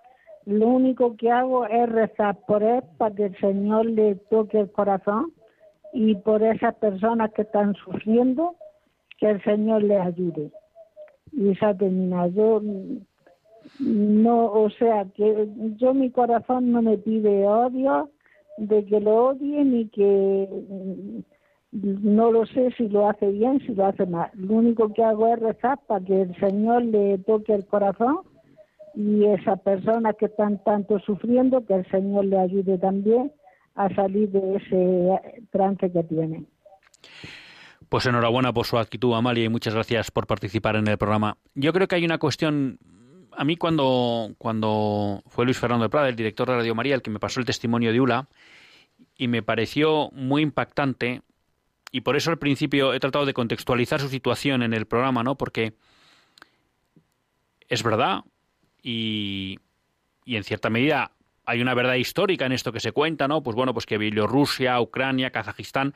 Lo 0.44 0.68
único 0.68 1.16
que 1.16 1.30
hago 1.30 1.66
es 1.66 1.88
rezar 1.88 2.38
por 2.46 2.62
él 2.62 2.82
para 2.98 3.14
que 3.14 3.24
el 3.26 3.36
Señor 3.38 3.86
le 3.86 4.14
toque 4.30 4.60
el 4.60 4.70
corazón 4.70 5.32
y 5.92 6.14
por 6.14 6.42
esas 6.42 6.74
personas 6.76 7.32
que 7.32 7.42
están 7.42 7.74
sufriendo, 7.74 8.54
que 9.18 9.30
el 9.30 9.42
Señor 9.42 9.82
les 9.82 10.00
ayude. 10.00 10.52
Y 11.32 11.50
esa 11.50 11.74
termina. 11.74 12.28
Yo 12.28 12.62
no, 13.80 14.52
o 14.52 14.70
sea, 14.70 15.06
que 15.14 15.48
yo 15.76 15.92
mi 15.94 16.10
corazón 16.10 16.70
no 16.70 16.82
me 16.82 16.98
pide 16.98 17.46
odio, 17.46 18.10
de 18.58 18.84
que 18.84 19.00
lo 19.00 19.28
odie 19.28 19.64
ni 19.64 19.88
que 19.88 20.48
no 21.82 22.32
lo 22.32 22.46
sé 22.46 22.72
si 22.76 22.88
lo 22.88 23.08
hace 23.08 23.30
bien, 23.30 23.60
si 23.60 23.74
lo 23.74 23.86
hace 23.86 24.06
mal. 24.06 24.30
Lo 24.34 24.54
único 24.54 24.92
que 24.92 25.04
hago 25.04 25.28
es 25.28 25.40
rezar 25.40 25.78
para 25.86 26.04
que 26.04 26.22
el 26.22 26.36
Señor 26.40 26.82
le 26.84 27.18
toque 27.18 27.54
el 27.54 27.66
corazón 27.66 28.20
y 28.94 29.24
esas 29.26 29.60
personas 29.60 30.16
que 30.18 30.26
están 30.26 30.62
tanto 30.64 30.98
sufriendo, 31.00 31.64
que 31.66 31.74
el 31.74 31.90
Señor 31.90 32.24
le 32.24 32.38
ayude 32.38 32.78
también 32.78 33.30
a 33.74 33.94
salir 33.94 34.30
de 34.30 34.56
ese 34.56 35.42
trance 35.50 35.92
que 35.92 36.02
tienen. 36.04 36.46
Pues 37.90 38.06
enhorabuena 38.06 38.52
por 38.52 38.64
su 38.64 38.78
actitud, 38.78 39.14
Amalia, 39.14 39.44
y 39.44 39.48
muchas 39.50 39.74
gracias 39.74 40.10
por 40.10 40.26
participar 40.26 40.76
en 40.76 40.88
el 40.88 40.96
programa. 40.96 41.36
Yo 41.54 41.72
creo 41.72 41.86
que 41.86 41.96
hay 41.96 42.04
una 42.04 42.18
cuestión. 42.18 42.78
A 43.32 43.44
mí, 43.44 43.56
cuando, 43.56 44.30
cuando 44.38 45.22
fue 45.26 45.44
Luis 45.44 45.58
Fernando 45.58 45.84
de 45.84 45.90
Prada, 45.90 46.08
el 46.08 46.16
director 46.16 46.48
de 46.48 46.56
Radio 46.56 46.74
María, 46.74 46.94
el 46.94 47.02
que 47.02 47.10
me 47.10 47.20
pasó 47.20 47.38
el 47.38 47.46
testimonio 47.46 47.92
de 47.92 48.00
ULA, 48.00 48.28
y 49.18 49.28
me 49.28 49.42
pareció 49.42 50.10
muy 50.12 50.40
impactante 50.40 51.20
y 51.96 52.02
por 52.02 52.14
eso 52.14 52.30
al 52.30 52.36
principio 52.36 52.92
he 52.92 53.00
tratado 53.00 53.24
de 53.24 53.32
contextualizar 53.32 54.02
su 54.02 54.10
situación 54.10 54.62
en 54.62 54.74
el 54.74 54.84
programa, 54.84 55.22
¿no? 55.22 55.38
Porque 55.38 55.72
es 57.70 57.82
verdad 57.82 58.20
y, 58.82 59.58
y 60.26 60.36
en 60.36 60.44
cierta 60.44 60.68
medida 60.68 61.12
hay 61.46 61.62
una 61.62 61.72
verdad 61.72 61.94
histórica 61.94 62.44
en 62.44 62.52
esto 62.52 62.70
que 62.70 62.80
se 62.80 62.92
cuenta, 62.92 63.28
¿no? 63.28 63.42
Pues 63.42 63.56
bueno, 63.56 63.72
pues 63.72 63.86
que 63.86 63.96
Bielorrusia, 63.96 64.78
Ucrania, 64.78 65.30
Kazajistán, 65.30 65.94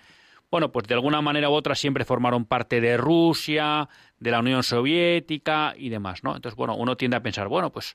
bueno, 0.51 0.73
pues 0.73 0.89
de 0.89 0.95
alguna 0.95 1.21
manera 1.21 1.51
u 1.51 1.53
otra 1.53 1.75
siempre 1.75 2.07
formaron 2.07 2.47
parte 2.47 2.81
de 2.81 2.97
Rusia, 2.97 3.87
de 4.19 4.31
la 4.31 4.41
Unión 4.41 4.63
Soviética 4.63 5.75
y 5.77 5.91
demás, 5.91 6.25
¿no? 6.25 6.35
Entonces, 6.35 6.57
bueno, 6.57 6.77
uno 6.77 6.97
tiende 6.97 7.19
a 7.19 7.23
pensar, 7.23 7.49
bueno, 7.49 7.71
pues 7.73 7.95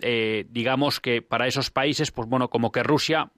eh, 0.00 0.46
digamos 0.48 1.00
que 1.00 1.22
para 1.22 1.48
esos 1.48 1.72
países, 1.72 2.12
pues 2.12 2.28
bueno, 2.28 2.50
como 2.50 2.70
que 2.70 2.84
Rusia 2.84 3.32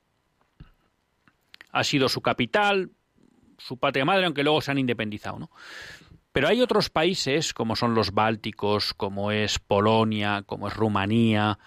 ha 1.71 1.85
sido 1.85 2.11
su 2.11 2.21
capital, 2.21 2.91
su 3.59 3.79
patria 3.79 4.05
madre, 4.05 4.27
aunque 4.27 4.43
luego 4.43 4.61
se 4.61 4.71
han 4.71 4.79
independizado, 4.79 5.39
¿no? 5.39 5.51
Pero 6.33 6.49
hay 6.49 6.63
otros 6.63 6.89
países, 6.89 7.53
como 7.53 7.77
son 7.77 7.95
los 7.95 8.13
bálticos, 8.13 8.95
como 8.95 9.31
es 9.31 9.59
Polonia, 9.59 10.43
como 10.47 10.69
es 10.69 10.75
Rumanía, 10.75 11.59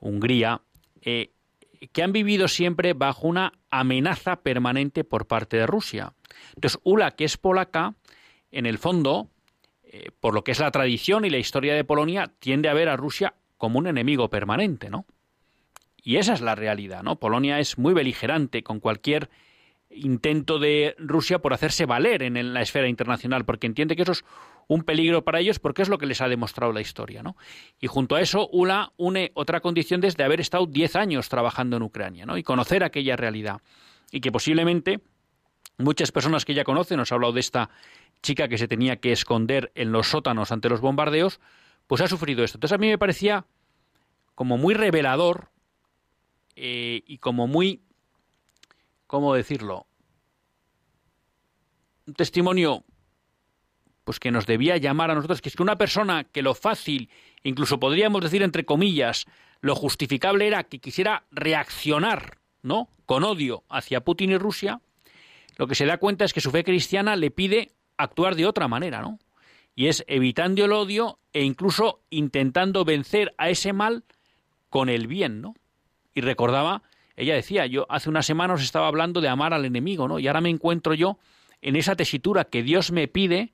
Hungría, 0.00 0.62
eh, 1.02 1.30
que 1.92 2.02
han 2.02 2.12
vivido 2.12 2.48
siempre 2.48 2.94
bajo 2.94 3.28
una 3.28 3.52
amenaza 3.70 4.36
permanente 4.42 5.04
por 5.04 5.26
parte 5.26 5.56
de 5.56 5.66
Rusia. 5.66 6.14
Entonces, 6.56 6.80
Ula, 6.82 7.12
que 7.12 7.24
es 7.24 7.36
polaca, 7.36 7.94
en 8.50 8.66
el 8.66 8.78
fondo, 8.78 9.30
eh, 9.84 10.10
por 10.20 10.34
lo 10.34 10.42
que 10.42 10.52
es 10.52 10.58
la 10.58 10.72
tradición 10.72 11.24
y 11.24 11.30
la 11.30 11.38
historia 11.38 11.74
de 11.74 11.84
Polonia, 11.84 12.32
tiende 12.40 12.68
a 12.68 12.74
ver 12.74 12.88
a 12.88 12.96
Rusia 12.96 13.34
como 13.56 13.78
un 13.78 13.86
enemigo 13.86 14.30
permanente, 14.30 14.90
¿no? 14.90 15.06
Y 16.02 16.16
esa 16.16 16.32
es 16.32 16.40
la 16.40 16.54
realidad, 16.54 17.02
¿no? 17.02 17.16
Polonia 17.16 17.60
es 17.60 17.78
muy 17.78 17.94
beligerante 17.94 18.62
con 18.62 18.80
cualquier 18.80 19.30
intento 19.98 20.58
de 20.58 20.94
Rusia 20.98 21.40
por 21.40 21.52
hacerse 21.52 21.86
valer 21.86 22.22
en 22.22 22.54
la 22.54 22.62
esfera 22.62 22.88
internacional, 22.88 23.44
porque 23.44 23.66
entiende 23.66 23.96
que 23.96 24.02
eso 24.02 24.12
es 24.12 24.24
un 24.66 24.82
peligro 24.82 25.24
para 25.24 25.40
ellos, 25.40 25.58
porque 25.58 25.82
es 25.82 25.88
lo 25.88 25.98
que 25.98 26.06
les 26.06 26.20
ha 26.20 26.28
demostrado 26.28 26.72
la 26.72 26.80
historia. 26.80 27.22
¿no? 27.22 27.36
Y 27.80 27.86
junto 27.86 28.14
a 28.14 28.20
eso, 28.20 28.48
ULA 28.52 28.92
une 28.96 29.32
otra 29.34 29.60
condición 29.60 30.00
desde 30.00 30.24
haber 30.24 30.40
estado 30.40 30.66
10 30.66 30.96
años 30.96 31.28
trabajando 31.28 31.76
en 31.76 31.82
Ucrania 31.82 32.26
¿no? 32.26 32.36
y 32.36 32.42
conocer 32.42 32.84
aquella 32.84 33.16
realidad. 33.16 33.60
Y 34.10 34.20
que 34.20 34.32
posiblemente 34.32 35.00
muchas 35.78 36.12
personas 36.12 36.44
que 36.44 36.54
ya 36.54 36.64
conocen, 36.64 36.98
nos 36.98 37.12
ha 37.12 37.14
hablado 37.14 37.32
de 37.32 37.40
esta 37.40 37.70
chica 38.22 38.48
que 38.48 38.58
se 38.58 38.68
tenía 38.68 38.96
que 38.96 39.12
esconder 39.12 39.72
en 39.74 39.92
los 39.92 40.08
sótanos 40.08 40.52
ante 40.52 40.68
los 40.68 40.80
bombardeos, 40.80 41.40
pues 41.86 42.02
ha 42.02 42.08
sufrido 42.08 42.44
esto. 42.44 42.58
Entonces 42.58 42.74
a 42.74 42.78
mí 42.78 42.88
me 42.88 42.98
parecía 42.98 43.46
como 44.34 44.58
muy 44.58 44.74
revelador 44.74 45.50
eh, 46.56 47.02
y 47.06 47.18
como 47.18 47.46
muy 47.46 47.80
¿cómo 49.08 49.34
decirlo? 49.34 49.87
Testimonio 52.16 52.84
pues 54.04 54.18
que 54.18 54.30
nos 54.30 54.46
debía 54.46 54.78
llamar 54.78 55.10
a 55.10 55.14
nosotros, 55.14 55.42
que 55.42 55.50
es 55.50 55.56
que 55.56 55.62
una 55.62 55.76
persona 55.76 56.24
que 56.24 56.40
lo 56.40 56.54
fácil, 56.54 57.10
incluso 57.42 57.78
podríamos 57.78 58.22
decir 58.22 58.42
entre 58.42 58.64
comillas, 58.64 59.26
lo 59.60 59.74
justificable 59.74 60.46
era 60.46 60.64
que 60.64 60.78
quisiera 60.78 61.24
reaccionar, 61.30 62.38
¿no? 62.62 62.88
Con 63.04 63.22
odio 63.22 63.64
hacia 63.68 64.00
Putin 64.00 64.30
y 64.30 64.38
Rusia, 64.38 64.80
lo 65.58 65.66
que 65.66 65.74
se 65.74 65.84
da 65.84 65.98
cuenta 65.98 66.24
es 66.24 66.32
que 66.32 66.40
su 66.40 66.50
fe 66.50 66.64
cristiana 66.64 67.16
le 67.16 67.30
pide 67.30 67.72
actuar 67.98 68.34
de 68.34 68.46
otra 68.46 68.66
manera, 68.66 69.02
¿no? 69.02 69.18
Y 69.74 69.88
es 69.88 70.04
evitando 70.08 70.64
el 70.64 70.72
odio 70.72 71.18
e 71.34 71.44
incluso 71.44 72.00
intentando 72.08 72.86
vencer 72.86 73.34
a 73.36 73.50
ese 73.50 73.74
mal 73.74 74.04
con 74.70 74.88
el 74.88 75.06
bien, 75.06 75.42
¿no? 75.42 75.54
Y 76.14 76.22
recordaba 76.22 76.82
ella 77.18 77.34
decía, 77.34 77.66
yo 77.66 77.84
hace 77.88 78.08
unas 78.08 78.26
semanas 78.26 78.62
estaba 78.62 78.86
hablando 78.86 79.20
de 79.20 79.28
amar 79.28 79.52
al 79.52 79.64
enemigo, 79.64 80.06
¿no? 80.06 80.20
Y 80.20 80.28
ahora 80.28 80.40
me 80.40 80.50
encuentro 80.50 80.94
yo 80.94 81.18
en 81.62 81.76
esa 81.76 81.96
tesitura 81.96 82.44
que 82.44 82.62
Dios 82.62 82.92
me 82.92 83.08
pide 83.08 83.52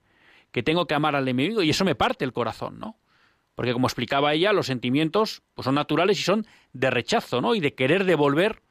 que 0.53 0.63
tengo 0.63 0.87
que 0.87 0.95
amar 0.95 1.17
al 1.17 1.29
enemigo 1.29 1.63
y 1.63 1.71
eso 1.71 1.85
me 1.85 1.95
parte 1.95 2.25
el 2.25 2.33
corazón, 2.33 2.79
¿no? 2.79 2.99
Porque 3.55 3.73
como 3.73 3.87
explicaba 3.87 4.35
ella, 4.35 4.53
los 4.53 4.67
sentimientos 4.67 5.43
pues 5.55 5.65
son 5.65 5.75
naturales 5.75 6.19
y 6.19 6.23
son 6.23 6.47
de 6.73 6.91
rechazo, 6.91 7.41
¿no? 7.41 7.55
Y 7.55 7.61
de 7.61 7.75
querer 7.75 8.05
devolver 8.05 8.63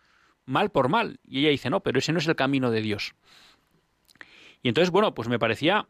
mal 0.46 0.72
por 0.72 0.90
mal. 0.90 1.20
Y 1.26 1.40
ella 1.40 1.50
dice, 1.50 1.70
no, 1.70 1.82
pero 1.82 2.00
ese 2.00 2.12
no 2.14 2.20
es 2.20 2.28
el 2.28 2.36
camino 2.36 2.72
de 2.72 2.82
Dios. 2.82 3.16
Y 4.62 4.70
entonces, 4.70 4.92
bueno, 4.92 5.14
pues 5.14 5.28
me 5.28 5.40
parecía 5.40 5.88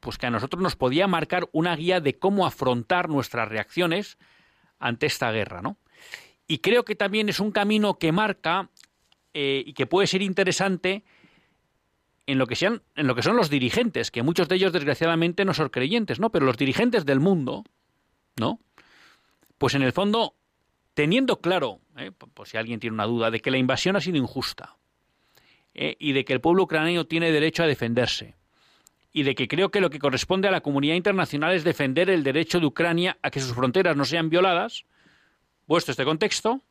pues 0.00 0.16
que 0.16 0.26
a 0.26 0.30
nosotros 0.30 0.62
nos 0.62 0.76
podía 0.76 1.06
marcar 1.06 1.48
una 1.52 1.74
guía 1.74 2.00
de 2.00 2.18
cómo 2.18 2.46
afrontar 2.46 3.08
nuestras 3.08 3.48
reacciones 3.48 4.16
ante 4.78 5.06
esta 5.06 5.30
guerra, 5.32 5.60
¿no? 5.60 5.76
Y 6.46 6.58
creo 6.58 6.84
que 6.84 6.94
también 6.94 7.28
es 7.28 7.40
un 7.40 7.50
camino 7.50 7.98
que 7.98 8.12
marca 8.12 8.70
eh, 9.40 9.62
y 9.64 9.72
que 9.72 9.86
puede 9.86 10.08
ser 10.08 10.20
interesante 10.20 11.04
en 12.26 12.38
lo 12.38 12.48
que 12.48 12.56
sean, 12.56 12.82
en 12.96 13.06
lo 13.06 13.14
que 13.14 13.22
son 13.22 13.36
los 13.36 13.48
dirigentes, 13.48 14.10
que 14.10 14.24
muchos 14.24 14.48
de 14.48 14.56
ellos 14.56 14.72
desgraciadamente 14.72 15.44
no 15.44 15.54
son 15.54 15.68
creyentes, 15.68 16.18
¿no? 16.18 16.30
Pero 16.30 16.44
los 16.44 16.56
dirigentes 16.56 17.06
del 17.06 17.20
mundo, 17.20 17.62
¿no? 18.34 18.58
Pues 19.56 19.76
en 19.76 19.82
el 19.82 19.92
fondo, 19.92 20.34
teniendo 20.92 21.40
claro, 21.40 21.78
¿eh? 21.96 22.10
por 22.10 22.48
si 22.48 22.56
alguien 22.56 22.80
tiene 22.80 22.94
una 22.94 23.04
duda, 23.04 23.30
de 23.30 23.38
que 23.38 23.52
la 23.52 23.58
invasión 23.58 23.94
ha 23.94 24.00
sido 24.00 24.16
injusta 24.16 24.76
¿eh? 25.72 25.94
y 26.00 26.14
de 26.14 26.24
que 26.24 26.32
el 26.32 26.40
pueblo 26.40 26.64
ucraniano 26.64 27.06
tiene 27.06 27.30
derecho 27.30 27.62
a 27.62 27.68
defenderse 27.68 28.34
y 29.12 29.22
de 29.22 29.36
que 29.36 29.46
creo 29.46 29.70
que 29.70 29.80
lo 29.80 29.88
que 29.88 30.00
corresponde 30.00 30.48
a 30.48 30.50
la 30.50 30.62
comunidad 30.62 30.96
internacional 30.96 31.54
es 31.54 31.62
defender 31.62 32.10
el 32.10 32.24
derecho 32.24 32.58
de 32.58 32.66
Ucrania 32.66 33.18
a 33.22 33.30
que 33.30 33.38
sus 33.38 33.54
fronteras 33.54 33.96
no 33.96 34.04
sean 34.04 34.30
violadas, 34.30 34.84
puesto 35.64 35.92
este 35.92 36.04
contexto, 36.04 36.64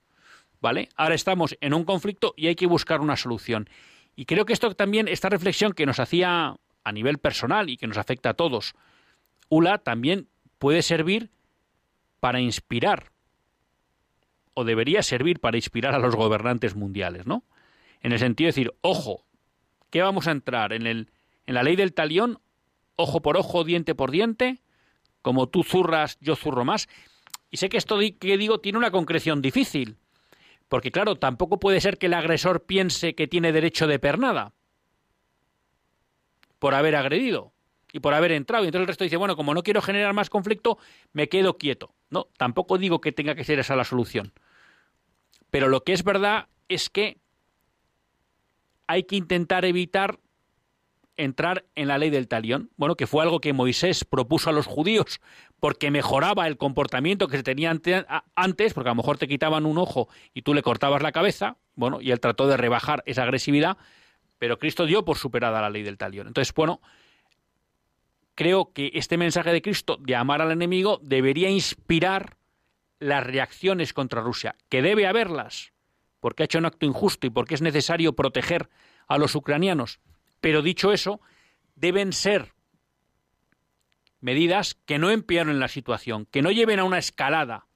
¿vale? 0.62 0.90
Ahora 0.96 1.16
estamos 1.16 1.58
en 1.62 1.74
un 1.74 1.84
conflicto 1.84 2.34
y 2.38 2.48
hay 2.48 2.56
que 2.56 2.68
buscar 2.68 3.02
una 3.02 3.16
solución. 3.16 3.70
Y 4.16 4.26
creo 4.26 4.46
que 4.46 4.54
esto 4.54 4.74
también, 4.76 5.08
esta 5.08 5.30
reflexión 5.30 5.74
que 5.74 5.86
nos 5.86 6.00
hacía 6.00 6.56
a 6.84 6.92
nivel 6.92 7.18
personal 7.18 7.70
y 7.70 7.78
que 7.78 7.88
nos 7.88 7.98
afecta 7.98 8.30
a 8.30 8.34
todos, 8.34 8.74
ULA 9.50 9.78
también 9.78 10.28
puede 10.58 10.82
servir 10.82 11.30
para 12.20 12.40
inspirar, 12.40 13.12
o 14.54 14.64
debería 14.64 15.04
servir 15.04 15.40
para 15.40 15.58
inspirar 15.58 15.94
a 15.94 16.00
los 16.00 16.16
gobernantes 16.16 16.76
mundiales, 16.76 17.28
¿no? 17.28 17.44
En 18.02 18.12
el 18.12 18.20
sentido 18.20 18.48
de 18.48 18.50
decir, 18.50 18.74
ojo, 18.82 19.26
que 19.92 20.02
vamos 20.02 20.28
a 20.28 20.32
entrar 20.32 20.74
en, 20.74 20.88
el, 20.88 21.12
en 21.46 21.54
la 21.54 21.64
ley 21.64 21.76
del 21.76 21.94
talión, 21.94 22.40
ojo 22.96 23.22
por 23.22 23.38
ojo, 23.38 23.64
diente 23.64 23.94
por 23.94 24.10
diente, 24.10 24.62
como 25.22 25.48
tú 25.48 25.64
zurras, 25.64 26.18
yo 26.22 26.36
zurro 26.36 26.66
más, 26.66 26.90
y 27.52 27.58
sé 27.58 27.70
que 27.70 27.78
esto 27.78 28.00
que 28.20 28.38
digo 28.38 28.60
tiene 28.60 28.78
una 28.78 28.92
concreción 28.92 29.42
difícil, 29.42 29.98
porque 30.70 30.92
claro, 30.92 31.16
tampoco 31.16 31.60
puede 31.60 31.82
ser 31.82 31.98
que 31.98 32.08
el 32.08 32.14
agresor 32.14 32.66
piense 32.66 33.16
que 33.16 33.28
tiene 33.28 33.52
derecho 33.52 33.88
de 33.88 34.00
pernada 34.00 34.54
por 36.60 36.74
haber 36.74 36.96
agredido 36.96 37.54
y 37.94 38.00
por 38.00 38.14
haber 38.14 38.32
entrado. 38.32 38.64
Y 38.64 38.68
entonces 38.68 38.84
el 38.84 38.88
resto 38.88 39.04
dice, 39.04 39.18
bueno, 39.18 39.36
como 39.36 39.54
no 39.54 39.64
quiero 39.64 39.82
generar 39.82 40.14
más 40.14 40.30
conflicto, 40.30 40.78
me 41.14 41.30
quedo 41.30 41.58
quieto. 41.58 41.94
No, 42.10 42.28
tampoco 42.38 42.78
digo 42.78 43.02
que 43.02 43.12
tenga 43.12 43.36
que 43.36 43.44
ser 43.44 43.60
esa 43.60 43.76
la 43.76 43.84
solución. 43.84 44.34
Pero 45.50 45.70
lo 45.70 45.84
que 45.84 45.94
es 45.94 46.04
verdad 46.04 46.48
es 46.68 46.90
que 46.90 47.18
hay 48.88 49.04
que 49.04 49.16
intentar 49.16 49.66
evitar 49.66 50.20
entrar 51.18 51.66
en 51.76 51.88
la 51.88 51.98
ley 51.98 52.10
del 52.10 52.28
talión, 52.28 52.70
bueno, 52.78 52.96
que 52.96 53.08
fue 53.08 53.24
algo 53.24 53.42
que 53.42 53.52
Moisés 53.52 54.06
propuso 54.06 54.50
a 54.50 54.54
los 54.54 54.68
judíos 54.68 55.20
porque 55.60 55.90
mejoraba 55.92 56.48
el 56.48 56.58
comportamiento 56.58 57.28
que 57.28 57.38
se 57.38 57.44
tenía 57.44 57.72
antes, 58.36 58.74
porque 58.74 58.90
a 58.90 58.92
lo 58.92 58.96
mejor 58.96 59.18
te 59.18 59.28
quitaban 59.28 59.66
un 59.66 59.78
ojo 59.78 60.08
y 60.34 60.44
tú 60.44 60.54
le 60.54 60.62
cortabas 60.62 61.02
la 61.02 61.12
cabeza, 61.12 61.58
bueno, 61.76 62.00
y 62.02 62.12
él 62.12 62.20
trató 62.20 62.48
de 62.48 62.58
rebajar 62.58 63.04
esa 63.06 63.24
agresividad, 63.24 63.78
pero 64.38 64.60
Cristo 64.60 64.86
dio 64.86 65.04
por 65.04 65.18
superada 65.18 65.62
la 65.62 65.70
ley 65.70 65.84
del 65.84 65.98
talión. 65.98 66.28
Entonces, 66.28 66.54
bueno, 66.54 66.80
creo 68.36 68.72
que 68.72 68.92
este 68.94 69.18
mensaje 69.18 69.52
de 69.52 69.64
Cristo 69.64 69.98
de 70.00 70.16
amar 70.16 70.42
al 70.42 70.52
enemigo 70.52 71.00
debería 71.02 71.50
inspirar 71.50 72.38
las 73.00 73.26
reacciones 73.26 73.94
contra 73.94 74.22
Rusia, 74.22 74.56
que 74.70 74.84
debe 74.84 75.08
haberlas, 75.08 75.74
porque 76.20 76.44
ha 76.44 76.46
hecho 76.46 76.60
un 76.60 76.66
acto 76.66 76.86
injusto 76.86 77.26
y 77.26 77.32
porque 77.32 77.56
es 77.56 77.62
necesario 77.62 78.14
proteger 78.14 78.70
a 79.08 79.18
los 79.18 79.34
ucranianos. 79.36 80.00
Pero 80.40 80.62
dicho 80.62 80.92
eso, 80.92 81.20
deben 81.76 82.14
ser 82.14 82.54
medidas 84.20 84.76
que 84.86 85.00
no 85.00 85.12
empeoren 85.12 85.60
la 85.60 85.68
situación, 85.68 86.26
que 86.26 86.42
no 86.42 86.52
lleven 86.52 86.80
a 86.80 86.84
una 86.84 86.98
escalada 86.98 87.68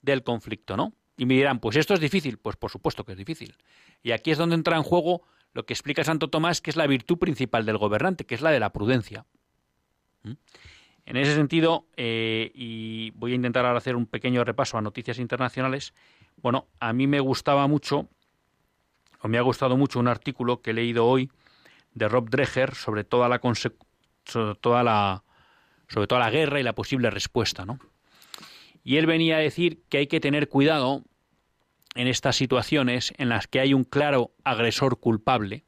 del 0.00 0.22
conflicto, 0.22 0.76
¿no? 0.76 0.94
Y 1.16 1.26
me 1.26 1.34
dirán, 1.34 1.60
pues 1.60 1.76
esto 1.76 1.94
es 1.94 2.00
difícil. 2.00 2.38
Pues 2.38 2.56
por 2.56 2.70
supuesto 2.70 3.04
que 3.04 3.12
es 3.12 3.18
difícil. 3.18 3.56
Y 4.02 4.12
aquí 4.12 4.30
es 4.30 4.38
donde 4.38 4.54
entra 4.54 4.76
en 4.76 4.82
juego 4.82 5.22
lo 5.52 5.64
que 5.66 5.72
explica 5.72 6.02
Santo 6.04 6.28
Tomás, 6.28 6.60
que 6.60 6.70
es 6.70 6.76
la 6.76 6.86
virtud 6.86 7.18
principal 7.18 7.66
del 7.66 7.78
gobernante, 7.78 8.24
que 8.24 8.34
es 8.34 8.40
la 8.40 8.50
de 8.50 8.60
la 8.60 8.72
prudencia. 8.72 9.26
¿Mm? 10.22 10.32
En 11.04 11.16
ese 11.16 11.34
sentido, 11.34 11.86
eh, 11.96 12.52
y 12.54 13.10
voy 13.12 13.32
a 13.32 13.34
intentar 13.34 13.66
ahora 13.66 13.78
hacer 13.78 13.96
un 13.96 14.06
pequeño 14.06 14.44
repaso 14.44 14.78
a 14.78 14.82
noticias 14.82 15.18
internacionales, 15.18 15.94
bueno, 16.36 16.68
a 16.78 16.92
mí 16.92 17.06
me 17.06 17.20
gustaba 17.20 17.66
mucho, 17.66 18.08
o 19.20 19.28
me 19.28 19.36
ha 19.36 19.42
gustado 19.42 19.76
mucho 19.76 19.98
un 19.98 20.08
artículo 20.08 20.62
que 20.62 20.70
he 20.70 20.74
leído 20.74 21.06
hoy 21.06 21.30
de 21.94 22.08
Rob 22.08 22.30
Dreher 22.30 22.74
sobre 22.74 23.04
toda 23.04 23.28
la, 23.28 23.40
sobre 24.24 24.54
toda 24.54 24.82
la 24.82 25.24
sobre 25.92 26.06
toda 26.06 26.20
la 26.20 26.30
guerra 26.30 26.58
y 26.58 26.62
la 26.62 26.74
posible 26.74 27.10
respuesta, 27.10 27.64
¿no? 27.64 27.78
Y 28.84 28.96
él 28.96 29.06
venía 29.06 29.36
a 29.36 29.40
decir 29.40 29.82
que 29.88 29.98
hay 29.98 30.06
que 30.06 30.20
tener 30.20 30.48
cuidado 30.48 31.04
en 31.94 32.08
estas 32.08 32.36
situaciones 32.36 33.12
en 33.18 33.28
las 33.28 33.46
que 33.46 33.60
hay 33.60 33.74
un 33.74 33.84
claro 33.84 34.32
agresor 34.44 34.98
culpable, 34.98 35.64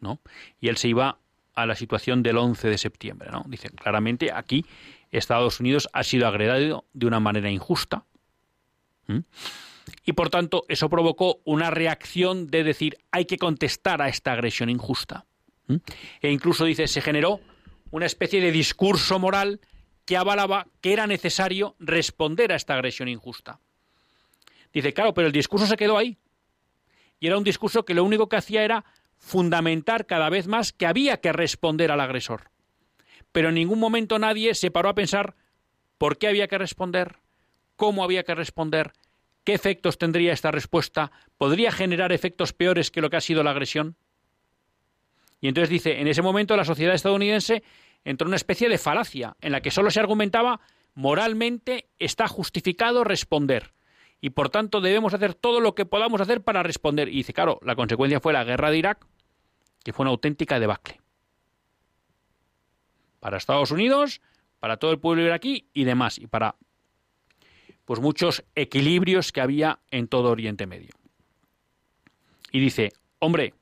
¿no? 0.00 0.20
Y 0.60 0.68
él 0.68 0.76
se 0.76 0.88
iba 0.88 1.18
a 1.54 1.66
la 1.66 1.74
situación 1.74 2.22
del 2.22 2.38
11 2.38 2.68
de 2.68 2.78
septiembre, 2.78 3.30
¿no? 3.32 3.44
Dice 3.48 3.68
claramente 3.70 4.30
aquí 4.32 4.64
Estados 5.10 5.58
Unidos 5.58 5.88
ha 5.92 6.04
sido 6.04 6.26
agredido 6.26 6.84
de 6.92 7.06
una 7.06 7.18
manera 7.18 7.50
injusta. 7.50 8.04
Y 10.04 10.12
por 10.12 10.30
tanto, 10.30 10.64
eso 10.68 10.88
provocó 10.88 11.40
una 11.44 11.70
reacción 11.70 12.46
de 12.46 12.62
decir 12.62 12.98
hay 13.10 13.24
que 13.24 13.38
contestar 13.38 14.02
a 14.02 14.08
esta 14.08 14.32
agresión 14.32 14.70
injusta. 14.70 15.24
E 16.20 16.30
incluso 16.30 16.64
dice, 16.64 16.86
se 16.86 17.00
generó 17.00 17.40
una 17.90 18.06
especie 18.06 18.40
de 18.40 18.52
discurso 18.52 19.18
moral 19.18 19.60
que 20.04 20.16
avalaba 20.16 20.66
que 20.80 20.92
era 20.92 21.06
necesario 21.06 21.76
responder 21.78 22.52
a 22.52 22.56
esta 22.56 22.74
agresión 22.74 23.08
injusta. 23.08 23.60
Dice, 24.72 24.92
claro, 24.92 25.14
pero 25.14 25.26
el 25.26 25.32
discurso 25.32 25.66
se 25.66 25.76
quedó 25.76 25.98
ahí. 25.98 26.18
y 27.20 27.26
era 27.26 27.36
un 27.36 27.44
discurso 27.44 27.84
que 27.84 27.94
lo 27.94 28.04
único 28.04 28.28
que 28.28 28.36
hacía 28.36 28.62
era 28.62 28.84
fundamentar 29.16 30.06
cada 30.06 30.30
vez 30.30 30.46
más 30.46 30.72
que 30.72 30.86
había 30.86 31.20
que 31.20 31.32
responder 31.32 31.90
al 31.90 32.00
agresor. 32.00 32.50
Pero 33.32 33.48
en 33.48 33.56
ningún 33.56 33.80
momento 33.80 34.18
nadie 34.18 34.54
se 34.54 34.70
paró 34.70 34.88
a 34.88 34.94
pensar 34.94 35.34
por 35.98 36.16
qué 36.16 36.28
había 36.28 36.48
que 36.48 36.58
responder, 36.58 37.16
cómo 37.76 38.04
había 38.04 38.22
que 38.22 38.34
responder, 38.34 38.92
qué 39.44 39.52
efectos 39.54 39.98
tendría 39.98 40.32
esta 40.32 40.50
respuesta, 40.52 41.10
podría 41.36 41.72
generar 41.72 42.12
efectos 42.12 42.52
peores 42.52 42.90
que 42.90 43.00
lo 43.00 43.10
que 43.10 43.16
ha 43.16 43.20
sido 43.20 43.42
la 43.42 43.50
agresión. 43.50 43.96
Y 45.40 45.48
entonces 45.48 45.70
dice, 45.70 46.00
en 46.00 46.08
ese 46.08 46.22
momento 46.22 46.56
la 46.56 46.64
sociedad 46.64 46.94
estadounidense 46.94 47.62
entró 48.04 48.26
en 48.26 48.30
una 48.30 48.36
especie 48.36 48.68
de 48.68 48.78
falacia 48.78 49.36
en 49.40 49.52
la 49.52 49.60
que 49.60 49.70
solo 49.70 49.90
se 49.90 50.00
argumentaba 50.00 50.60
moralmente 50.94 51.88
está 51.98 52.26
justificado 52.26 53.04
responder 53.04 53.72
y 54.20 54.30
por 54.30 54.50
tanto 54.50 54.80
debemos 54.80 55.14
hacer 55.14 55.34
todo 55.34 55.60
lo 55.60 55.74
que 55.74 55.86
podamos 55.86 56.20
hacer 56.20 56.42
para 56.42 56.62
responder. 56.62 57.08
Y 57.08 57.18
dice, 57.18 57.32
claro, 57.32 57.60
la 57.62 57.76
consecuencia 57.76 58.20
fue 58.20 58.32
la 58.32 58.44
guerra 58.44 58.70
de 58.70 58.78
Irak, 58.78 59.06
que 59.84 59.92
fue 59.92 60.04
una 60.04 60.10
auténtica 60.10 60.58
debacle. 60.58 61.00
Para 63.20 63.36
Estados 63.36 63.70
Unidos, 63.70 64.20
para 64.58 64.76
todo 64.76 64.90
el 64.90 64.98
pueblo 64.98 65.22
iraquí 65.22 65.68
y 65.72 65.84
demás, 65.84 66.18
y 66.18 66.26
para 66.26 66.56
pues 67.84 68.00
muchos 68.00 68.44
equilibrios 68.54 69.32
que 69.32 69.40
había 69.40 69.78
en 69.90 70.08
todo 70.08 70.30
Oriente 70.30 70.66
Medio. 70.66 70.90
Y 72.52 72.60
dice, 72.60 72.90
hombre, 73.18 73.54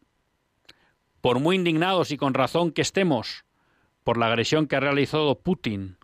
por 1.20 1.40
muy 1.40 1.56
indignados 1.56 2.10
y 2.10 2.16
con 2.16 2.34
razón 2.34 2.72
que 2.72 2.82
estemos 2.82 3.44
por 4.04 4.18
la 4.18 4.26
agresión 4.26 4.66
que 4.66 4.76
ha 4.76 4.80
realizado 4.80 5.40
Putin 5.40 5.96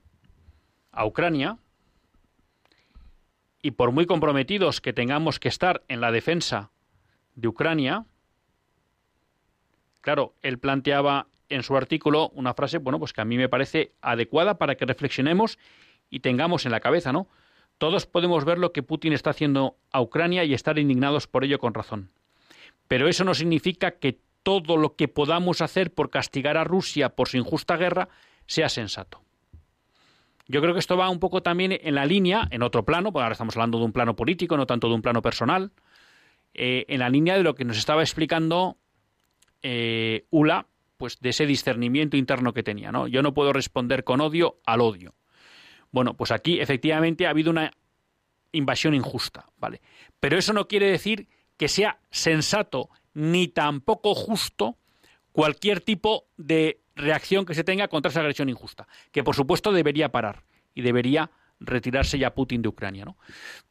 a 0.90 1.06
Ucrania, 1.06 1.58
y 3.62 3.70
por 3.70 3.92
muy 3.92 4.06
comprometidos 4.06 4.80
que 4.80 4.92
tengamos 4.92 5.38
que 5.38 5.48
estar 5.48 5.82
en 5.86 6.00
la 6.00 6.10
defensa 6.10 6.72
de 7.36 7.48
Ucrania, 7.48 8.04
claro, 10.00 10.34
él 10.42 10.58
planteaba 10.58 11.28
en 11.48 11.62
su 11.62 11.76
artículo 11.76 12.30
una 12.30 12.54
frase, 12.54 12.78
bueno, 12.78 12.98
pues 12.98 13.12
que 13.12 13.20
a 13.20 13.24
mí 13.24 13.36
me 13.36 13.48
parece 13.48 13.92
adecuada 14.02 14.58
para 14.58 14.74
que 14.74 14.84
reflexionemos 14.84 15.58
y 16.10 16.20
tengamos 16.20 16.66
en 16.66 16.72
la 16.72 16.80
cabeza, 16.80 17.12
¿no? 17.12 17.28
Todos 17.78 18.06
podemos 18.06 18.44
ver 18.44 18.58
lo 18.58 18.72
que 18.72 18.82
Putin 18.82 19.12
está 19.12 19.30
haciendo 19.30 19.76
a 19.92 20.00
Ucrania 20.02 20.44
y 20.44 20.54
estar 20.54 20.78
indignados 20.78 21.26
por 21.26 21.44
ello 21.44 21.58
con 21.58 21.74
razón. 21.74 22.10
Pero 22.88 23.08
eso 23.08 23.24
no 23.24 23.34
significa 23.34 23.92
que 23.92 24.20
todo 24.42 24.76
lo 24.76 24.96
que 24.96 25.08
podamos 25.08 25.60
hacer 25.60 25.92
por 25.92 26.10
castigar 26.10 26.56
a 26.56 26.64
Rusia 26.64 27.10
por 27.10 27.28
su 27.28 27.36
injusta 27.36 27.76
guerra 27.76 28.08
sea 28.46 28.68
sensato. 28.68 29.22
Yo 30.48 30.60
creo 30.60 30.74
que 30.74 30.80
esto 30.80 30.96
va 30.96 31.08
un 31.08 31.20
poco 31.20 31.42
también 31.42 31.78
en 31.80 31.94
la 31.94 32.04
línea, 32.04 32.48
en 32.50 32.62
otro 32.62 32.84
plano, 32.84 33.12
porque 33.12 33.22
ahora 33.22 33.32
estamos 33.32 33.56
hablando 33.56 33.78
de 33.78 33.84
un 33.84 33.92
plano 33.92 34.16
político, 34.16 34.56
no 34.56 34.66
tanto 34.66 34.88
de 34.88 34.94
un 34.94 35.02
plano 35.02 35.22
personal, 35.22 35.72
eh, 36.54 36.84
en 36.88 36.98
la 36.98 37.08
línea 37.08 37.36
de 37.36 37.42
lo 37.42 37.54
que 37.54 37.64
nos 37.64 37.78
estaba 37.78 38.02
explicando 38.02 38.76
eh, 39.62 40.26
Ula, 40.30 40.66
pues 40.96 41.18
de 41.20 41.30
ese 41.30 41.46
discernimiento 41.46 42.16
interno 42.16 42.52
que 42.52 42.62
tenía. 42.62 42.92
¿no? 42.92 43.08
Yo 43.08 43.22
no 43.22 43.32
puedo 43.32 43.52
responder 43.52 44.04
con 44.04 44.20
odio 44.20 44.60
al 44.66 44.80
odio. 44.80 45.14
Bueno, 45.90 46.14
pues 46.14 46.30
aquí 46.32 46.60
efectivamente 46.60 47.26
ha 47.26 47.30
habido 47.30 47.50
una 47.50 47.70
invasión 48.52 48.94
injusta, 48.94 49.46
¿vale? 49.56 49.80
Pero 50.20 50.38
eso 50.38 50.52
no 50.52 50.68
quiere 50.68 50.90
decir 50.90 51.28
que 51.56 51.68
sea 51.68 52.00
sensato 52.10 52.90
ni 53.14 53.48
tampoco 53.48 54.14
justo 54.14 54.76
cualquier 55.32 55.80
tipo 55.80 56.26
de 56.36 56.80
reacción 56.94 57.46
que 57.46 57.54
se 57.54 57.64
tenga 57.64 57.88
contra 57.88 58.10
esa 58.10 58.20
agresión 58.20 58.48
injusta, 58.48 58.86
que 59.10 59.24
por 59.24 59.34
supuesto 59.34 59.72
debería 59.72 60.10
parar 60.10 60.44
y 60.74 60.82
debería 60.82 61.30
retirarse 61.60 62.18
ya 62.18 62.34
Putin 62.34 62.62
de 62.62 62.68
Ucrania, 62.68 63.04
¿no? 63.04 63.16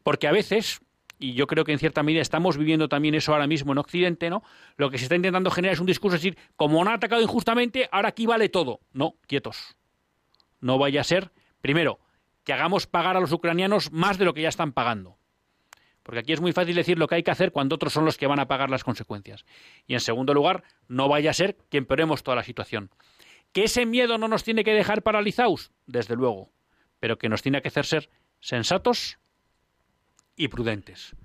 Porque 0.03 0.27
a 0.27 0.31
veces, 0.31 0.81
y 1.19 1.33
yo 1.33 1.47
creo 1.47 1.63
que 1.63 1.71
en 1.71 1.79
cierta 1.79 2.03
medida 2.03 2.21
estamos 2.21 2.57
viviendo 2.57 2.89
también 2.89 3.15
eso 3.15 3.33
ahora 3.33 3.47
mismo 3.47 3.71
en 3.71 3.77
Occidente, 3.77 4.29
¿no? 4.29 4.43
Lo 4.77 4.89
que 4.89 4.97
se 4.97 5.05
está 5.05 5.15
intentando 5.15 5.51
generar 5.51 5.73
es 5.73 5.79
un 5.79 5.85
discurso, 5.85 6.15
es 6.15 6.21
decir, 6.21 6.37
como 6.55 6.81
han 6.81 6.87
atacado 6.87 7.21
injustamente, 7.21 7.89
ahora 7.91 8.09
aquí 8.09 8.25
vale 8.25 8.49
todo. 8.49 8.79
No, 8.93 9.15
quietos. 9.27 9.75
No 10.59 10.77
vaya 10.77 11.01
a 11.01 11.03
ser, 11.03 11.31
primero, 11.61 11.99
que 12.43 12.53
hagamos 12.53 12.87
pagar 12.87 13.17
a 13.17 13.19
los 13.19 13.31
ucranianos 13.31 13.91
más 13.91 14.17
de 14.17 14.25
lo 14.25 14.33
que 14.33 14.41
ya 14.41 14.49
están 14.49 14.71
pagando. 14.71 15.17
Porque 16.04 16.20
aquí 16.20 16.34
es 16.34 16.41
muy 16.41 16.52
fácil 16.52 16.76
decir 16.76 16.97
lo 16.97 17.08
que 17.08 17.16
hay 17.16 17.24
que 17.24 17.32
hacer 17.32 17.52
cuando 17.52 17.76
otros 17.76 17.93
son 17.93 18.06
los 18.06 18.18
que 18.18 18.28
van 18.28 18.39
a 18.39 18.47
pagar 18.47 18.70
las 18.70 18.84
consecuencias. 18.84 19.45
Y 19.88 19.93
en 19.93 19.99
segundo 19.99 20.34
lugar, 20.34 20.64
no 20.88 21.08
vaya 21.08 21.30
a 21.30 21.34
ser 21.34 21.58
que 21.70 21.78
empeoremos 21.78 22.24
toda 22.24 22.36
la 22.36 22.43
situación. 22.43 22.89
¿Que 23.54 23.66
ese 23.66 23.86
miedo 23.86 24.18
no 24.18 24.28
nos 24.28 24.43
tiene 24.43 24.64
que 24.64 24.74
dejar 24.74 25.04
paralizados? 25.04 25.72
Desde 25.86 26.16
luego. 26.16 26.52
Pero 26.99 27.18
que 27.18 27.30
nos 27.30 27.41
tiene 27.41 27.62
que 27.62 27.68
hacer 27.68 27.86
ser 27.86 28.10
sensatos 28.39 29.20
y 30.36 30.47
prudentes. 30.47 31.16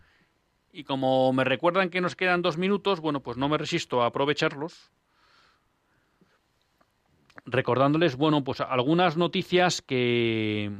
Y 0.72 0.84
como 0.84 1.32
me 1.32 1.44
recuerdan 1.44 1.88
que 1.88 2.02
nos 2.02 2.16
quedan 2.16 2.42
dos 2.42 2.58
minutos, 2.58 3.00
bueno, 3.00 3.20
pues 3.20 3.38
no 3.38 3.48
me 3.48 3.56
resisto 3.56 4.02
a 4.02 4.06
aprovecharlos. 4.06 4.90
Recordándoles, 7.46 8.16
bueno, 8.16 8.44
pues 8.44 8.60
algunas 8.60 9.16
noticias 9.16 9.80
que, 9.80 10.70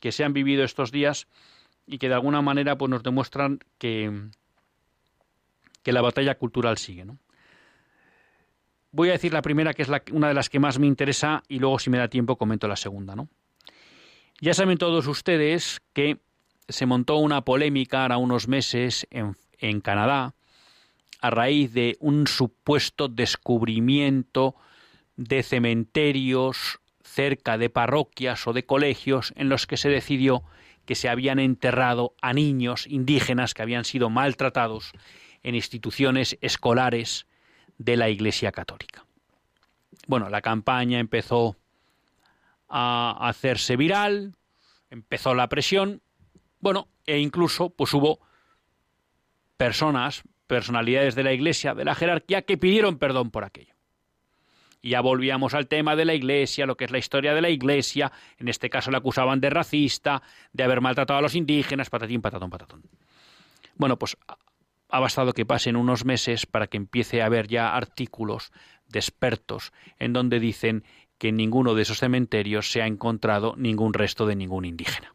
que 0.00 0.10
se 0.10 0.24
han 0.24 0.32
vivido 0.32 0.64
estos 0.64 0.90
días 0.90 1.28
y 1.86 1.98
que 1.98 2.08
de 2.08 2.14
alguna 2.14 2.42
manera 2.42 2.76
pues 2.76 2.90
nos 2.90 3.02
demuestran 3.02 3.60
que, 3.78 4.28
que 5.82 5.92
la 5.92 6.02
batalla 6.02 6.36
cultural 6.36 6.78
sigue, 6.78 7.04
¿no? 7.04 7.18
Voy 8.94 9.08
a 9.08 9.12
decir 9.12 9.32
la 9.32 9.40
primera, 9.40 9.72
que 9.72 9.82
es 9.82 9.88
la, 9.88 10.02
una 10.12 10.28
de 10.28 10.34
las 10.34 10.50
que 10.50 10.60
más 10.60 10.78
me 10.78 10.86
interesa, 10.86 11.42
y 11.48 11.58
luego, 11.58 11.78
si 11.78 11.88
me 11.88 11.96
da 11.96 12.08
tiempo, 12.08 12.36
comento 12.36 12.68
la 12.68 12.76
segunda. 12.76 13.16
¿no? 13.16 13.28
Ya 14.38 14.52
saben 14.52 14.76
todos 14.76 15.06
ustedes 15.06 15.80
que 15.94 16.18
se 16.68 16.84
montó 16.84 17.16
una 17.16 17.42
polémica 17.42 18.02
ahora 18.02 18.18
unos 18.18 18.48
meses 18.48 19.06
en, 19.10 19.36
en 19.58 19.80
Canadá 19.80 20.34
a 21.20 21.30
raíz 21.30 21.72
de 21.72 21.96
un 22.00 22.26
supuesto 22.26 23.08
descubrimiento 23.08 24.56
de 25.16 25.42
cementerios 25.42 26.80
cerca 27.02 27.56
de 27.56 27.70
parroquias 27.70 28.46
o 28.46 28.52
de 28.52 28.66
colegios 28.66 29.32
en 29.36 29.48
los 29.48 29.66
que 29.66 29.76
se 29.76 29.88
decidió 29.88 30.42
que 30.84 30.94
se 30.94 31.08
habían 31.08 31.38
enterrado 31.38 32.14
a 32.20 32.32
niños 32.32 32.86
indígenas 32.86 33.54
que 33.54 33.62
habían 33.62 33.84
sido 33.84 34.10
maltratados 34.10 34.92
en 35.42 35.54
instituciones 35.54 36.38
escolares 36.40 37.26
de 37.78 37.96
la 37.96 38.08
Iglesia 38.08 38.52
Católica. 38.52 39.04
Bueno, 40.06 40.28
la 40.28 40.42
campaña 40.42 40.98
empezó 40.98 41.56
a 42.68 43.28
hacerse 43.28 43.76
viral, 43.76 44.34
empezó 44.90 45.34
la 45.34 45.48
presión, 45.48 46.02
bueno, 46.60 46.88
e 47.06 47.18
incluso 47.18 47.70
pues 47.70 47.92
hubo 47.94 48.20
personas, 49.56 50.22
personalidades 50.46 51.14
de 51.14 51.22
la 51.22 51.32
Iglesia, 51.32 51.74
de 51.74 51.84
la 51.84 51.94
jerarquía, 51.94 52.42
que 52.42 52.56
pidieron 52.58 52.98
perdón 52.98 53.30
por 53.30 53.44
aquello. 53.44 53.71
Y 54.82 54.90
ya 54.90 55.00
volvíamos 55.00 55.54
al 55.54 55.68
tema 55.68 55.94
de 55.94 56.04
la 56.04 56.12
Iglesia, 56.12 56.66
lo 56.66 56.76
que 56.76 56.84
es 56.84 56.90
la 56.90 56.98
historia 56.98 57.34
de 57.34 57.40
la 57.40 57.48
Iglesia. 57.48 58.10
En 58.36 58.48
este 58.48 58.68
caso 58.68 58.90
la 58.90 58.98
acusaban 58.98 59.40
de 59.40 59.48
racista, 59.48 60.22
de 60.52 60.64
haber 60.64 60.80
maltratado 60.80 61.20
a 61.20 61.22
los 61.22 61.36
indígenas, 61.36 61.88
patatín, 61.88 62.20
patatón, 62.20 62.50
patatón. 62.50 62.82
Bueno, 63.76 63.96
pues 63.96 64.16
ha 64.88 65.00
bastado 65.00 65.32
que 65.32 65.46
pasen 65.46 65.76
unos 65.76 66.04
meses 66.04 66.46
para 66.46 66.66
que 66.66 66.76
empiece 66.76 67.22
a 67.22 67.26
haber 67.26 67.46
ya 67.46 67.74
artículos 67.74 68.50
de 68.88 68.98
expertos 68.98 69.72
en 69.98 70.12
donde 70.12 70.40
dicen 70.40 70.84
que 71.16 71.28
en 71.28 71.36
ninguno 71.36 71.74
de 71.74 71.82
esos 71.82 71.98
cementerios 71.98 72.70
se 72.70 72.82
ha 72.82 72.86
encontrado 72.86 73.54
ningún 73.56 73.94
resto 73.94 74.26
de 74.26 74.34
ningún 74.34 74.64
indígena. 74.64 75.14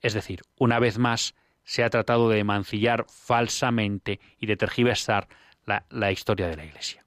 Es 0.00 0.14
decir, 0.14 0.40
una 0.56 0.80
vez 0.80 0.98
más 0.98 1.34
se 1.64 1.84
ha 1.84 1.90
tratado 1.90 2.28
de 2.28 2.44
mancillar 2.44 3.06
falsamente 3.08 4.20
y 4.38 4.46
de 4.46 4.56
tergiversar 4.56 5.28
la, 5.64 6.12
historia 6.12 6.48
de 6.48 6.56
la 6.56 6.64
Iglesia. 6.64 7.04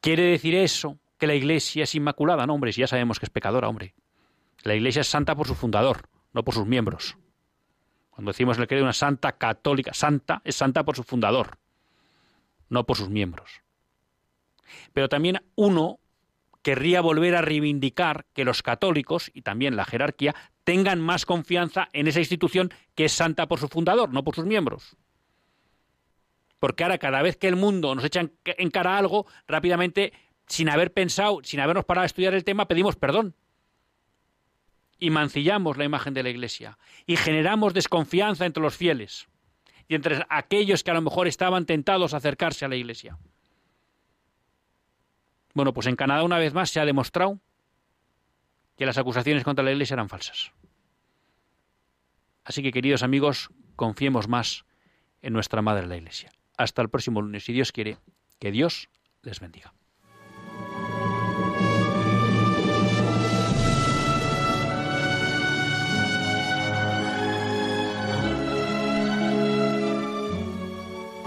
¿Quiere 0.00 0.24
decir 0.24 0.54
eso 0.54 0.98
que 1.22 1.28
la 1.28 1.36
Iglesia 1.36 1.84
es 1.84 1.94
inmaculada. 1.94 2.48
No, 2.48 2.54
hombre, 2.54 2.72
si 2.72 2.80
ya 2.80 2.88
sabemos 2.88 3.20
que 3.20 3.26
es 3.26 3.30
pecadora, 3.30 3.68
hombre. 3.68 3.94
La 4.64 4.74
Iglesia 4.74 5.02
es 5.02 5.06
santa 5.06 5.36
por 5.36 5.46
su 5.46 5.54
fundador, 5.54 6.08
no 6.32 6.42
por 6.42 6.52
sus 6.52 6.66
miembros. 6.66 7.16
Cuando 8.10 8.32
decimos 8.32 8.58
que 8.58 8.74
hay 8.74 8.80
una 8.80 8.92
santa 8.92 9.30
católica, 9.38 9.94
santa, 9.94 10.42
es 10.44 10.56
santa 10.56 10.82
por 10.82 10.96
su 10.96 11.04
fundador, 11.04 11.58
no 12.68 12.84
por 12.84 12.96
sus 12.96 13.08
miembros. 13.08 13.62
Pero 14.92 15.08
también 15.08 15.44
uno 15.54 16.00
querría 16.62 17.00
volver 17.00 17.36
a 17.36 17.42
reivindicar 17.42 18.26
que 18.32 18.44
los 18.44 18.64
católicos 18.64 19.30
y 19.32 19.42
también 19.42 19.76
la 19.76 19.84
jerarquía 19.84 20.34
tengan 20.64 21.00
más 21.00 21.26
confianza 21.26 21.88
en 21.92 22.06
esa 22.06 22.20
institución 22.20 22.72
que 22.94 23.06
es 23.06 23.12
santa 23.12 23.46
por 23.46 23.58
su 23.58 23.68
fundador, 23.68 24.12
no 24.12 24.24
por 24.24 24.34
sus 24.34 24.46
miembros. 24.46 24.96
Porque 26.58 26.84
ahora 26.84 26.98
cada 26.98 27.22
vez 27.22 27.36
que 27.36 27.48
el 27.48 27.56
mundo 27.56 27.94
nos 27.94 28.04
echa 28.04 28.28
en 28.44 28.70
cara 28.70 28.96
algo, 28.96 29.26
rápidamente 29.48 30.12
sin 30.46 30.68
haber 30.68 30.92
pensado, 30.92 31.40
sin 31.42 31.60
habernos 31.60 31.84
parado 31.84 32.04
a 32.04 32.06
estudiar 32.06 32.34
el 32.34 32.44
tema, 32.44 32.68
pedimos 32.68 32.96
perdón. 32.96 33.34
Y 34.98 35.10
mancillamos 35.10 35.76
la 35.76 35.84
imagen 35.84 36.14
de 36.14 36.22
la 36.22 36.30
Iglesia. 36.30 36.78
Y 37.06 37.16
generamos 37.16 37.74
desconfianza 37.74 38.46
entre 38.46 38.62
los 38.62 38.76
fieles. 38.76 39.26
Y 39.88 39.96
entre 39.96 40.24
aquellos 40.28 40.84
que 40.84 40.92
a 40.92 40.94
lo 40.94 41.02
mejor 41.02 41.26
estaban 41.26 41.66
tentados 41.66 42.14
a 42.14 42.18
acercarse 42.18 42.64
a 42.64 42.68
la 42.68 42.76
Iglesia. 42.76 43.18
Bueno, 45.54 45.72
pues 45.72 45.88
en 45.88 45.96
Canadá 45.96 46.22
una 46.22 46.38
vez 46.38 46.54
más 46.54 46.70
se 46.70 46.78
ha 46.78 46.84
demostrado 46.84 47.40
que 48.82 48.86
las 48.86 48.98
acusaciones 48.98 49.44
contra 49.44 49.64
la 49.64 49.70
Iglesia 49.70 49.94
eran 49.94 50.08
falsas. 50.08 50.50
Así 52.42 52.64
que, 52.64 52.72
queridos 52.72 53.04
amigos, 53.04 53.48
confiemos 53.76 54.26
más 54.26 54.64
en 55.20 55.32
nuestra 55.32 55.62
Madre 55.62 55.86
la 55.86 55.96
Iglesia. 55.96 56.32
Hasta 56.58 56.82
el 56.82 56.88
próximo 56.88 57.22
lunes, 57.22 57.44
si 57.44 57.52
Dios 57.52 57.70
quiere, 57.70 57.98
que 58.40 58.50
Dios 58.50 58.88
les 59.22 59.38
bendiga. 59.38 59.72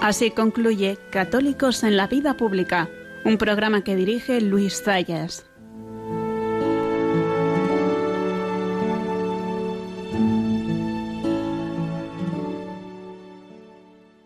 Así 0.01 0.30
concluye 0.32 0.97
Católicos 1.10 1.86
en 1.86 1.95
la 1.95 2.08
Vida 2.08 2.36
Pública, 2.36 2.89
un 3.24 3.38
programa 3.38 3.82
que 3.82 3.95
dirige 3.95 4.41
Luis 4.41 4.84
Zayas. 4.84 5.49